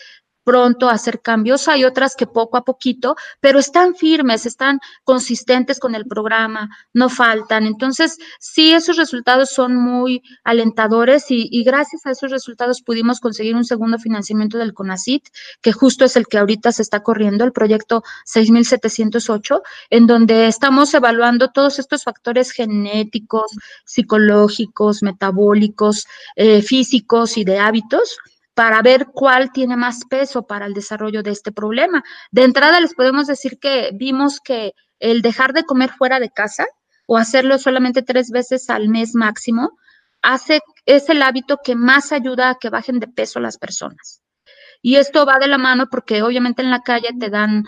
pronto 0.45 0.89
hacer 0.89 1.21
cambios, 1.21 1.67
hay 1.69 1.85
otras 1.85 2.15
que 2.15 2.27
poco 2.27 2.57
a 2.57 2.65
poquito, 2.65 3.17
pero 3.41 3.59
están 3.59 3.95
firmes, 3.95 4.47
están 4.47 4.79
consistentes 5.03 5.81
con 5.81 5.95
el 5.95 6.07
programa, 6.07 6.69
no 6.93 7.09
faltan. 7.09 7.67
Entonces, 7.67 8.19
sí, 8.39 8.73
esos 8.73 8.97
resultados 8.97 9.51
son 9.51 9.75
muy 9.75 10.23
alentadores 10.45 11.27
y, 11.31 11.65
gracias 11.65 12.05
a 12.05 12.11
esos 12.11 12.31
resultados 12.31 12.83
pudimos 12.83 13.21
conseguir 13.21 13.57
un 13.57 13.65
segundo 13.65 13.99
financiamiento 13.99 14.59
del 14.59 14.75
CONACIT, 14.75 15.29
que 15.63 15.73
justo 15.73 16.05
es 16.05 16.17
el 16.17 16.27
que 16.27 16.39
ahorita 16.39 16.73
se 16.73 16.83
está 16.83 17.03
corriendo, 17.03 17.45
el 17.45 17.53
proyecto 17.53 18.03
6708, 18.27 19.63
en 19.91 20.07
donde 20.07 20.47
estamos 20.47 20.93
evaluando 20.93 21.49
todos 21.49 21.79
estos 21.79 22.05
factores 22.05 22.51
genéticos, 22.51 23.51
psicológicos, 23.87 25.03
metabólicos, 25.03 26.07
eh, 26.37 26.61
físicos 26.61 27.39
y 27.39 27.45
de 27.45 27.59
hábitos 27.59 28.19
para 28.55 28.83
ver 28.83 29.07
cuál 29.13 29.53
tiene 29.53 29.77
más 29.77 30.05
peso 30.09 30.47
para 30.47 30.67
el 30.67 30.75
desarrollo 30.75 31.23
de 31.23 31.33
este 31.33 31.53
problema. 31.53 32.03
De 32.31 32.45
entrada 32.45 32.81
les 32.81 32.95
podemos 32.95 33.27
decir 33.27 33.59
que 33.59 33.91
vimos 33.93 34.41
que 34.41 34.73
el 35.01 35.23
dejar 35.23 35.53
de 35.53 35.65
comer 35.65 35.91
fuera 35.91 36.21
de 36.21 36.31
casa 36.31 36.67
o 37.07 37.19
hacerlo 37.19 37.59
solamente 37.59 38.03
tres 38.03 38.31
veces 38.31 38.71
al 38.71 38.89
mes 38.89 39.15
máximo, 39.15 39.77
hace, 40.23 40.61
es 40.87 41.09
el 41.11 41.23
hábito 41.23 41.59
que 41.63 41.77
más 41.77 42.13
ayuda 42.13 42.51
a 42.51 42.55
que 42.59 42.71
bajen 42.71 43.01
de 43.01 43.09
peso 43.09 43.41
las 43.41 43.59
personas. 43.59 44.24
Y 44.87 44.97
esto 44.97 45.25
va 45.25 45.39
de 45.39 45.49
la 45.49 45.57
mano 45.57 45.87
porque 45.91 46.23
obviamente 46.23 46.61
en 46.61 46.71
la 46.71 46.83
calle 46.83 47.09
te 47.19 47.31
dan 47.31 47.65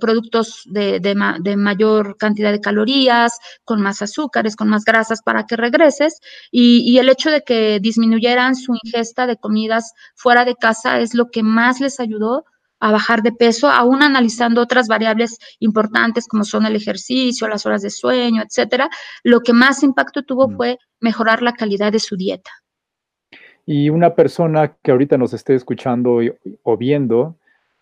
productos 0.00 0.64
de, 0.66 0.98
de, 0.98 1.56
mayor 1.56 2.16
cantidad 2.16 2.50
de 2.50 2.60
calorías, 2.60 3.38
con 3.62 3.80
más 3.80 4.02
azúcares, 4.02 4.56
con 4.56 4.66
más 4.68 4.84
grasas 4.84 5.22
para 5.22 5.46
que 5.46 5.54
regreses. 5.54 6.18
Y, 6.50 6.82
y, 6.84 6.98
el 6.98 7.10
hecho 7.10 7.30
de 7.30 7.42
que 7.42 7.78
disminuyeran 7.78 8.56
su 8.56 8.74
ingesta 8.74 9.28
de 9.28 9.36
comidas 9.36 9.92
fuera 10.16 10.44
de 10.44 10.56
casa 10.56 10.98
es 10.98 11.14
lo 11.14 11.30
que 11.30 11.44
más 11.44 11.80
les 11.80 12.00
ayudó 12.00 12.44
a 12.80 12.90
bajar 12.90 13.22
de 13.22 13.30
peso, 13.30 13.70
aún 13.70 14.02
analizando 14.02 14.60
otras 14.62 14.88
variables 14.88 15.38
importantes 15.60 16.26
como 16.26 16.42
son 16.42 16.66
el 16.66 16.74
ejercicio, 16.74 17.46
las 17.46 17.66
horas 17.66 17.82
de 17.82 17.90
sueño, 17.90 18.42
etcétera. 18.42 18.90
Lo 19.22 19.42
que 19.42 19.52
más 19.52 19.84
impacto 19.84 20.24
tuvo 20.24 20.48
mm. 20.48 20.56
fue 20.56 20.78
mejorar 20.98 21.40
la 21.40 21.52
calidad 21.52 21.92
de 21.92 22.00
su 22.00 22.16
dieta. 22.16 22.50
Y 23.66 23.90
una 23.90 24.14
persona 24.14 24.76
que 24.82 24.92
ahorita 24.92 25.18
nos 25.18 25.34
esté 25.34 25.54
escuchando 25.54 26.20
o 26.62 26.76
viendo 26.76 27.36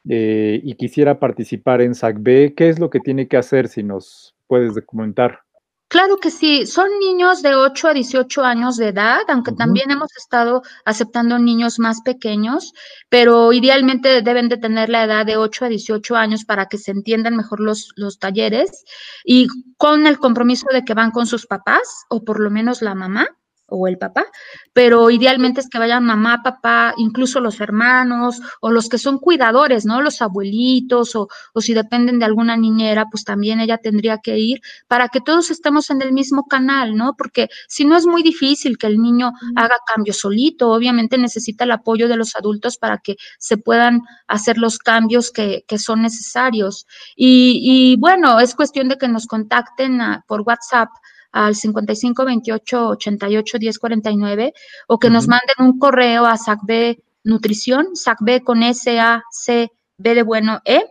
eh, 0.09 0.61
y 0.63 0.75
quisiera 0.75 1.19
participar 1.19 1.83
en 1.83 1.95
SACB, 1.95 2.55
¿qué 2.55 2.69
es 2.71 2.79
lo 2.79 2.91
que 2.91 3.01
tiene 3.01 3.29
que 3.29 3.37
hacer 3.37 3.69
si 3.69 3.83
nos 3.83 4.35
puedes 4.47 4.75
comentar? 4.87 5.45
Claro 5.89 6.17
que 6.17 6.31
sí, 6.31 6.67
son 6.67 6.89
niños 6.99 7.41
de 7.43 7.55
8 7.55 7.89
a 7.89 7.95
18 7.95 8.43
años 8.43 8.77
de 8.77 8.89
edad, 8.89 9.21
aunque 9.29 9.53
también 9.53 9.91
hemos 9.91 10.09
estado 10.17 10.63
aceptando 10.85 11.39
niños 11.39 11.79
más 11.79 12.01
pequeños, 12.01 12.73
pero 13.09 13.53
idealmente 13.53 14.23
deben 14.23 14.49
de 14.49 14.57
tener 14.57 14.89
la 14.89 15.05
edad 15.05 15.25
de 15.25 15.37
8 15.37 15.67
a 15.67 15.69
18 15.69 16.17
años 16.17 16.45
para 16.45 16.67
que 16.67 16.79
se 16.79 16.91
entiendan 16.91 17.37
mejor 17.37 17.61
los, 17.61 17.93
los 17.95 18.19
talleres 18.19 18.85
y 19.25 19.47
con 19.77 20.07
el 20.07 20.19
compromiso 20.19 20.67
de 20.73 20.85
que 20.85 20.95
van 20.95 21.13
con 21.13 21.27
sus 21.27 21.47
papás 21.47 22.07
o 22.09 22.25
por 22.25 22.41
lo 22.41 22.51
menos 22.51 22.83
la 22.83 22.95
mamá 22.95 23.29
o 23.67 23.89
el 23.89 23.99
papá, 23.99 24.27
pero 24.73 25.11
idealmente 25.11 25.61
es 25.61 25.69
que 25.69 25.79
vayan 25.79 26.05
mamá, 26.05 26.43
papá, 26.43 26.95
incluso 26.97 27.41
los 27.41 27.61
hermanos 27.61 28.41
o 28.61 28.71
los 28.71 28.89
que 28.89 28.99
son 28.99 29.19
cuidadores, 29.19 29.87
¿no? 29.87 30.03
Los 30.03 30.21
abuelitos 30.23 31.15
o, 31.17 31.29
o, 31.53 31.61
si 31.61 31.75
dependen 31.75 32.19
de 32.19 32.27
alguna 32.27 32.57
niñera, 32.57 33.07
pues 33.11 33.25
también 33.25 33.61
ella 33.61 33.79
tendría 33.79 34.19
que 34.19 34.39
ir 34.39 34.61
para 34.87 35.09
que 35.09 35.21
todos 35.21 35.51
estemos 35.51 35.91
en 35.91 36.03
el 36.03 36.13
mismo 36.13 36.45
canal, 36.47 36.97
¿no? 36.97 37.15
Porque 37.17 37.49
si 37.69 37.85
no 37.85 37.97
es 37.97 38.07
muy 38.07 38.23
difícil 38.23 38.79
que 38.79 38.87
el 38.87 38.99
niño 38.99 39.33
haga 39.57 39.77
cambios 39.93 40.19
solito, 40.19 40.71
obviamente 40.71 41.19
necesita 41.19 41.65
el 41.65 41.73
apoyo 41.73 42.09
de 42.09 42.17
los 42.17 42.37
adultos 42.37 42.77
para 42.79 42.99
que 42.99 43.17
se 43.39 43.57
puedan 43.57 44.03
hacer 44.29 44.59
los 44.59 44.79
cambios 44.79 45.31
que, 45.31 45.65
que 45.67 45.79
son 45.79 46.03
necesarios. 46.03 46.87
Y, 47.17 47.61
y, 47.63 47.97
bueno, 47.99 48.41
es 48.41 48.55
cuestión 48.55 48.89
de 48.89 48.99
que 48.99 49.09
nos 49.09 49.27
contacten 49.27 50.01
por 50.27 50.43
WhatsApp 50.43 50.89
al 51.35 51.57
55 51.57 52.25
28 52.25 52.89
88 52.91 53.59
10 53.59 53.79
49 53.79 54.55
o 54.87 54.99
que 54.99 55.11
nos 55.11 55.27
manden 55.27 55.57
un 55.59 55.79
correo 55.79 56.27
a 56.27 56.37
SACB 56.37 56.97
Nutrición, 57.25 57.97
SACB 57.97 58.45
con 58.45 58.63
S 58.63 58.99
A 59.01 59.23
C 59.31 59.71
B 59.99 60.15
de 60.15 60.23
bueno 60.23 60.61
E, 60.65 60.85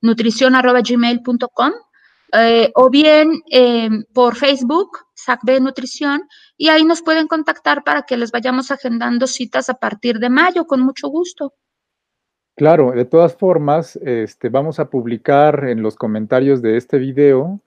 nutrición 0.00 0.54
arroba 0.54 0.80
gmail.com 0.80 1.72
eh, 2.32 2.70
o 2.76 2.88
bien 2.88 3.42
em, 3.50 4.04
por 4.14 4.36
Facebook, 4.36 4.98
SACB 5.14 5.60
Nutrición, 5.60 6.22
y 6.56 6.68
ahí 6.68 6.84
nos 6.84 7.02
pueden 7.02 7.26
contactar 7.26 7.82
para 7.84 8.02
que 8.02 8.16
les 8.16 8.30
vayamos 8.30 8.70
agendando 8.70 9.26
citas 9.26 9.68
a 9.68 9.74
partir 9.74 10.18
de 10.18 10.30
mayo, 10.30 10.64
con 10.64 10.80
mucho 10.80 11.08
gusto. 11.08 11.54
Claro, 12.56 12.92
de 12.92 13.04
todas 13.04 13.34
formas, 13.36 13.96
este, 13.96 14.48
vamos 14.48 14.78
a 14.78 14.88
publicar 14.88 15.64
en 15.68 15.82
los 15.82 15.96
comentarios 15.96 16.62
de 16.62 16.76
este 16.76 16.98
video 16.98 17.60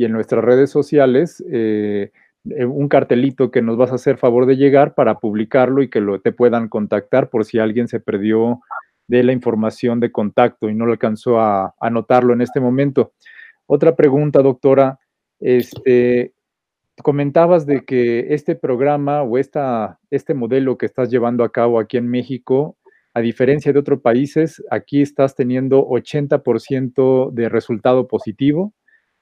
y 0.00 0.06
en 0.06 0.12
nuestras 0.12 0.42
redes 0.42 0.70
sociales 0.70 1.44
eh, 1.52 2.10
eh, 2.48 2.64
un 2.64 2.88
cartelito 2.88 3.50
que 3.50 3.60
nos 3.60 3.76
vas 3.76 3.92
a 3.92 3.96
hacer 3.96 4.16
favor 4.16 4.46
de 4.46 4.56
llegar 4.56 4.94
para 4.94 5.18
publicarlo 5.18 5.82
y 5.82 5.90
que 5.90 6.00
lo, 6.00 6.22
te 6.22 6.32
puedan 6.32 6.68
contactar 6.70 7.28
por 7.28 7.44
si 7.44 7.58
alguien 7.58 7.86
se 7.86 8.00
perdió 8.00 8.60
dé 9.08 9.22
la 9.22 9.34
información 9.34 10.00
de 10.00 10.10
contacto 10.10 10.70
y 10.70 10.74
no 10.74 10.86
lo 10.86 10.92
alcanzó 10.92 11.38
a 11.38 11.74
anotarlo 11.78 12.32
en 12.32 12.40
este 12.40 12.60
momento. 12.60 13.12
Otra 13.66 13.94
pregunta, 13.94 14.40
doctora. 14.40 14.98
Este, 15.38 16.32
comentabas 17.02 17.66
de 17.66 17.84
que 17.84 18.32
este 18.32 18.54
programa 18.54 19.22
o 19.22 19.36
esta, 19.36 19.98
este 20.10 20.32
modelo 20.32 20.78
que 20.78 20.86
estás 20.86 21.10
llevando 21.10 21.44
a 21.44 21.52
cabo 21.52 21.78
aquí 21.78 21.98
en 21.98 22.08
México, 22.08 22.78
a 23.12 23.20
diferencia 23.20 23.70
de 23.70 23.78
otros 23.78 24.00
países, 24.00 24.64
aquí 24.70 25.02
estás 25.02 25.34
teniendo 25.34 25.86
80% 25.86 27.32
de 27.32 27.50
resultado 27.50 28.08
positivo 28.08 28.72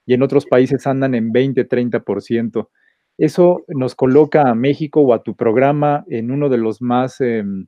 y 0.09 0.15
en 0.15 0.23
otros 0.23 0.47
países 0.47 0.87
andan 0.87 1.15
en 1.15 1.33
20, 1.33 1.69
30%. 1.69 2.71
Eso 3.19 3.63
nos 3.69 3.95
coloca 3.95 4.49
a 4.49 4.55
México 4.55 5.03
o 5.03 5.13
a 5.13 5.23
tu 5.23 5.37
programa 5.37 6.07
en 6.09 6.31
uno 6.31 6.49
de 6.49 6.57
los 6.57 6.81
más, 6.81 7.21
em, 7.21 7.67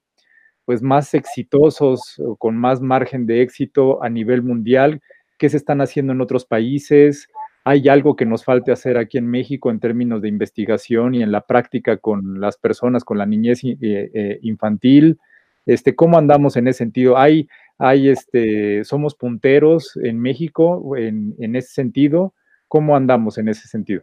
pues 0.64 0.80
más 0.80 1.12
exitosos 1.12 2.18
con 2.38 2.57
más 2.57 2.80
margen 2.80 3.26
de 3.26 3.43
éxito 3.43 4.03
a 4.03 4.09
nivel 4.09 4.43
mundial. 4.43 5.03
¿Qué 5.36 5.51
se 5.51 5.59
están 5.59 5.82
haciendo 5.82 6.14
en 6.14 6.22
otros 6.22 6.47
países? 6.47 7.28
¿Hay 7.64 7.91
algo 7.91 8.16
que 8.16 8.24
nos 8.24 8.43
falte 8.43 8.72
hacer 8.72 8.97
aquí 8.97 9.18
en 9.18 9.26
México 9.26 9.70
en 9.70 9.78
términos 9.78 10.22
de 10.22 10.28
investigación 10.28 11.14
y 11.14 11.22
en 11.22 11.32
la 11.32 11.43
práctica 11.43 11.99
con 11.99 12.41
las 12.41 12.57
personas, 12.57 13.05
con 13.05 13.18
la 13.18 13.26
niñez 13.26 13.62
eh, 13.64 13.76
eh, 13.82 14.38
infantil? 14.41 15.18
Este, 15.66 15.95
¿Cómo 15.95 16.16
andamos 16.16 16.57
en 16.57 16.68
ese 16.68 16.78
sentido? 16.78 17.18
¿Hay, 17.18 17.49
hay 17.81 18.11
este, 18.11 18.85
somos 18.85 19.14
punteros 19.14 19.97
en 19.97 20.20
México 20.20 20.97
en, 20.97 21.35
en 21.39 21.57
ese 21.57 21.72
sentido? 21.72 22.35
¿Cómo 22.68 22.95
andamos 22.95 23.39
en 23.39 23.49
ese 23.49 23.66
sentido? 23.66 24.03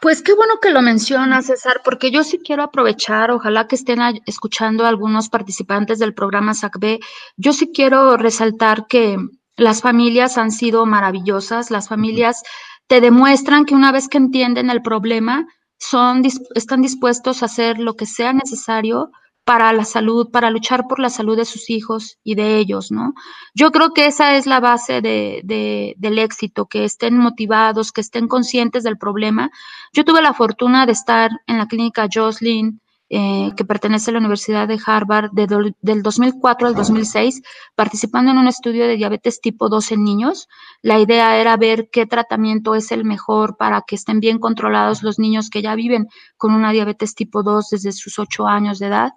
Pues 0.00 0.22
qué 0.22 0.34
bueno 0.34 0.54
que 0.60 0.70
lo 0.70 0.82
mencionas, 0.82 1.46
César, 1.46 1.80
porque 1.84 2.10
yo 2.10 2.24
sí 2.24 2.40
quiero 2.44 2.62
aprovechar, 2.62 3.30
ojalá 3.30 3.68
que 3.68 3.76
estén 3.76 4.00
escuchando 4.26 4.86
algunos 4.86 5.28
participantes 5.28 5.98
del 5.98 6.14
programa 6.14 6.54
SACB, 6.54 6.98
yo 7.36 7.52
sí 7.52 7.70
quiero 7.72 8.16
resaltar 8.16 8.86
que 8.88 9.16
las 9.56 9.80
familias 9.80 10.38
han 10.38 10.50
sido 10.50 10.86
maravillosas, 10.86 11.70
las 11.70 11.88
familias 11.88 12.42
te 12.88 13.00
demuestran 13.00 13.64
que 13.64 13.74
una 13.74 13.92
vez 13.92 14.08
que 14.08 14.18
entienden 14.18 14.70
el 14.70 14.82
problema, 14.82 15.46
son, 15.78 16.22
están 16.54 16.82
dispuestos 16.82 17.42
a 17.42 17.46
hacer 17.46 17.78
lo 17.78 17.94
que 17.94 18.06
sea 18.06 18.32
necesario 18.32 19.10
para 19.44 19.72
la 19.72 19.84
salud, 19.84 20.30
para 20.30 20.50
luchar 20.50 20.86
por 20.86 20.98
la 21.00 21.10
salud 21.10 21.36
de 21.36 21.44
sus 21.44 21.70
hijos 21.70 22.18
y 22.22 22.34
de 22.34 22.58
ellos, 22.58 22.92
¿no? 22.92 23.14
Yo 23.54 23.72
creo 23.72 23.92
que 23.92 24.06
esa 24.06 24.36
es 24.36 24.46
la 24.46 24.60
base 24.60 25.00
de, 25.00 25.94
del 25.96 26.18
éxito, 26.18 26.66
que 26.66 26.84
estén 26.84 27.16
motivados, 27.16 27.92
que 27.92 28.00
estén 28.02 28.28
conscientes 28.28 28.84
del 28.84 28.98
problema. 28.98 29.50
Yo 29.92 30.04
tuve 30.04 30.22
la 30.22 30.34
fortuna 30.34 30.86
de 30.86 30.92
estar 30.92 31.30
en 31.46 31.58
la 31.58 31.66
clínica 31.66 32.08
Jocelyn 32.12 32.81
eh, 33.14 33.52
que 33.58 33.66
pertenece 33.66 34.10
a 34.10 34.14
la 34.14 34.20
Universidad 34.20 34.66
de 34.66 34.80
Harvard 34.86 35.32
del 35.32 36.02
2004 36.02 36.66
al 36.66 36.74
2006, 36.74 37.42
participando 37.74 38.30
en 38.30 38.38
un 38.38 38.48
estudio 38.48 38.86
de 38.88 38.96
diabetes 38.96 39.42
tipo 39.42 39.68
2 39.68 39.92
en 39.92 40.02
niños. 40.02 40.48
La 40.80 40.98
idea 40.98 41.36
era 41.36 41.58
ver 41.58 41.90
qué 41.92 42.06
tratamiento 42.06 42.74
es 42.74 42.90
el 42.90 43.04
mejor 43.04 43.58
para 43.58 43.82
que 43.82 43.96
estén 43.96 44.18
bien 44.18 44.38
controlados 44.38 45.02
los 45.02 45.18
niños 45.18 45.50
que 45.50 45.60
ya 45.60 45.74
viven 45.74 46.08
con 46.38 46.54
una 46.54 46.72
diabetes 46.72 47.14
tipo 47.14 47.42
2 47.42 47.68
desde 47.68 47.92
sus 47.92 48.18
8 48.18 48.46
años 48.46 48.78
de 48.78 48.86
edad. 48.86 49.10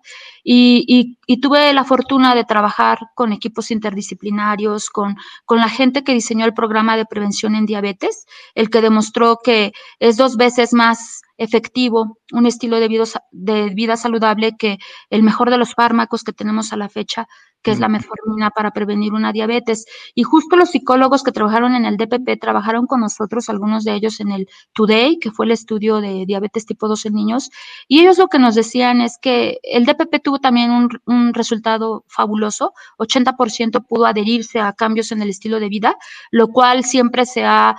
Y, 0.44 1.18
tuve 1.42 1.72
la 1.72 1.86
fortuna 1.86 2.36
de 2.36 2.44
trabajar 2.44 3.00
con 3.16 3.32
equipos 3.32 3.72
interdisciplinarios, 3.72 4.90
con, 4.90 5.16
con 5.46 5.60
la 5.60 5.70
gente 5.70 6.04
que 6.04 6.14
diseñó 6.14 6.46
el 6.46 6.54
programa 6.54 6.98
de 6.98 7.06
prevención 7.06 7.56
en 7.56 7.66
diabetes, 7.66 8.26
el 8.56 8.70
que 8.70 8.82
demostró 8.82 9.40
que 9.42 9.72
es 10.00 10.18
dos 10.18 10.36
veces 10.36 10.74
más 10.74 11.22
efectivo, 11.38 12.20
un 12.32 12.46
estilo 12.46 12.80
de 12.80 12.88
vida, 12.88 13.06
de 13.32 13.70
vida 13.70 13.98
saludable 13.98 14.56
que 14.58 14.78
el 15.10 15.24
mejor 15.24 15.50
de 15.50 15.58
los 15.58 15.74
fármacos 15.74 16.24
que 16.24 16.34
tenemos 16.34 16.74
a 16.74 16.78
la 16.78 16.90
fecha, 16.90 17.28
que 17.66 17.72
es 17.72 17.80
la 17.80 17.90
metformina 17.90 18.52
para 18.52 18.70
prevenir 18.70 19.14
una 19.14 19.34
diabetes. 19.34 19.86
Y 20.14 20.22
justo 20.22 20.56
los 20.56 20.70
psicólogos 20.70 21.24
que 21.24 21.32
trabajaron 21.32 21.74
en 21.74 21.86
el 21.86 21.98
DPP 21.98 22.40
trabajaron 22.40 22.86
con 22.86 23.02
nosotros, 23.02 23.50
algunos 23.50 23.84
de 23.84 23.96
ellos 23.96 24.20
en 24.20 24.32
el 24.32 24.48
Today, 24.74 25.18
que 25.18 25.32
fue 25.32 25.48
el 25.48 25.52
estudio 25.52 26.00
de 26.00 26.26
diabetes 26.28 26.68
tipo 26.68 26.88
2 26.88 27.08
en 27.08 27.14
niños, 27.16 27.50
y 27.88 28.02
ellos 28.02 28.20
lo 28.20 28.28
que 28.28 28.38
nos 28.38 28.54
decían 28.54 29.02
es 29.02 29.18
que 29.20 29.58
el 29.64 29.86
DPP 29.86 30.22
tuvo 30.24 30.38
también 30.38 30.70
un, 30.70 30.90
un 31.06 31.34
resultado 31.34 32.06
fabuloso, 32.08 32.74
80% 33.00 33.84
pudo 33.88 34.06
adherirse 34.06 34.60
a 34.60 34.72
cambios 34.74 35.12
en 35.12 35.24
el 35.24 35.30
estilo 35.30 35.60
de 35.60 35.70
vida, 35.70 35.98
lo 36.30 36.50
cual 36.50 36.84
siempre 36.84 37.26
se 37.26 37.46
ha 37.46 37.76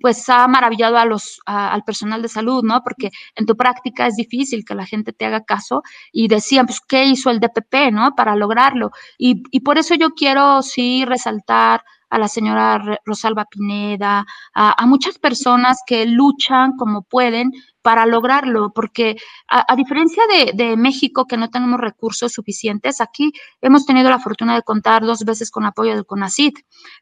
pues 0.00 0.28
ha 0.28 0.46
maravillado 0.48 0.96
al 1.46 1.84
personal 1.84 2.22
de 2.22 2.28
salud, 2.28 2.62
¿no? 2.62 2.82
Porque 2.82 3.10
en 3.34 3.46
tu 3.46 3.56
práctica 3.56 4.06
es 4.06 4.16
difícil 4.16 4.64
que 4.64 4.74
la 4.74 4.86
gente 4.86 5.12
te 5.12 5.26
haga 5.26 5.44
caso 5.44 5.82
y 6.12 6.28
decían, 6.28 6.66
pues, 6.66 6.80
¿qué 6.80 7.04
hizo 7.04 7.30
el 7.30 7.40
DPP, 7.40 7.92
¿no? 7.92 8.14
Para 8.14 8.36
lograrlo. 8.36 8.90
Y, 9.18 9.60
por 9.60 9.78
eso 9.78 9.94
yo 9.94 10.10
quiero, 10.10 10.62
sí, 10.62 11.04
resaltar 11.04 11.82
a 12.08 12.18
la 12.18 12.26
señora 12.26 12.98
Rosalba 13.04 13.44
Pineda, 13.44 14.26
a, 14.52 14.86
muchas 14.86 15.18
personas 15.18 15.78
que 15.86 16.06
luchan 16.06 16.76
como 16.76 17.02
pueden 17.02 17.52
para 17.82 18.04
lograrlo, 18.04 18.72
porque 18.74 19.16
a, 19.48 19.76
diferencia 19.76 20.24
de, 20.26 20.52
de, 20.54 20.76
México, 20.76 21.26
que 21.26 21.36
no 21.36 21.50
tenemos 21.50 21.80
recursos 21.80 22.32
suficientes, 22.32 23.00
aquí 23.00 23.32
hemos 23.60 23.86
tenido 23.86 24.10
la 24.10 24.18
fortuna 24.18 24.54
de 24.54 24.62
contar 24.62 25.04
dos 25.04 25.24
veces 25.24 25.50
con 25.50 25.66
apoyo 25.66 25.94
del 25.94 26.04
CONACID, 26.04 26.54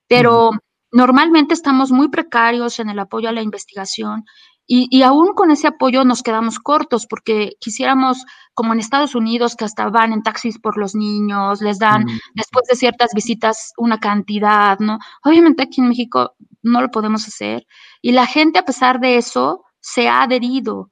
pero 0.06 0.50
Normalmente 0.90 1.54
estamos 1.54 1.90
muy 1.90 2.08
precarios 2.08 2.78
en 2.80 2.88
el 2.88 2.98
apoyo 2.98 3.28
a 3.28 3.32
la 3.32 3.42
investigación 3.42 4.24
y, 4.70 5.02
aún 5.02 5.32
con 5.32 5.50
ese 5.50 5.66
apoyo 5.66 6.04
nos 6.04 6.22
quedamos 6.22 6.58
cortos 6.58 7.06
porque 7.06 7.52
quisiéramos, 7.58 8.26
como 8.52 8.74
en 8.74 8.80
Estados 8.80 9.14
Unidos, 9.14 9.56
que 9.56 9.64
hasta 9.64 9.88
van 9.88 10.12
en 10.12 10.22
taxis 10.22 10.58
por 10.58 10.76
los 10.76 10.94
niños, 10.94 11.62
les 11.62 11.78
dan 11.78 12.04
después 12.34 12.66
de 12.68 12.76
ciertas 12.76 13.12
visitas 13.14 13.72
una 13.78 13.98
cantidad, 13.98 14.78
¿no? 14.78 14.98
Obviamente 15.24 15.62
aquí 15.62 15.80
en 15.80 15.88
México 15.88 16.34
no 16.62 16.82
lo 16.82 16.90
podemos 16.90 17.26
hacer 17.26 17.66
y 18.02 18.12
la 18.12 18.26
gente 18.26 18.58
a 18.58 18.64
pesar 18.66 19.00
de 19.00 19.16
eso 19.16 19.64
se 19.80 20.06
ha 20.06 20.22
adherido. 20.22 20.90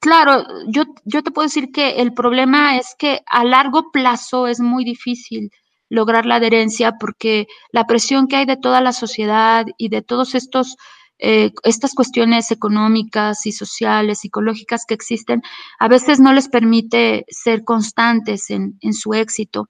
Claro, 0.00 0.44
yo, 0.66 0.82
yo 1.04 1.22
te 1.22 1.30
puedo 1.30 1.46
decir 1.46 1.70
que 1.70 2.00
el 2.00 2.12
problema 2.12 2.76
es 2.76 2.96
que 2.98 3.20
a 3.26 3.44
largo 3.44 3.92
plazo 3.92 4.48
es 4.48 4.58
muy 4.58 4.84
difícil 4.84 5.52
lograr 5.88 6.26
la 6.26 6.36
adherencia 6.36 6.96
porque 6.98 7.46
la 7.72 7.86
presión 7.86 8.26
que 8.26 8.36
hay 8.36 8.46
de 8.46 8.56
toda 8.56 8.80
la 8.80 8.92
sociedad 8.92 9.66
y 9.78 9.88
de 9.88 10.02
todos 10.02 10.34
estos 10.34 10.76
eh, 11.18 11.50
estas 11.62 11.94
cuestiones 11.94 12.50
económicas 12.50 13.46
y 13.46 13.52
sociales, 13.52 14.18
psicológicas 14.20 14.84
que 14.86 14.92
existen, 14.92 15.42
a 15.78 15.88
veces 15.88 16.20
no 16.20 16.34
les 16.34 16.48
permite 16.48 17.24
ser 17.28 17.64
constantes 17.64 18.50
en, 18.50 18.76
en 18.82 18.92
su 18.92 19.14
éxito. 19.14 19.66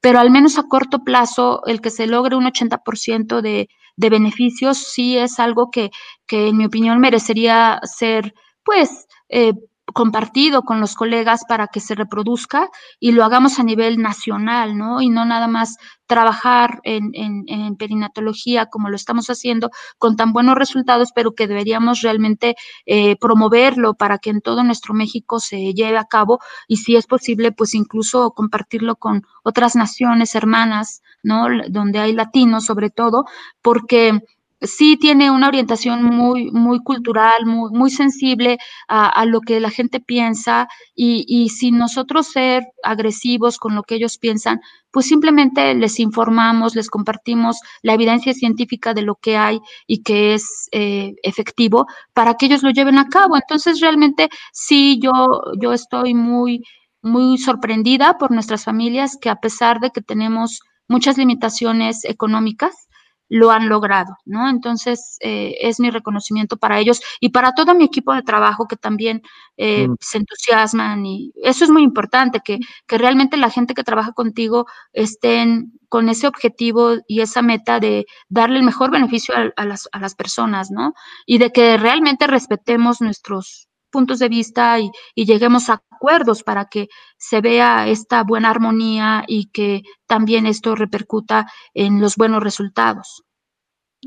Pero 0.00 0.20
al 0.20 0.30
menos 0.30 0.58
a 0.58 0.62
corto 0.62 1.04
plazo, 1.04 1.62
el 1.66 1.82
que 1.82 1.90
se 1.90 2.06
logre 2.06 2.36
un 2.36 2.46
80% 2.46 3.42
de, 3.42 3.68
de 3.96 4.10
beneficios 4.10 4.78
sí 4.78 5.18
es 5.18 5.38
algo 5.38 5.70
que, 5.70 5.90
que, 6.26 6.48
en 6.48 6.56
mi 6.56 6.64
opinión, 6.66 6.98
merecería 6.98 7.80
ser, 7.82 8.34
pues, 8.64 9.06
eh, 9.28 9.52
compartido 9.94 10.62
con 10.62 10.80
los 10.80 10.94
colegas 10.94 11.44
para 11.48 11.68
que 11.68 11.80
se 11.80 11.94
reproduzca 11.94 12.68
y 12.98 13.12
lo 13.12 13.24
hagamos 13.24 13.58
a 13.58 13.62
nivel 13.62 13.98
nacional, 13.98 14.76
¿no? 14.76 15.00
Y 15.00 15.08
no 15.08 15.24
nada 15.24 15.46
más 15.46 15.76
trabajar 16.06 16.80
en, 16.84 17.10
en, 17.14 17.76
perinatología 17.76 18.66
como 18.66 18.88
lo 18.88 18.96
estamos 18.96 19.28
haciendo 19.28 19.70
con 19.98 20.16
tan 20.16 20.32
buenos 20.32 20.56
resultados, 20.56 21.10
pero 21.14 21.34
que 21.34 21.48
deberíamos 21.48 22.02
realmente 22.02 22.54
eh, 22.86 23.16
promoverlo 23.16 23.94
para 23.94 24.18
que 24.18 24.30
en 24.30 24.40
todo 24.40 24.62
nuestro 24.62 24.94
México 24.94 25.40
se 25.40 25.72
lleve 25.74 25.98
a 25.98 26.04
cabo 26.04 26.38
y 26.68 26.78
si 26.78 26.96
es 26.96 27.06
posible, 27.06 27.52
pues 27.52 27.74
incluso 27.74 28.30
compartirlo 28.30 28.96
con 28.96 29.22
otras 29.42 29.76
naciones 29.76 30.34
hermanas, 30.34 31.02
¿no? 31.22 31.46
Donde 31.68 31.98
hay 31.98 32.12
latinos 32.12 32.64
sobre 32.64 32.90
todo, 32.90 33.24
porque 33.62 34.20
sí 34.60 34.96
tiene 34.96 35.30
una 35.30 35.48
orientación 35.48 36.02
muy, 36.02 36.50
muy 36.50 36.80
cultural, 36.82 37.46
muy, 37.46 37.70
muy 37.70 37.90
sensible 37.90 38.58
a, 38.88 39.24
lo 39.26 39.40
que 39.40 39.60
la 39.60 39.70
gente 39.70 40.00
piensa 40.00 40.68
y, 40.94 41.24
y 41.28 41.50
sin 41.50 41.78
nosotros 41.78 42.28
ser 42.28 42.64
agresivos 42.82 43.58
con 43.58 43.74
lo 43.74 43.82
que 43.82 43.96
ellos 43.96 44.18
piensan, 44.18 44.60
pues 44.90 45.06
simplemente 45.06 45.74
les 45.74 46.00
informamos, 46.00 46.74
les 46.74 46.88
compartimos 46.88 47.60
la 47.82 47.92
evidencia 47.92 48.32
científica 48.32 48.94
de 48.94 49.02
lo 49.02 49.16
que 49.16 49.36
hay 49.36 49.60
y 49.86 50.02
que 50.02 50.32
es 50.32 50.68
eh, 50.72 51.14
efectivo 51.22 51.86
para 52.14 52.34
que 52.34 52.46
ellos 52.46 52.62
lo 52.62 52.70
lleven 52.70 52.98
a 52.98 53.08
cabo. 53.08 53.36
Entonces, 53.36 53.80
realmente 53.80 54.30
sí, 54.52 54.98
yo, 55.02 55.12
yo 55.60 55.74
estoy 55.74 56.14
muy, 56.14 56.62
muy 57.02 57.36
sorprendida 57.36 58.16
por 58.16 58.30
nuestras 58.30 58.64
familias 58.64 59.18
que 59.20 59.28
a 59.28 59.36
pesar 59.36 59.80
de 59.80 59.90
que 59.90 60.00
tenemos 60.00 60.60
muchas 60.88 61.18
limitaciones 61.18 62.04
económicas, 62.04 62.85
lo 63.28 63.50
han 63.50 63.68
logrado, 63.68 64.16
¿no? 64.24 64.48
Entonces, 64.48 65.16
eh, 65.20 65.56
es 65.60 65.80
mi 65.80 65.90
reconocimiento 65.90 66.56
para 66.56 66.78
ellos 66.78 67.00
y 67.20 67.30
para 67.30 67.52
todo 67.52 67.74
mi 67.74 67.84
equipo 67.84 68.14
de 68.14 68.22
trabajo 68.22 68.66
que 68.68 68.76
también 68.76 69.22
eh, 69.56 69.88
mm. 69.88 69.96
se 70.00 70.18
entusiasman 70.18 71.04
y 71.06 71.32
eso 71.42 71.64
es 71.64 71.70
muy 71.70 71.82
importante, 71.82 72.40
que, 72.44 72.58
que, 72.86 72.98
realmente 72.98 73.36
la 73.36 73.50
gente 73.50 73.74
que 73.74 73.84
trabaja 73.84 74.12
contigo 74.12 74.66
estén 74.92 75.72
con 75.88 76.08
ese 76.08 76.26
objetivo 76.26 76.96
y 77.06 77.20
esa 77.20 77.42
meta 77.42 77.80
de 77.80 78.06
darle 78.28 78.58
el 78.58 78.64
mejor 78.64 78.90
beneficio 78.90 79.34
a, 79.56 79.64
las, 79.64 79.88
a 79.92 80.00
las 80.00 80.14
personas, 80.14 80.70
¿no? 80.70 80.94
Y 81.26 81.38
de 81.38 81.52
que 81.52 81.76
realmente 81.76 82.26
respetemos 82.26 83.00
nuestros 83.00 83.68
puntos 83.90 84.18
de 84.18 84.28
vista 84.28 84.78
y, 84.78 84.90
y 85.14 85.24
lleguemos 85.24 85.70
a 85.70 85.82
acuerdos 86.06 86.42
para 86.42 86.66
que 86.66 86.88
se 87.18 87.40
vea 87.40 87.88
esta 87.88 88.22
buena 88.22 88.50
armonía 88.50 89.24
y 89.26 89.50
que 89.50 89.82
también 90.06 90.46
esto 90.46 90.76
repercuta 90.76 91.50
en 91.74 92.00
los 92.00 92.16
buenos 92.16 92.42
resultados. 92.42 93.24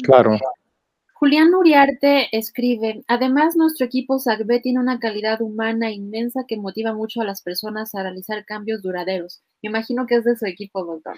Claro, 0.04 0.38
Julián 1.20 1.54
Uriarte 1.54 2.30
escribe, 2.32 3.04
además 3.08 3.58
nuestro 3.58 3.86
equipo 3.86 4.20
SACB 4.20 4.62
tiene 4.62 4.80
una 4.80 5.00
calidad 5.00 5.42
humana 5.42 5.92
inmensa 5.92 6.46
que 6.48 6.56
motiva 6.56 6.94
mucho 6.94 7.20
a 7.20 7.26
las 7.26 7.42
personas 7.42 7.94
a 7.94 8.04
realizar 8.04 8.46
cambios 8.46 8.82
duraderos. 8.82 9.42
Me 9.62 9.68
imagino 9.68 10.06
que 10.06 10.16
es 10.16 10.24
de 10.24 10.38
su 10.38 10.46
equipo, 10.46 10.86
doctor. 10.86 11.18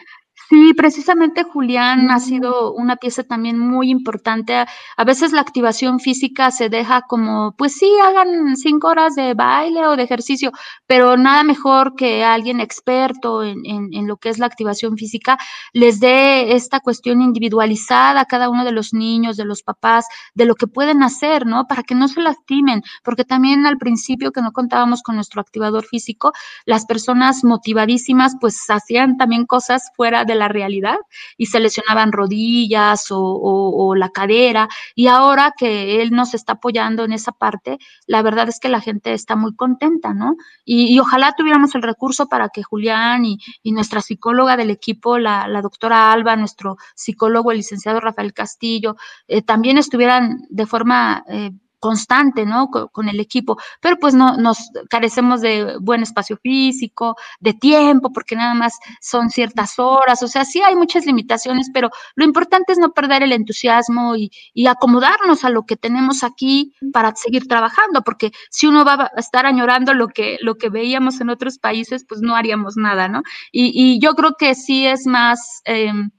Sí, 0.50 0.74
precisamente 0.74 1.44
Julián 1.44 2.12
ha 2.12 2.20
sido 2.20 2.74
una 2.74 2.98
pieza 2.98 3.24
también 3.24 3.58
muy 3.58 3.90
importante. 3.90 4.66
A 4.98 5.04
veces 5.06 5.32
la 5.32 5.40
activación 5.42 6.00
física 6.00 6.52
se 6.52 6.68
deja 6.68 7.04
como, 7.04 7.54
pues 7.58 7.76
sí, 7.76 7.90
hagan 8.04 8.58
cinco 8.58 8.90
horas 8.90 9.16
de 9.16 9.34
baile 9.34 9.88
o 9.88 9.96
de 9.96 10.04
ejercicio, 10.04 10.52
pero 10.88 11.16
nada 11.16 11.44
mejor 11.44 11.96
que 11.96 12.26
alguien 12.26 12.60
experto 12.60 13.44
en, 13.44 13.62
en, 13.66 14.08
lo 14.08 14.18
que 14.18 14.30
es 14.30 14.40
la 14.40 14.46
activación 14.46 14.98
física 14.98 15.38
les 15.74 16.00
dé 16.02 16.54
esta 16.54 16.82
cuestión 16.82 17.22
individualizada 17.22 18.22
a 18.22 18.26
cada 18.26 18.50
uno 18.50 18.66
de 18.66 18.74
los 18.74 18.94
niños, 18.94 19.38
de 19.38 19.46
los 19.46 19.64
papás, 19.64 20.06
de 20.34 20.46
lo 20.46 20.56
que 20.56 20.68
pueden 20.68 21.02
hacer, 21.02 21.46
¿no? 21.46 21.66
Para 21.68 21.84
que 21.84 21.96
no 21.96 22.08
se 22.10 22.22
lastimen, 22.22 22.84
porque 23.04 23.24
también 23.24 23.66
al 23.66 23.78
principio 23.78 24.32
que 24.32 24.42
no 24.42 24.52
contábamos 24.52 25.02
con 25.02 25.16
nuestro 25.16 25.40
activador 25.40 25.86
físico, 25.86 26.34
las 26.66 26.86
personas 26.86 27.44
motivadísimas 27.46 28.36
pues 28.42 28.60
hacían 28.70 29.18
también 29.18 29.46
cosas 29.46 29.92
fuera 29.96 30.26
de 30.26 30.31
la 30.36 30.48
realidad 30.48 30.98
y 31.38 31.48
se 31.48 31.60
lesionaban 31.60 32.12
rodillas 32.12 33.08
o, 33.10 33.96
la 33.96 34.10
cadera. 34.10 34.68
Y 34.96 35.08
ahora 35.08 35.54
que 35.58 36.02
él 36.02 36.12
nos 36.12 36.34
está 36.34 36.54
apoyando 36.54 37.04
en 37.04 37.14
esa 37.14 37.32
parte, 37.32 37.78
la 38.08 38.22
verdad 38.22 38.50
es 38.50 38.60
que 38.60 38.70
la 38.70 38.82
gente 38.82 39.14
está 39.14 39.36
muy 39.36 39.56
contenta, 39.56 40.14
¿no? 40.14 40.36
Y, 40.66 41.00
ojalá 41.00 41.34
tuviéramos 41.36 41.76
el 41.76 41.82
recurso 41.82 42.28
para 42.28 42.50
que 42.50 42.64
Julián 42.64 43.26
y, 43.26 43.38
nuestra 43.72 44.02
psicóloga 44.02 44.58
del 44.58 44.70
equipo, 44.70 45.18
la, 45.18 45.48
doctora 45.62 46.12
Alba, 46.12 46.36
nuestro 46.36 46.78
psicólogo, 46.96 47.52
el 47.52 47.58
licenciado 47.58 48.00
Rafael 48.00 48.34
Castillo, 48.34 48.96
eh, 49.28 49.42
también 49.42 49.78
estuvieran 49.78 50.46
de 50.50 50.66
forma... 50.66 51.24
Eh, 51.28 51.52
constante, 51.82 52.46
¿no? 52.46 52.70
Con, 52.70 53.10
el 53.10 53.20
equipo, 53.20 53.58
pero 53.82 53.98
pues 53.98 54.14
no 54.14 54.38
nos 54.38 54.70
carecemos 54.88 55.42
de 55.42 55.78
buen 55.82 56.04
espacio 56.04 56.38
físico, 56.38 57.16
de 57.40 57.54
tiempo, 57.54 58.14
porque 58.14 58.36
nada 58.36 58.54
más 58.54 58.78
son 59.02 59.32
ciertas 59.32 59.80
horas, 59.80 60.22
o 60.22 60.28
sea, 60.28 60.46
sí 60.46 60.62
hay 60.62 60.76
muchas 60.76 61.08
limitaciones, 61.08 61.72
pero 61.74 61.90
lo 62.16 62.24
importante 62.24 62.72
es 62.74 62.78
no 62.78 62.94
perder 62.94 63.24
el 63.24 63.34
entusiasmo 63.34 64.16
y, 64.16 64.32
acomodarnos 64.68 65.44
a 65.44 65.50
lo 65.50 65.66
que 65.66 65.76
tenemos 65.76 66.24
aquí 66.24 66.74
para 66.94 67.14
seguir 67.16 67.48
trabajando, 67.48 68.04
porque 68.04 68.32
si 68.52 68.68
uno 68.68 68.86
va 68.86 69.12
a 69.16 69.20
estar 69.20 69.46
añorando 69.46 69.94
lo 69.94 70.08
que, 70.08 70.38
lo 70.40 70.56
que 70.56 70.70
veíamos 70.70 71.20
en 71.20 71.30
otros 71.30 71.58
países, 71.58 72.06
pues 72.08 72.22
no 72.22 72.36
haríamos 72.36 72.78
nada, 72.78 73.10
¿no? 73.10 73.24
Y, 73.52 74.00
yo 74.00 74.14
creo 74.14 74.36
que 74.38 74.54
sí 74.56 74.86
es 74.86 75.08
más... 75.08 75.62
Em, 75.66 76.12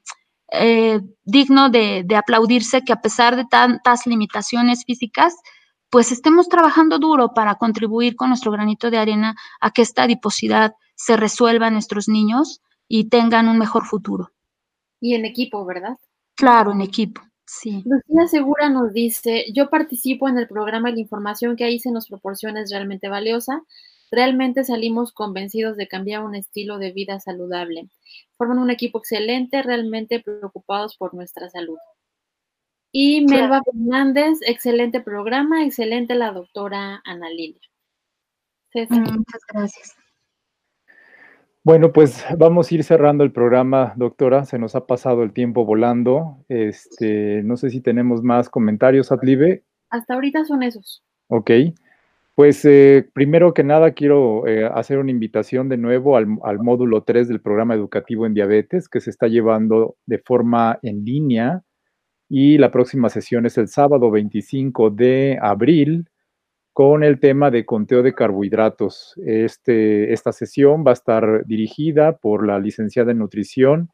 eh, 0.53 1.01
digno 1.25 1.71
de, 1.71 2.07
aplaudirse 2.17 2.83
que 2.83 2.93
a 2.93 3.01
pesar 3.01 3.37
de 3.37 3.45
tantas 3.45 4.07
limitaciones 4.07 4.85
físicas, 4.85 5.35
pues 5.91 6.13
estemos 6.13 6.49
trabajando 6.49 6.99
duro 6.99 7.33
para 7.35 7.57
contribuir 7.57 8.17
con 8.17 8.29
nuestro 8.29 8.53
granito 8.53 8.91
de 8.91 8.99
arena 8.99 9.35
a 9.61 9.71
que 9.71 9.83
esta 9.83 10.05
adiposidad 10.05 10.75
se 10.95 11.17
resuelva 11.17 11.69
en 11.69 11.75
nuestros 11.75 12.09
niños 12.09 12.61
y 12.89 13.09
tengan 13.09 13.49
un 13.49 13.59
mejor 13.59 13.85
futuro. 13.87 14.31
Y 15.01 15.15
en 15.15 15.25
equipo, 15.25 15.65
¿verdad? 15.65 15.97
Claro, 16.35 16.73
en 16.73 16.81
equipo, 16.81 17.21
sí. 17.45 17.83
Lucía 17.85 18.27
Segura 18.29 18.69
nos 18.69 18.93
dice, 18.93 19.47
yo 19.55 19.69
participo 19.71 20.29
en 20.29 20.39
el 20.39 20.49
programa 20.49 20.91
y 20.91 20.95
la 20.95 21.01
información 21.01 21.57
que 21.57 21.65
ahí 21.65 21.79
se 21.79 21.91
nos 21.91 22.09
proporciona 22.09 22.63
es 22.63 22.71
realmente 22.71 23.09
valiosa. 23.09 23.63
Realmente 24.13 24.63
salimos 24.63 25.11
convencidos 25.11 25.79
de 25.79 25.89
cambiar 25.89 26.23
un 26.23 26.35
estilo 26.35 26.77
de 26.79 26.93
vida 26.93 27.19
saludable. 27.19 27.89
Forman 28.37 28.59
un 28.59 28.71
equipo 28.71 28.99
excelente, 28.99 29.63
realmente 29.63 30.21
preocupados 30.21 30.99
por 30.99 31.15
nuestra 31.15 31.49
salud. 31.49 31.79
Y 32.93 33.25
Melba 33.25 33.63
Fernández, 33.65 34.39
excelente 34.47 35.01
programa, 35.01 35.65
excelente 35.65 36.15
la 36.15 36.31
doctora 36.31 37.01
Ana 37.07 37.31
Lilia. 37.31 37.63
Mm, 38.75 39.17
muchas 39.17 39.41
gracias. 39.51 39.97
Bueno, 41.65 41.91
pues 41.95 42.23
vamos 42.37 42.71
a 42.71 42.75
ir 42.75 42.85
cerrando 42.85 43.25
el 43.25 43.33
programa, 43.33 43.95
doctora. 43.97 44.45
Se 44.45 44.59
nos 44.59 44.75
ha 44.75 44.87
pasado 44.87 45.23
el 45.23 45.33
tiempo 45.33 45.65
volando. 45.65 46.45
Este, 46.49 47.43
no 47.45 47.57
sé 47.57 47.71
si 47.71 47.81
tenemos 47.81 48.23
más 48.23 48.51
comentarios, 48.51 49.11
Adlibe. 49.11 49.65
Hasta 49.89 50.13
ahorita 50.13 50.45
son 50.45 50.63
esos. 50.63 51.03
Ok. 51.29 51.51
Pues 52.35 52.65
eh, 52.65 53.07
primero 53.13 53.53
que 53.53 53.63
nada 53.63 53.93
quiero 53.93 54.47
eh, 54.47 54.65
hacer 54.65 54.99
una 54.99 55.11
invitación 55.11 55.69
de 55.69 55.77
nuevo 55.77 56.17
al, 56.17 56.27
módulo 56.61 57.03
3 57.03 57.29
del 57.29 57.43
programa 57.43 57.75
educativo 57.75 58.25
en 58.25 58.33
diabetes 58.33 58.89
que 58.89 59.01
se 59.01 59.11
está 59.11 59.29
llevando 59.29 59.97
de 60.07 60.19
forma 60.19 60.79
en 60.83 61.05
línea 61.05 61.63
y 62.31 62.57
la 62.57 62.71
próxima 62.71 63.11
sesión 63.11 63.45
es 63.45 63.59
el 63.59 63.69
sábado 63.69 64.11
25 64.11 64.89
de 64.91 65.39
abril 65.43 66.09
con 66.73 67.05
el 67.05 67.21
tema 67.21 67.51
de 67.51 67.67
conteo 67.67 68.03
de 68.03 68.15
carbohidratos. 68.15 69.15
Este, 69.27 70.11
esta 70.15 70.33
sesión 70.33 70.85
va 70.87 70.93
a 70.93 70.95
estar 70.95 71.45
dirigida 71.45 72.17
por 72.17 72.47
la 72.47 72.59
licenciada 72.59 73.13
en 73.13 73.19
nutrición 73.19 73.91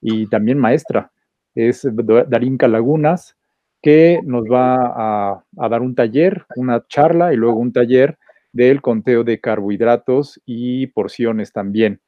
y 0.00 0.26
también 0.28 0.58
maestra, 0.58 1.12
es 1.54 1.86
Darinka 2.28 2.66
Lagunas 2.66 3.36
que 3.84 4.18
nos 4.24 4.46
va 4.46 5.36
a, 5.36 5.44
dar 5.68 5.82
un 5.82 5.94
taller, 5.94 6.46
una 6.56 6.84
charla 6.88 7.34
y 7.34 7.36
luego 7.36 7.58
un 7.58 7.70
taller 7.70 8.16
del 8.50 8.80
conteo 8.80 9.24
de 9.24 9.40
carbohidratos 9.40 10.40
y 10.46 10.86
porciones 10.86 11.52
también. 11.52 12.00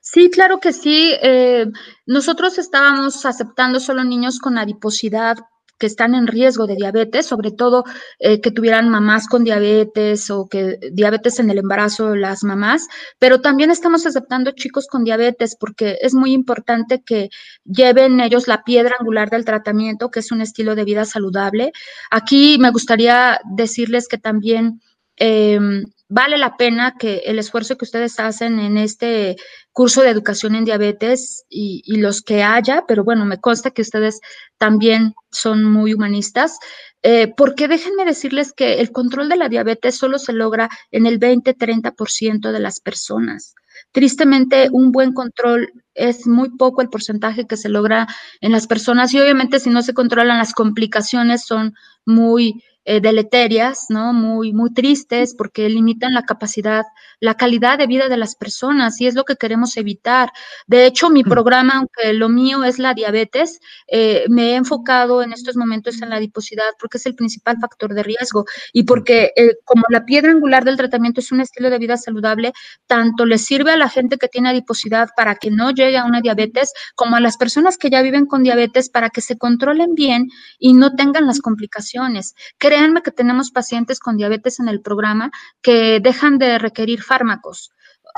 Sí, 0.00 0.28
claro 0.28 0.58
que 0.58 0.72
sí. 0.72 1.12
Eh, 1.22 1.66
nosotros 2.04 2.58
estábamos 2.58 3.24
aceptando 3.24 3.78
solo 3.78 4.02
niños 4.02 4.40
con 4.40 4.58
adiposidad 4.58 5.36
que 5.78 5.86
están 5.86 6.14
en 6.14 6.26
riesgo 6.26 6.66
de 6.66 6.76
diabetes, 6.76 7.26
sobre 7.26 7.50
todo 7.50 7.84
eh, 8.18 8.40
que 8.40 8.50
tuvieran 8.50 8.88
mamás 8.88 9.28
con 9.28 9.44
diabetes 9.44 10.30
o 10.30 10.46
que 10.48 10.78
diabetes 10.92 11.38
en 11.40 11.50
el 11.50 11.58
embarazo 11.58 12.14
las 12.14 12.44
mamás, 12.44 12.86
pero 13.18 13.40
también 13.40 13.70
estamos 13.70 14.06
aceptando 14.06 14.52
chicos 14.52 14.86
con 14.86 15.04
diabetes 15.04 15.56
porque 15.58 15.98
es 16.00 16.14
muy 16.14 16.32
importante 16.32 17.02
que 17.02 17.30
lleven 17.64 18.20
ellos 18.20 18.48
la 18.48 18.62
piedra 18.62 18.96
angular 18.98 19.30
del 19.30 19.44
tratamiento, 19.44 20.10
que 20.10 20.20
es 20.20 20.32
un 20.32 20.40
estilo 20.40 20.74
de 20.74 20.84
vida 20.84 21.04
saludable. 21.04 21.72
Aquí 22.10 22.58
me 22.58 22.70
gustaría 22.70 23.40
decirles 23.44 24.08
que 24.08 24.18
también 24.18 24.80
em, 25.16 25.84
vale 26.14 26.38
la 26.38 26.56
pena 26.56 26.94
que 26.96 27.22
el 27.24 27.40
esfuerzo 27.40 27.76
que 27.76 27.84
ustedes 27.84 28.20
hacen 28.20 28.60
en 28.60 28.78
este 28.78 29.34
curso 29.72 30.00
de 30.00 30.10
educación 30.10 30.54
en 30.54 30.64
diabetes 30.64 31.44
y, 31.48 31.82
los 31.96 32.22
que 32.22 32.44
haya, 32.44 32.84
pero 32.86 33.02
bueno, 33.02 33.24
me 33.24 33.40
consta 33.40 33.72
que 33.72 33.82
ustedes 33.82 34.20
también 34.56 35.14
son 35.32 35.64
muy 35.64 35.92
humanistas, 35.92 36.60
eh, 37.02 37.34
porque 37.36 37.66
déjenme 37.66 38.04
decirles 38.04 38.52
que 38.52 38.74
el 38.74 38.92
control 38.92 39.28
de 39.28 39.36
la 39.36 39.48
diabetes 39.48 39.96
solo 39.96 40.20
se 40.20 40.32
logra 40.32 40.70
en 40.92 41.06
el 41.06 41.18
20-30% 41.18 42.52
de 42.52 42.60
las 42.60 42.78
personas. 42.78 43.56
Tristemente, 43.90 44.68
un 44.70 44.92
buen 44.92 45.14
control 45.14 45.72
es 45.94 46.28
muy 46.28 46.50
poco 46.50 46.80
el 46.80 46.90
porcentaje 46.90 47.48
que 47.48 47.56
se 47.56 47.68
logra 47.68 48.06
en 48.40 48.52
las 48.52 48.68
personas 48.68 49.12
y 49.12 49.18
obviamente 49.18 49.58
si 49.58 49.68
no 49.68 49.82
se 49.82 49.94
controlan 49.94 50.38
las 50.38 50.52
complicaciones 50.52 51.44
son 51.44 51.74
muy 52.06 52.62
eh, 52.86 53.00
deleterias, 53.00 53.86
¿no? 53.88 54.12
Muy, 54.12 54.52
muy 54.52 54.72
tristes 54.72 55.34
porque 55.34 55.68
limitan 55.68 56.12
la 56.12 56.22
capacidad, 56.22 56.84
la 57.18 57.34
calidad 57.34 57.78
de 57.78 57.86
vida 57.86 58.08
de 58.08 58.16
las 58.16 58.34
personas 58.36 59.00
y 59.00 59.06
es 59.06 59.14
lo 59.14 59.24
que 59.24 59.36
queremos 59.36 59.76
evitar. 59.76 60.30
De 60.66 60.86
hecho, 60.86 61.08
mi 61.08 61.24
programa, 61.24 61.74
aunque 61.76 62.12
lo 62.12 62.28
mío 62.28 62.62
es 62.64 62.78
la 62.78 62.92
diabetes, 62.92 63.60
eh, 63.88 64.26
me 64.28 64.50
he 64.50 64.56
enfocado 64.56 65.22
en 65.22 65.32
estos 65.32 65.56
momentos 65.56 66.02
en 66.02 66.10
la 66.10 66.16
adiposidad 66.16 66.72
porque 66.78 66.98
es 66.98 67.06
el 67.06 67.14
principal 67.14 67.56
factor 67.58 67.94
de 67.94 68.02
riesgo 68.02 68.44
y 68.72 68.82
porque 68.82 69.32
eh, 69.36 69.56
como 69.64 69.84
la 69.88 70.04
piedra 70.04 70.32
angular 70.32 70.64
del 70.64 70.76
tratamiento 70.76 71.20
es 71.20 71.32
un 71.32 71.40
estilo 71.40 71.70
de 71.70 71.78
vida 71.78 71.96
saludable, 71.96 72.52
tanto 72.86 73.24
le 73.24 73.38
sirve 73.38 73.70
a 73.70 73.76
la 73.76 73.88
gente 73.88 74.18
que 74.18 74.28
tiene 74.28 74.50
adiposidad 74.50 75.08
para 75.16 75.36
que 75.36 75.50
no 75.50 75.70
llegue 75.70 75.96
a 75.96 76.04
una 76.04 76.20
diabetes, 76.20 76.72
como 76.94 77.16
a 77.16 77.20
las 77.20 77.36
personas 77.38 77.78
que 77.78 77.88
ya 77.88 78.02
viven 78.02 78.26
con 78.26 78.42
diabetes 78.42 78.90
para 78.90 79.08
que 79.08 79.20
se 79.20 79.38
controlen 79.38 79.94
bien 79.94 80.28
y 80.58 80.74
no 80.74 80.94
tengan 80.94 81.26
las 81.26 81.40
complicaciones 81.40 82.34
créanme 82.74 83.02
que 83.02 83.12
tenemos 83.12 83.52
pacientes 83.52 84.00
con 84.00 84.16
diabetes 84.16 84.58
en 84.58 84.66
el 84.66 84.80
programa 84.80 85.30
que 85.62 86.00
dejan 86.00 86.38
de 86.38 86.58
requerir 86.58 87.02
fármacos. 87.02 87.70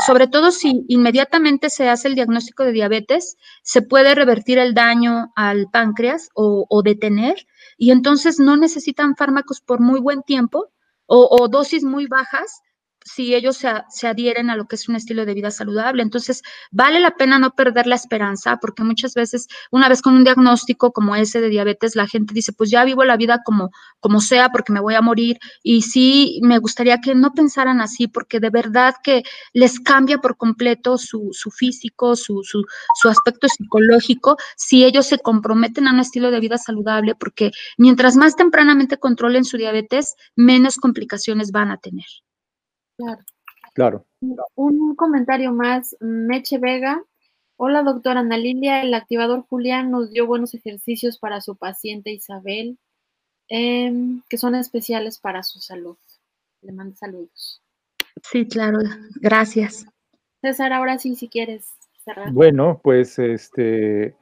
Sobre 0.07 0.29
todo 0.29 0.51
si 0.51 0.87
inmediatamente 0.89 1.69
se 1.69 1.91
hace 1.91 2.09
el 2.09 2.15
diagnóstico 2.15 2.65
de 2.65 2.73
diabetes, 2.73 3.37
se 3.63 3.83
puede 3.83 4.15
revertir 4.15 4.57
el 4.57 4.73
daño 4.73 5.31
al 5.37 5.67
páncreas 5.71 6.31
o, 6.35 6.83
detener 6.83 7.47
y 7.77 7.91
entonces 7.91 8.41
no 8.41 8.57
necesitan 8.57 9.15
fármacos 9.15 9.61
por 9.61 9.81
muy 9.81 10.01
buen 10.01 10.23
tiempo 10.23 10.71
o 11.07 11.49
dosis 11.49 11.85
muy 11.85 12.07
bajas 12.07 12.63
si 13.07 13.35
ellos 13.35 13.57
se, 13.57 14.07
adhieren 14.07 14.51
a 14.51 14.57
lo 14.57 14.67
que 14.67 14.75
es 14.75 14.89
un 14.89 14.97
estilo 14.97 15.25
de 15.25 15.35
vida 15.35 15.51
saludable. 15.53 16.03
Entonces, 16.03 16.43
vale 16.73 16.99
la 16.99 17.13
pena 17.13 17.39
no 17.39 17.51
perder 17.51 17.87
la 17.87 17.95
esperanza, 17.95 18.59
porque 18.61 18.83
muchas 18.83 19.15
veces, 19.15 19.47
una 19.71 19.89
vez 19.89 20.03
con 20.03 20.15
un 20.15 20.25
diagnóstico 20.25 20.93
como 20.93 21.15
ese 21.15 21.41
de 21.41 21.49
diabetes, 21.49 21.95
la 21.95 22.09
gente 22.09 22.35
dice, 22.35 22.53
pues 22.53 22.69
ya 22.69 22.85
vivo 22.85 23.05
la 23.05 23.17
vida 23.17 23.43
como, 23.45 23.71
como 24.01 24.21
sea, 24.21 24.51
porque 24.51 24.73
me 24.73 24.81
voy 24.81 24.95
a 24.95 25.03
morir. 25.03 25.39
Y 25.63 25.83
sí, 25.83 26.41
me 26.43 26.59
gustaría 26.59 27.01
que 27.01 27.15
no 27.15 27.33
pensaran 27.33 27.81
así, 27.81 28.09
porque 28.09 28.41
de 28.41 28.51
verdad 28.51 28.95
que 29.03 29.23
les 29.53 29.79
cambia 29.79 30.19
por 30.19 30.37
completo 30.37 30.99
su, 30.99 31.31
físico, 31.57 32.17
su, 32.17 32.43
su, 32.43 32.65
su 33.01 33.09
aspecto 33.09 33.47
psicológico, 33.49 34.37
si 34.57 34.85
ellos 34.85 35.07
se 35.07 35.19
comprometen 35.19 35.87
a 35.87 35.93
un 35.93 36.01
estilo 36.01 36.33
de 36.33 36.41
vida 36.41 36.59
saludable, 36.59 37.15
porque 37.15 37.53
mientras 37.79 38.17
más 38.17 38.35
tempranamente 38.35 38.99
controlen 38.99 39.45
su 39.45 39.57
diabetes, 39.57 40.17
menos 40.35 40.77
complicaciones 40.77 41.53
van 41.53 41.71
a 41.71 41.77
tener. 41.77 42.07
Claro. 42.97 43.23
Claro. 43.75 44.07
Un 44.55 44.95
comentario 44.97 45.53
más, 45.53 45.97
Meche 46.01 46.59
Vega. 46.59 47.03
Hola, 47.57 47.83
doctora 47.83 48.21
Ana 48.21 48.39
Lilia. 48.39 48.83
El 48.83 48.95
activador 48.95 49.45
Julián 49.49 49.91
nos 49.91 50.11
dio 50.11 50.27
buenos 50.27 50.55
ejercicios 50.55 51.19
para 51.19 51.41
su 51.41 51.57
paciente 51.57 52.11
Isabel, 52.11 52.79
em, 53.49 54.23
que 54.29 54.39
son 54.39 54.55
especiales 54.55 55.19
para 55.19 55.43
su 55.43 55.61
salud. 55.61 55.97
Le 56.63 56.73
mando 56.73 56.97
saludos. 56.97 57.63
Sí, 58.23 58.47
claro. 58.47 58.79
Gracias. 59.21 59.87
César, 60.41 60.73
ahora 60.73 60.99
sí, 60.99 61.15
si 61.15 61.29
quieres 61.29 61.67
cerrar. 62.05 62.33
Bueno, 62.33 62.81
pues 62.83 63.19
este, 63.19 64.15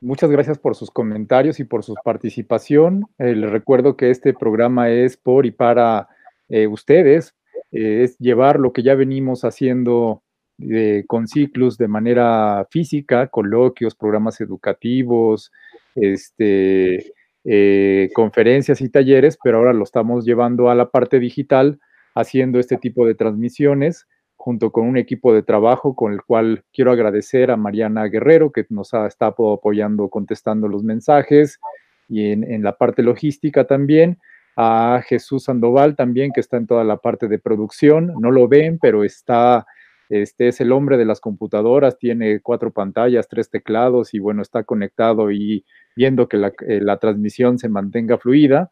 muchas 0.00 0.30
gracias 0.30 0.58
por 0.58 0.74
sus 0.74 0.90
comentarios 0.90 1.60
y 1.60 1.64
por 1.64 1.84
su 1.84 1.94
participación. 2.02 3.06
Eh, 3.18 3.34
les 3.34 3.50
recuerdo 3.50 3.96
que 3.96 4.10
este 4.10 4.32
programa 4.32 4.90
es 4.90 5.16
por 5.16 5.44
y 5.44 5.50
para 5.50 6.08
eh, 6.48 6.66
ustedes, 6.66 7.34
eh, 7.72 8.04
es 8.04 8.18
llevar 8.18 8.60
lo 8.60 8.72
que 8.72 8.82
ya 8.82 8.94
venimos 8.94 9.44
haciendo 9.44 10.22
eh, 10.58 11.04
con 11.06 11.26
ciclos 11.26 11.78
de 11.78 11.88
manera 11.88 12.66
física, 12.70 13.28
coloquios, 13.28 13.94
programas 13.94 14.40
educativos, 14.40 15.50
este, 15.94 17.12
eh, 17.44 18.10
conferencias 18.14 18.80
y 18.80 18.88
talleres, 18.90 19.38
pero 19.42 19.58
ahora 19.58 19.72
lo 19.72 19.84
estamos 19.84 20.24
llevando 20.24 20.70
a 20.70 20.74
la 20.74 20.90
parte 20.90 21.18
digital, 21.18 21.80
haciendo 22.14 22.58
este 22.58 22.76
tipo 22.76 23.06
de 23.06 23.14
transmisiones 23.14 24.06
junto 24.36 24.70
con 24.70 24.86
un 24.86 24.96
equipo 24.96 25.32
de 25.32 25.42
trabajo 25.42 25.94
con 25.94 26.12
el 26.12 26.22
cual 26.22 26.64
quiero 26.72 26.92
agradecer 26.92 27.50
a 27.50 27.56
Mariana 27.56 28.04
Guerrero, 28.08 28.50
que 28.50 28.66
nos 28.70 28.92
ha 28.92 29.06
estado 29.06 29.52
apoyando, 29.52 30.08
contestando 30.10 30.68
los 30.68 30.82
mensajes, 30.82 31.60
y 32.08 32.32
en 32.32 32.62
la 32.62 32.76
parte 32.76 33.02
logística 33.02 33.66
también, 33.66 34.18
a 34.56 35.02
Jesús 35.06 35.44
Sandoval 35.44 35.96
también, 35.96 36.32
que 36.32 36.40
está 36.40 36.56
en 36.56 36.66
toda 36.66 36.84
la 36.84 36.98
parte 36.98 37.28
de 37.28 37.38
producción. 37.38 38.12
No 38.20 38.30
lo 38.30 38.48
ven, 38.48 38.78
pero 38.80 39.04
está, 39.04 39.66
este 40.08 40.48
es 40.48 40.60
el 40.60 40.72
hombre 40.72 40.96
de 40.98 41.04
las 41.04 41.20
computadoras, 41.20 41.98
tiene 41.98 42.40
cuatro 42.40 42.72
pantallas, 42.72 43.28
tres 43.28 43.50
teclados 43.50 44.14
y 44.14 44.18
bueno, 44.18 44.42
está 44.42 44.64
conectado 44.64 45.30
y 45.30 45.64
viendo 45.96 46.28
que 46.28 46.36
la, 46.36 46.52
eh, 46.66 46.80
transmisión 47.00 47.58
se 47.58 47.68
mantenga 47.68 48.18
fluida. 48.18 48.70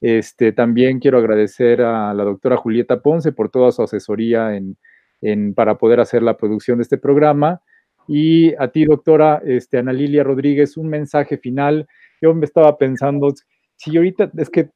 Este, 0.00 0.52
también 0.52 0.98
quiero 0.98 1.18
agradecer 1.18 1.80
a 1.80 2.12
la 2.12 2.24
doctora 2.24 2.56
Julieta 2.56 3.00
Ponce 3.00 3.32
por 3.32 3.50
toda 3.50 3.72
su 3.72 3.82
asesoría 3.82 4.54
en, 4.56 4.76
en, 5.22 5.54
para 5.54 5.78
poder 5.78 6.00
hacer 6.00 6.22
la 6.22 6.36
producción 6.36 6.78
de 6.78 6.82
este 6.82 6.98
programa. 6.98 7.62
Y 8.06 8.54
a 8.56 8.68
ti, 8.68 8.84
doctora 8.84 9.40
este, 9.44 9.78
Ana 9.78 9.92
Lilia 9.92 10.22
Rodríguez, 10.22 10.76
un 10.76 10.88
mensaje 10.88 11.38
final. 11.38 11.86
Yo 12.20 12.34
me 12.34 12.44
estaba 12.44 12.76
pensando, 12.76 13.32
Sí, 13.76 13.96
ahorita 13.96 14.30
es 14.38 14.50
que 14.50 14.70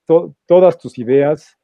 todas 0.46 0.78
tus 0.78 0.98
ideas, 0.98 1.56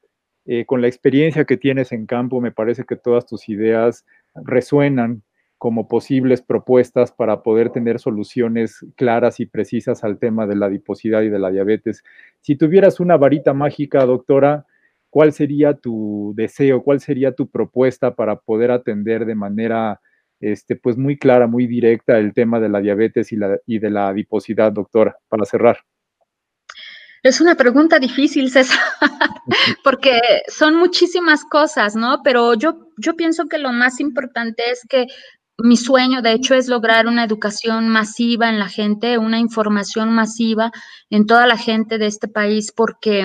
eh, 0.46 0.64
con 0.66 0.80
la 0.80 0.88
experiencia 0.88 1.44
que 1.44 1.56
tienes 1.56 1.92
en 1.92 2.06
campo, 2.06 2.40
me 2.40 2.52
parece 2.52 2.84
que 2.84 2.96
todas 2.96 3.26
tus 3.26 3.48
ideas 3.48 4.04
resuenan 4.34 5.22
como 5.58 5.88
posibles 5.88 6.42
propuestas 6.42 7.12
para 7.12 7.42
poder 7.42 7.70
tener 7.70 7.98
soluciones 7.98 8.84
claras 8.96 9.40
y 9.40 9.46
precisas 9.46 10.04
al 10.04 10.18
tema 10.18 10.46
de 10.46 10.56
la 10.56 10.66
adiposidad 10.66 11.22
y 11.22 11.30
de 11.30 11.38
la 11.38 11.50
diabetes. 11.50 12.02
Si 12.40 12.56
tuvieras 12.56 13.00
una 13.00 13.16
varita 13.16 13.54
mágica, 13.54 14.04
doctora, 14.04 14.66
¿cuál 15.10 15.32
sería 15.32 15.74
tu 15.74 16.34
deseo, 16.36 16.82
cuál 16.82 17.00
sería 17.00 17.32
tu 17.32 17.48
propuesta 17.50 18.14
para 18.14 18.36
poder 18.36 18.70
atender 18.70 19.24
de 19.26 19.34
manera 19.34 20.00
este, 20.40 20.76
pues 20.76 20.98
muy 20.98 21.16
clara, 21.18 21.46
muy 21.46 21.66
directa 21.66 22.18
el 22.18 22.34
tema 22.34 22.60
de 22.60 22.68
la 22.68 22.80
diabetes 22.80 23.32
y, 23.32 23.36
la, 23.36 23.58
y 23.66 23.78
de 23.78 23.90
la 23.90 24.08
adiposidad, 24.08 24.72
doctora, 24.72 25.16
para 25.28 25.44
cerrar? 25.46 25.78
Es 27.24 27.40
una 27.40 27.54
pregunta 27.54 27.98
difícil, 27.98 28.50
César, 28.50 28.78
porque 29.82 30.20
son 30.46 30.76
muchísimas 30.76 31.42
cosas, 31.46 31.96
¿no? 31.96 32.20
Pero 32.22 32.52
yo, 32.52 32.90
yo 32.98 33.16
pienso 33.16 33.46
que 33.46 33.56
lo 33.56 33.72
más 33.72 33.98
importante 33.98 34.70
es 34.70 34.82
que 34.86 35.06
mi 35.56 35.78
sueño, 35.78 36.20
de 36.20 36.32
hecho, 36.32 36.54
es 36.54 36.68
lograr 36.68 37.06
una 37.06 37.24
educación 37.24 37.88
masiva 37.88 38.50
en 38.50 38.58
la 38.58 38.68
gente, 38.68 39.16
una 39.16 39.38
información 39.38 40.12
masiva 40.12 40.70
en 41.08 41.24
toda 41.24 41.46
la 41.46 41.56
gente 41.56 41.96
de 41.96 42.08
este 42.08 42.28
país, 42.28 42.72
porque 42.76 43.24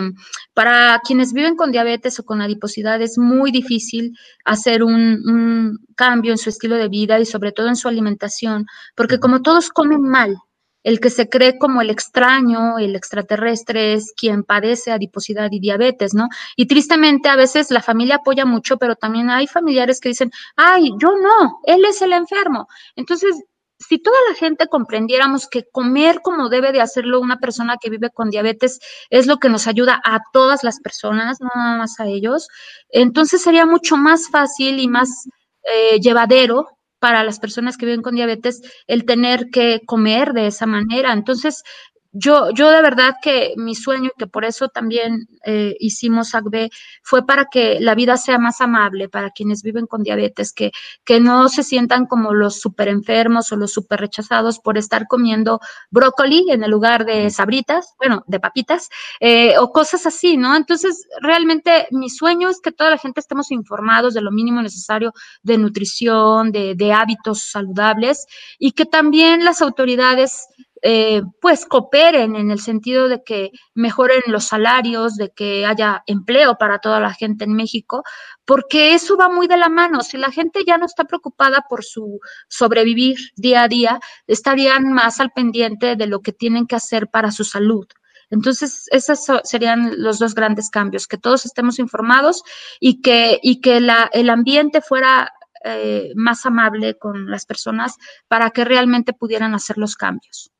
para 0.54 1.02
quienes 1.04 1.34
viven 1.34 1.58
con 1.58 1.74
diabetes 1.74 2.22
o 2.22 2.24
con 2.24 2.42
adiposidad 2.42 3.02
es 3.02 3.18
muy 3.18 3.52
difícil 3.52 4.18
hacer 4.46 4.82
un, 4.82 5.22
un 5.28 5.78
cambio 5.98 6.32
en 6.32 6.38
su 6.38 6.50
estilo 6.50 6.78
de 6.78 6.88
vida 6.88 7.20
y 7.20 7.26
sobre 7.26 7.52
todo 7.52 7.68
en 7.68 7.76
su 7.76 7.90
alimentación, 7.90 8.66
porque 8.96 9.20
como 9.20 9.42
todos 9.42 9.70
comen 9.70 10.04
mal, 10.04 10.38
el 10.84 11.00
que 11.00 11.10
se 11.10 11.30
cree 11.30 11.58
como 11.58 11.82
el 11.82 11.90
extraño, 11.90 12.78
el 12.80 12.96
extraterrestre, 12.96 13.94
es 13.94 14.14
quien 14.16 14.44
padece 14.44 14.92
adiposidad 14.92 15.50
y 15.52 15.60
diabetes, 15.60 16.14
¿no? 16.14 16.30
Y 16.56 16.68
tristemente 16.68 17.30
a 17.30 17.36
veces 17.36 17.72
la 17.72 17.82
familia 17.82 18.16
apoya 18.16 18.46
mucho, 18.46 18.78
pero 18.78 18.96
también 18.96 19.30
hay 19.30 19.48
familiares 19.48 20.00
que 20.00 20.10
dicen, 20.10 20.32
ay, 20.56 20.92
yo 21.00 21.10
no, 21.18 21.60
él 21.66 21.84
es 21.86 22.02
el 22.02 22.14
enfermo. 22.14 22.68
Entonces, 22.96 23.36
si 23.80 23.98
toda 23.98 24.18
la 24.30 24.36
gente 24.36 24.68
comprendiéramos 24.68 25.48
que 25.48 25.64
comer 25.72 26.20
como 26.22 26.50
debe 26.50 26.72
de 26.72 26.82
hacerlo 26.82 27.22
una 27.22 27.38
persona 27.38 27.78
que 27.82 27.90
vive 27.90 28.10
con 28.10 28.30
diabetes 28.30 28.80
es 29.10 29.26
lo 29.26 29.38
que 29.38 29.50
nos 29.50 29.68
ayuda 29.68 30.02
a 30.04 30.20
todas 30.34 30.64
las 30.64 30.80
personas, 30.82 31.40
no 31.40 31.50
nada 31.56 31.78
más 31.78 32.00
a 32.00 32.08
ellos, 32.08 32.50
entonces 32.90 33.42
sería 33.42 33.66
mucho 33.66 33.96
más 33.96 34.30
fácil 34.30 34.80
y 34.80 34.88
más 34.88 35.30
eh, 35.64 36.00
llevadero 36.02 36.68
para 37.00 37.24
las 37.24 37.40
personas 37.40 37.78
que 37.78 37.86
viven 37.86 38.02
con 38.02 38.16
diabetes 38.16 38.62
el 38.88 39.06
tener 39.06 39.48
que 39.52 39.82
comer 39.86 40.34
de 40.34 40.48
esa 40.48 40.66
manera. 40.66 41.14
Entonces, 41.14 41.64
yo, 42.12 42.50
yo 42.52 42.72
de 42.72 42.82
verdad 42.82 43.16
que 43.22 43.54
mi 43.56 43.76
sueño, 43.76 44.10
que 44.18 44.26
por 44.26 44.44
eso 44.44 44.68
también 44.70 45.28
eh, 45.46 45.76
hicimos 45.80 46.34
ACB, 46.34 46.70
fue 47.04 47.26
para 47.26 47.46
que 47.46 47.80
la 47.80 47.94
vida 47.94 48.18
sea 48.18 48.40
más 48.40 48.62
amable 48.62 49.10
para 49.10 49.30
quienes 49.30 49.62
viven 49.62 49.86
con 49.86 50.02
diabetes, 50.02 50.52
que, 50.52 50.72
que 51.04 51.20
no 51.20 51.50
se 51.50 51.64
sientan 51.64 52.08
como 52.08 52.34
los 52.34 52.60
súper 52.60 52.88
enfermos 52.88 53.52
o 53.52 53.58
los 53.58 53.74
súper 53.74 54.00
rechazados 54.00 54.60
por 54.60 54.78
estar 54.78 55.08
comiendo 55.08 55.60
brócoli 55.92 56.50
en 56.50 56.64
el 56.64 56.72
lugar 56.72 57.06
de 57.06 57.30
sabritas, 57.30 57.94
bueno, 58.00 58.24
de 58.28 58.40
papitas, 58.40 58.90
eh, 59.20 59.58
o 59.60 59.72
cosas 59.72 60.06
así, 60.08 60.38
¿no? 60.38 60.56
Entonces, 60.56 61.08
realmente 61.22 61.88
mi 61.92 62.10
sueño 62.10 62.50
es 62.50 62.60
que 62.60 62.72
toda 62.72 62.90
la 62.90 62.98
gente 62.98 63.20
estemos 63.20 63.52
informados 63.52 64.14
de 64.14 64.22
lo 64.22 64.32
mínimo 64.32 64.62
necesario 64.62 65.14
de 65.44 65.58
nutrición, 65.58 66.52
de, 66.52 66.74
de 66.76 66.94
hábitos 66.94 67.52
saludables 67.52 68.26
y 68.58 68.72
que 68.72 68.86
también 68.86 69.46
las 69.46 69.62
autoridades 69.62 70.48
eh, 70.82 71.22
pues 71.42 71.66
cooperen 71.66 72.36
en 72.36 72.52
el 72.52 72.60
sentido 72.60 73.10
de 73.10 73.24
que 73.24 73.52
mejoren 73.74 74.22
los 74.28 74.46
salarios, 74.46 75.16
de 75.16 75.32
que 75.32 75.66
haya 75.66 76.04
empleo 76.06 76.58
para 76.58 76.80
toda 76.80 77.00
la 77.00 77.14
gente 77.14 77.44
en 77.44 77.54
México, 77.54 78.04
porque 78.46 78.94
eso 78.94 79.18
va 79.18 79.30
muy 79.30 79.48
de 79.48 79.58
la 79.58 79.70
mano. 79.70 80.02
Si 80.02 80.18
la 80.18 80.32
gente 80.32 80.64
ya 80.66 80.78
no 80.78 80.86
está 80.86 81.06
preocupada 81.06 81.66
por 81.70 81.84
su 81.84 82.20
sobrevivir 82.48 83.18
día 83.36 83.64
a 83.64 83.68
día, 83.68 84.00
estarían 84.28 84.94
más 84.94 85.20
al 85.20 85.32
pendiente 85.32 85.96
de 85.96 86.08
lo 86.08 86.22
que 86.22 86.32
tienen 86.32 86.68
que 86.68 86.76
hacer 86.76 87.08
para 87.10 87.32
su 87.32 87.44
salud. 87.44 87.88
Entonces, 88.32 88.86
esos 88.92 89.26
serían 89.44 90.04
los 90.04 90.20
dos 90.20 90.36
grandes 90.36 90.70
cambios, 90.70 91.08
que 91.08 91.18
todos 91.18 91.46
estemos 91.46 91.80
informados 91.80 92.44
y 92.80 93.02
que, 93.02 93.40
y 93.42 93.60
que 93.60 93.78
el 93.78 94.30
ambiente 94.30 94.82
fuera 94.82 95.32
eh, 95.66 96.14
más 96.16 96.46
amable 96.46 96.98
con 96.98 97.30
las 97.30 97.46
personas 97.46 97.98
para 98.30 98.52
que 98.52 98.64
realmente 98.64 99.12
pudieran 99.12 99.54
hacer 99.56 99.78
los 99.78 99.96
cambios. 99.98 100.52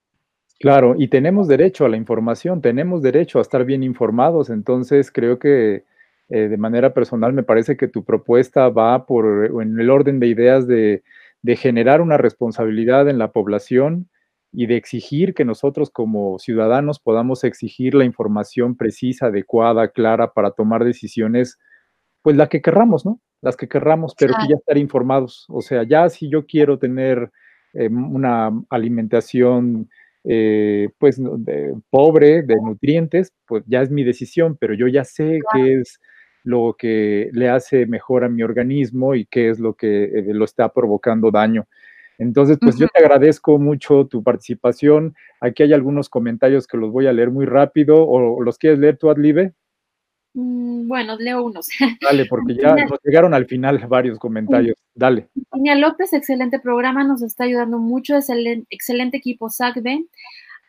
Claro, 0.60 0.96
y 0.98 1.08
tenemos 1.08 1.48
derecho 1.48 1.86
a 1.86 1.90
la 1.90 1.96
información, 1.96 2.62
tenemos 2.62 3.02
derecho 3.02 3.40
a 3.40 3.42
estar 3.42 3.64
bien 3.64 3.82
informados, 3.82 4.50
entonces 4.50 5.10
creo 5.10 5.40
que 5.40 5.86
eh, 6.28 6.50
de 6.50 6.58
manera 6.58 6.94
personal 6.94 7.32
me 7.32 7.44
parece 7.44 7.78
que 7.78 7.88
tu 7.88 8.04
propuesta 8.04 8.68
va 8.68 9.06
por 9.06 9.46
en 9.62 9.80
el 9.80 9.90
orden 9.90 10.20
de 10.20 10.28
ideas 10.28 10.68
de, 10.68 11.02
generar 11.56 12.02
una 12.02 12.18
responsabilidad 12.18 13.08
en 13.08 13.18
la 13.18 13.32
población 13.32 14.10
y 14.52 14.66
de 14.66 14.76
exigir 14.76 15.34
que 15.34 15.46
nosotros 15.46 15.90
como 15.90 16.38
ciudadanos 16.38 17.00
podamos 17.00 17.46
exigir 17.46 17.96
la 17.96 18.04
información 18.04 18.76
precisa, 18.76 19.28
adecuada, 19.28 19.88
clara 19.88 20.34
para 20.34 20.52
tomar 20.52 20.84
decisiones, 20.84 21.58
pues 22.22 22.36
la 22.36 22.50
que 22.50 22.62
querramos, 22.62 23.06
¿no? 23.06 23.22
Las 23.42 23.56
que 23.56 23.70
querramos, 23.70 24.14
pero 24.20 24.34
que 24.34 24.50
ya 24.50 24.56
estar 24.58 24.78
informados. 24.78 25.46
O 25.50 25.62
sea, 25.62 25.84
ya 25.84 26.10
si 26.10 26.30
yo 26.30 26.46
quiero 26.46 26.78
tener 26.78 27.32
eh, 27.74 27.88
una 27.88 28.52
alimentación 28.70 29.90
eh, 30.24 30.90
pues 30.98 31.22
pobre 31.90 32.44
de 32.44 32.56
nutrientes, 32.56 33.34
pues 33.46 33.64
ya 33.68 33.82
es 33.82 33.90
mi 33.90 34.04
decisión, 34.04 34.58
pero 34.60 34.74
yo 34.74 34.88
ya 34.88 35.04
sé 35.04 35.40
qué 35.54 35.80
es 35.80 36.00
lo 36.44 36.76
que 36.78 37.30
le 37.34 37.50
hace 37.50 37.86
mejor 37.86 38.24
a 38.24 38.30
mi 38.30 38.44
organismo 38.44 39.16
y 39.16 39.26
qué 39.26 39.50
es 39.50 39.60
lo 39.60 39.76
que 39.76 40.06
eh, 40.06 40.34
lo 40.34 40.46
está 40.46 40.74
provocando 40.74 41.32
daño. 41.32 41.68
Entonces, 42.18 42.58
pues 42.60 42.78
yo 42.78 42.88
te 42.88 43.00
agradezco 43.00 43.58
mucho 43.60 44.06
tu 44.08 44.24
participación. 44.24 45.16
Aquí 45.40 45.64
hay 45.64 45.72
algunos 45.72 46.10
comentarios 46.10 46.68
que 46.68 46.78
los 46.78 46.92
voy 46.92 47.08
a 47.08 47.14
leer 47.14 47.32
muy 47.32 47.46
rápido, 47.46 48.06
o 48.06 48.42
los 48.42 48.58
quieres 48.58 48.78
leer 48.80 48.98
tú, 48.98 49.10
Adlibe. 49.10 49.54
Mm, 50.34 50.88
bueno, 50.88 51.18
leo 51.18 51.44
unos. 51.44 51.68
Dale, 52.02 52.26
porque 52.26 52.56
ya 52.56 52.76
nos 52.76 53.00
llegaron 53.04 53.34
al 53.34 53.46
final 53.46 53.78
varios 53.88 54.20
comentarios. 54.20 54.78
Dale. 54.94 55.30
Niña 55.54 55.76
López, 55.76 56.14
excelente 56.14 56.60
programa, 56.60 57.04
nos 57.04 57.22
está 57.22 57.46
ayudando 57.46 57.80
mucho, 57.80 58.16
excelente, 58.16 58.68
excelente 58.70 59.18
equipo 59.18 59.50
SACBE. 59.50 60.06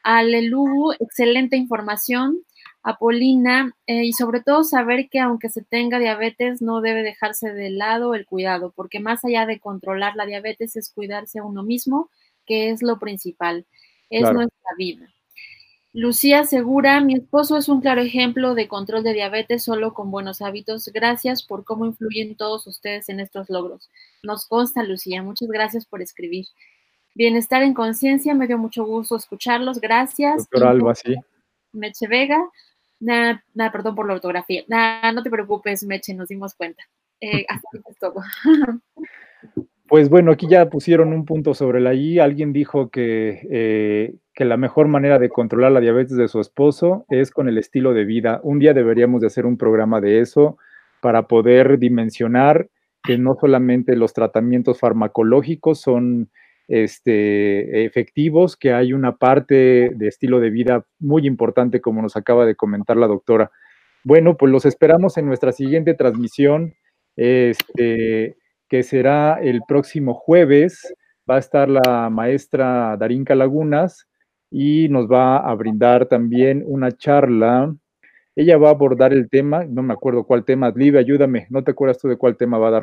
Alelu, 0.02 0.92
excelente 0.98 1.56
información. 1.56 2.42
Apolina, 2.82 3.74
eh, 3.86 4.04
y 4.06 4.14
sobre 4.14 4.40
todo 4.40 4.64
saber 4.64 5.08
que 5.11 5.18
aunque 5.18 5.50
se 5.50 5.62
tenga 5.62 5.98
diabetes, 5.98 6.62
no 6.62 6.80
debe 6.80 7.02
dejarse 7.02 7.52
de 7.52 7.68
lado 7.68 8.14
el 8.14 8.24
cuidado, 8.24 8.72
porque 8.74 9.00
más 9.00 9.22
allá 9.22 9.44
de 9.44 9.61
controlar 9.61 10.16
la 10.16 10.24
diabetes 10.24 10.76
es 10.76 10.90
cuidarse 10.90 11.40
a 11.40 11.44
uno 11.44 11.62
mismo, 11.62 12.11
que 12.46 12.70
es 12.70 12.82
lo 12.82 12.98
principal, 12.98 13.66
es 14.08 14.22
nuestra 14.32 14.70
vida. 14.78 15.12
Lucía 15.93 16.45
Segura, 16.45 17.01
mi 17.01 17.14
esposo 17.14 17.57
es 17.57 17.68
un 17.68 17.80
claro 17.80 18.01
ejemplo 18.01 18.55
de 18.55 18.68
control 18.68 19.03
de 19.03 19.12
diabetes 19.12 19.64
solo 19.64 19.93
con 19.93 20.12
buenos 20.12 20.41
hábitos. 20.41 20.88
Gracias 20.95 21.43
por 21.43 21.64
cómo 21.64 21.84
influyen 21.84 22.36
todos 22.36 22.66
ustedes 22.68 23.09
en 23.09 23.18
estos 23.18 23.51
logros. 23.51 23.91
Nos 24.22 24.47
consta, 24.47 24.84
Lucía. 24.84 25.22
Muchas 25.22 25.49
gracias 25.49 25.86
por 25.86 26.01
escribir. 26.01 26.47
Bienestar 27.16 27.62
en 27.62 27.74
conciencia, 27.74 28.34
me 28.34 28.47
dio 28.47 28.57
mucho 28.57 28.84
gusto 28.84 29.16
escucharlos. 29.16 29.80
Gracias. 29.80 30.49
Doctor 30.49 30.68
Alba, 30.68 30.95
sí. 30.95 31.16
Meche 31.72 32.07
Vega. 32.07 32.41
Nada, 33.01 33.43
nada, 33.55 33.72
perdón 33.72 33.97
por 33.97 34.07
la 34.07 34.14
ortografía. 34.14 34.62
Nada, 34.68 35.11
no 35.11 35.24
te 35.24 35.30
preocupes, 35.30 35.82
Meche, 35.82 36.14
nos 36.14 36.28
dimos 36.28 36.55
cuenta. 36.55 36.84
Eh, 37.20 37.45
hasta 37.49 37.68
es 37.88 37.99
todo. 37.99 38.22
Pues 39.88 40.09
bueno, 40.09 40.30
aquí 40.30 40.47
ya 40.49 40.70
pusieron 40.70 41.12
un 41.12 41.24
punto 41.24 41.53
sobre 41.53 41.80
la 41.80 41.95
I. 41.95 42.20
Alguien 42.20 42.53
dijo 42.53 42.91
que, 42.91 43.41
eh, 43.51 44.14
que, 44.41 44.45
la 44.47 44.57
mejor 44.57 44.88
manera 44.88 45.18
de 45.18 45.28
controlar 45.28 45.72
la 45.72 45.80
diabetes 45.80 46.16
de 46.16 46.26
su 46.28 46.41
esposo 46.41 47.05
es 47.11 47.30
con 47.30 47.49
el 47.49 47.59
estilo 47.59 47.93
de 47.93 48.05
vida. 48.05 48.41
Un 48.43 48.59
día 48.59 48.72
deberíamos 48.72 49.20
de 49.20 49.26
hacer 49.26 49.45
un 49.45 49.59
programa 49.59 50.01
de 50.01 50.20
eso 50.20 50.57
para 51.03 51.26
poder 51.28 51.78
dimensionar 51.78 52.68
que 53.03 53.18
no 53.18 53.34
solamente 53.38 53.97
los 53.97 54.12
tratamientos 54.14 54.78
farmacológicos 54.80 55.80
son 55.80 56.30
este, 56.68 57.84
efectivos, 57.84 58.57
que 58.57 58.72
hay 58.72 58.93
una 58.93 59.16
parte 59.16 59.91
de 59.95 60.09
estilo 60.09 60.41
de 60.41 60.51
vida 60.51 60.86
muy 60.99 61.26
importante, 61.26 61.80
como 61.80 62.01
nos 62.01 62.16
acaba 62.16 62.47
de 62.47 62.55
comentar 62.55 62.97
la 62.97 63.09
doctora. 63.09 63.51
Bueno, 64.05 64.36
pues 64.36 64.51
los 64.51 64.64
esperamos 64.64 65.18
en 65.18 65.26
nuestra 65.26 65.53
siguiente 65.53 65.95
transmisión. 65.95 66.74
Este, 67.16 68.36
que 68.70 68.82
será 68.84 69.38
el 69.43 69.61
próximo 69.68 70.14
jueves. 70.14 70.95
Va 71.28 71.36
a 71.36 71.41
estar 71.41 71.68
la 71.68 72.09
maestra 72.09 72.97
Darinka 72.97 73.34
Lagunas 73.34 74.07
y 74.51 74.88
nos 74.88 75.11
va 75.11 75.38
a 75.38 75.55
brindar 75.55 76.07
también 76.07 76.62
una 76.66 76.90
charla. 76.92 77.74
Ella 78.34 78.59
va 78.59 78.68
a 78.68 78.72
abordar 78.72 79.12
el 79.12 79.28
tema, 79.28 79.64
no 79.64 79.82
me 79.82 79.92
acuerdo 79.92 80.24
cuál 80.24 80.44
tema, 80.44 80.72
Live, 80.74 80.98
ayúdame, 80.98 81.46
¿no 81.51 81.62
te 81.62 81.72
acuerdas 81.72 81.98
tú 81.98 82.09
de 82.09 82.16
cuál 82.16 82.36
tema 82.36 82.59
va 82.59 82.68
a 82.68 82.70
dar? 82.70 82.82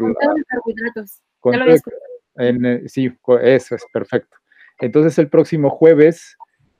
En, 2.36 2.88
sí, 2.88 3.11
eso 3.41 3.76
es 3.76 3.86
perfecto. 3.91 4.38
Entonces 4.80 5.18
el 5.18 5.28
próximo 5.28 5.70
jueves 5.70 6.38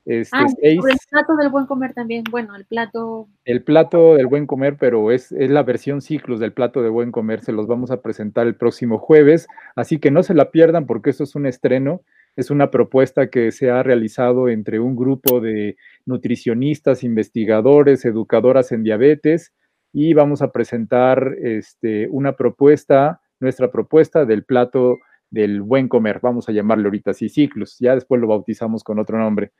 este, 0.07 0.38
ah, 0.38 0.45
el 0.61 0.79
plato 1.09 1.35
del 1.35 1.49
buen 1.49 1.65
comer 1.65 1.93
también, 1.93 2.23
bueno, 2.31 2.55
el 2.55 2.65
plato. 2.65 3.27
El 3.43 3.61
plato 3.61 4.15
del 4.15 4.27
buen 4.27 4.47
comer, 4.47 4.77
pero 4.79 5.11
es, 5.11 5.33
es, 5.33 5.49
la 5.49 5.63
versión 5.63 6.01
ciclos 6.01 6.39
del 6.39 6.53
plato 6.53 6.81
de 6.81 6.88
buen 6.88 7.11
comer, 7.11 7.41
se 7.41 7.51
los 7.51 7.67
vamos 7.67 7.91
a 7.91 8.01
presentar 8.01 8.47
el 8.47 8.55
próximo 8.55 8.99
jueves, 8.99 9.47
así 9.75 9.99
que 9.99 10.09
no 10.09 10.23
se 10.23 10.33
la 10.33 10.49
pierdan 10.49 10.85
porque 10.85 11.09
esto 11.09 11.25
es 11.25 11.35
un 11.35 11.45
estreno, 11.45 12.03
es 12.38 12.51
una 12.51 12.69
propuesta 12.69 13.29
que 13.29 13.51
se 13.51 13.71
ha 13.71 13.81
realizado 13.81 14.47
entre 14.47 14.79
un 14.79 14.95
grupo 14.95 15.41
de 15.41 15.75
nutricionistas, 16.05 17.03
investigadores, 17.03 18.05
educadoras 18.05 18.71
en 18.71 18.83
diabetes 18.83 19.53
y 19.91 20.13
vamos 20.13 20.43
a 20.43 20.51
presentar 20.51 21.35
este, 21.41 22.07
una 22.09 22.35
propuesta, 22.35 23.21
nuestra 23.39 23.71
propuesta 23.71 24.23
del 24.23 24.45
plato 24.45 24.99
del 25.31 25.63
buen 25.63 25.89
comer, 25.89 26.19
vamos 26.21 26.47
a 26.47 26.51
llamarle 26.51 26.85
ahorita 26.85 27.11
así, 27.11 27.27
ciclos, 27.27 27.77
ya 27.79 27.95
después 27.95 28.21
lo 28.21 28.27
bautizamos 28.27 28.83
con 28.83 28.99
otro 28.99 29.17
nombre. 29.17 29.51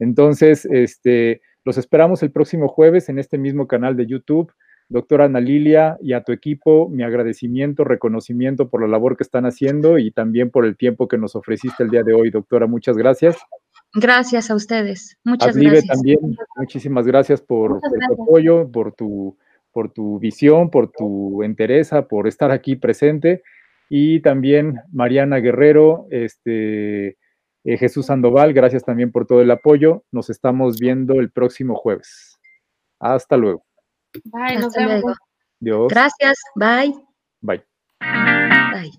Entonces, 0.00 0.66
este, 0.66 1.40
los 1.64 1.78
esperamos 1.78 2.24
el 2.24 2.32
próximo 2.32 2.66
jueves 2.66 3.08
en 3.08 3.20
este 3.20 3.38
mismo 3.38 3.68
canal 3.68 3.96
de 3.96 4.06
YouTube. 4.06 4.52
Doctora 4.94 5.24
Ana 5.24 5.40
Lilia 5.40 5.98
y 6.00 6.12
a 6.12 6.22
tu 6.22 6.30
equipo, 6.30 6.88
mi 6.88 7.02
agradecimiento, 7.02 7.82
reconocimiento 7.82 8.68
por 8.68 8.80
la 8.80 8.86
labor 8.86 9.16
que 9.16 9.24
están 9.24 9.44
haciendo 9.44 9.98
y 9.98 10.12
también 10.12 10.52
por 10.52 10.64
el 10.64 10.76
tiempo 10.76 11.08
que 11.08 11.18
nos 11.18 11.34
ofreciste 11.34 11.82
el 11.82 11.90
día 11.90 12.04
de 12.04 12.14
hoy, 12.14 12.30
doctora. 12.30 12.68
Muchas 12.68 12.96
gracias. 12.96 13.36
Gracias 13.92 14.52
a 14.52 14.54
ustedes. 14.54 15.18
Muchas 15.24 15.56
gracias. 15.56 15.86
también, 15.88 16.20
muchísimas 16.54 17.08
gracias 17.08 17.40
por, 17.40 17.80
tu 17.80 18.22
apoyo, 18.22 18.70
por 18.70 18.92
tu, 18.92 19.36
por 19.72 19.90
tu 19.90 20.20
visión, 20.20 20.70
por 20.70 20.92
tu 20.92 21.42
entereza, 21.42 22.06
por 22.06 22.28
estar 22.28 22.52
aquí 22.52 22.76
presente. 22.76 23.42
Y 23.90 24.20
también 24.20 24.76
Mariana 24.92 25.38
Guerrero, 25.38 26.06
este, 26.10 27.16
eh, 27.64 27.78
Jesús 27.78 28.06
Sandoval, 28.06 28.52
gracias 28.52 28.84
también 28.84 29.10
por 29.10 29.26
todo 29.26 29.42
el 29.42 29.50
apoyo. 29.50 30.04
Nos 30.12 30.30
estamos 30.30 30.78
viendo 30.78 31.14
el 31.14 31.32
próximo 31.32 31.74
jueves. 31.74 32.38
Hasta 33.00 33.36
luego. 33.36 33.63
Bye, 34.24 34.58
nos 34.58 34.72
vemos. 34.74 35.16
Dios. 35.60 35.88
Gracias. 35.88 36.38
Bye. 36.54 36.94
Bye. 37.40 37.64
Bye. 38.00 38.92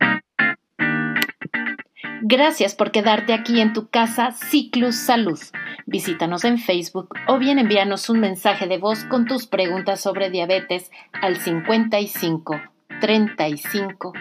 Gracias 2.22 2.74
por 2.74 2.92
quedarte 2.92 3.34
aquí 3.34 3.62
en 3.62 3.74
tu 3.74 3.90
casa 3.90 4.32
Ciclus 4.32 4.96
Salud. 4.96 5.40
Visítanos 5.86 6.44
en 6.44 6.58
Facebook 6.58 7.10
o 7.28 7.38
bien 7.38 7.60
envíanos 7.60 8.10
un 8.10 8.20
mensaje 8.20 8.68
de 8.68 8.80
voz 8.80 9.04
con 9.04 9.26
tus 9.26 9.46
preguntas 9.46 10.02
sobre 10.02 10.32
diabetes 10.32 10.90
al 11.14 11.38
55 11.38 12.60
35 13.00 14.14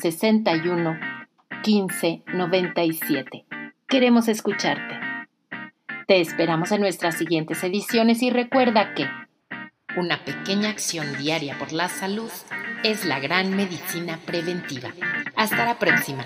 61 0.00 0.98
15 1.62 2.22
97. 2.34 3.46
Queremos 3.86 4.26
escucharte. 4.26 4.98
Te 6.08 6.20
esperamos 6.20 6.72
en 6.72 6.80
nuestras 6.80 7.16
siguientes 7.16 7.62
ediciones 7.62 8.22
y 8.22 8.30
recuerda 8.30 8.94
que 8.94 9.06
una 9.96 10.24
pequeña 10.24 10.70
acción 10.70 11.16
diaria 11.18 11.58
por 11.58 11.72
la 11.72 11.88
salud 11.88 12.30
es 12.82 13.04
la 13.04 13.20
gran 13.20 13.54
medicina 13.54 14.18
preventiva. 14.24 14.92
Hasta 15.36 15.64
la 15.64 15.78
próxima. 15.78 16.24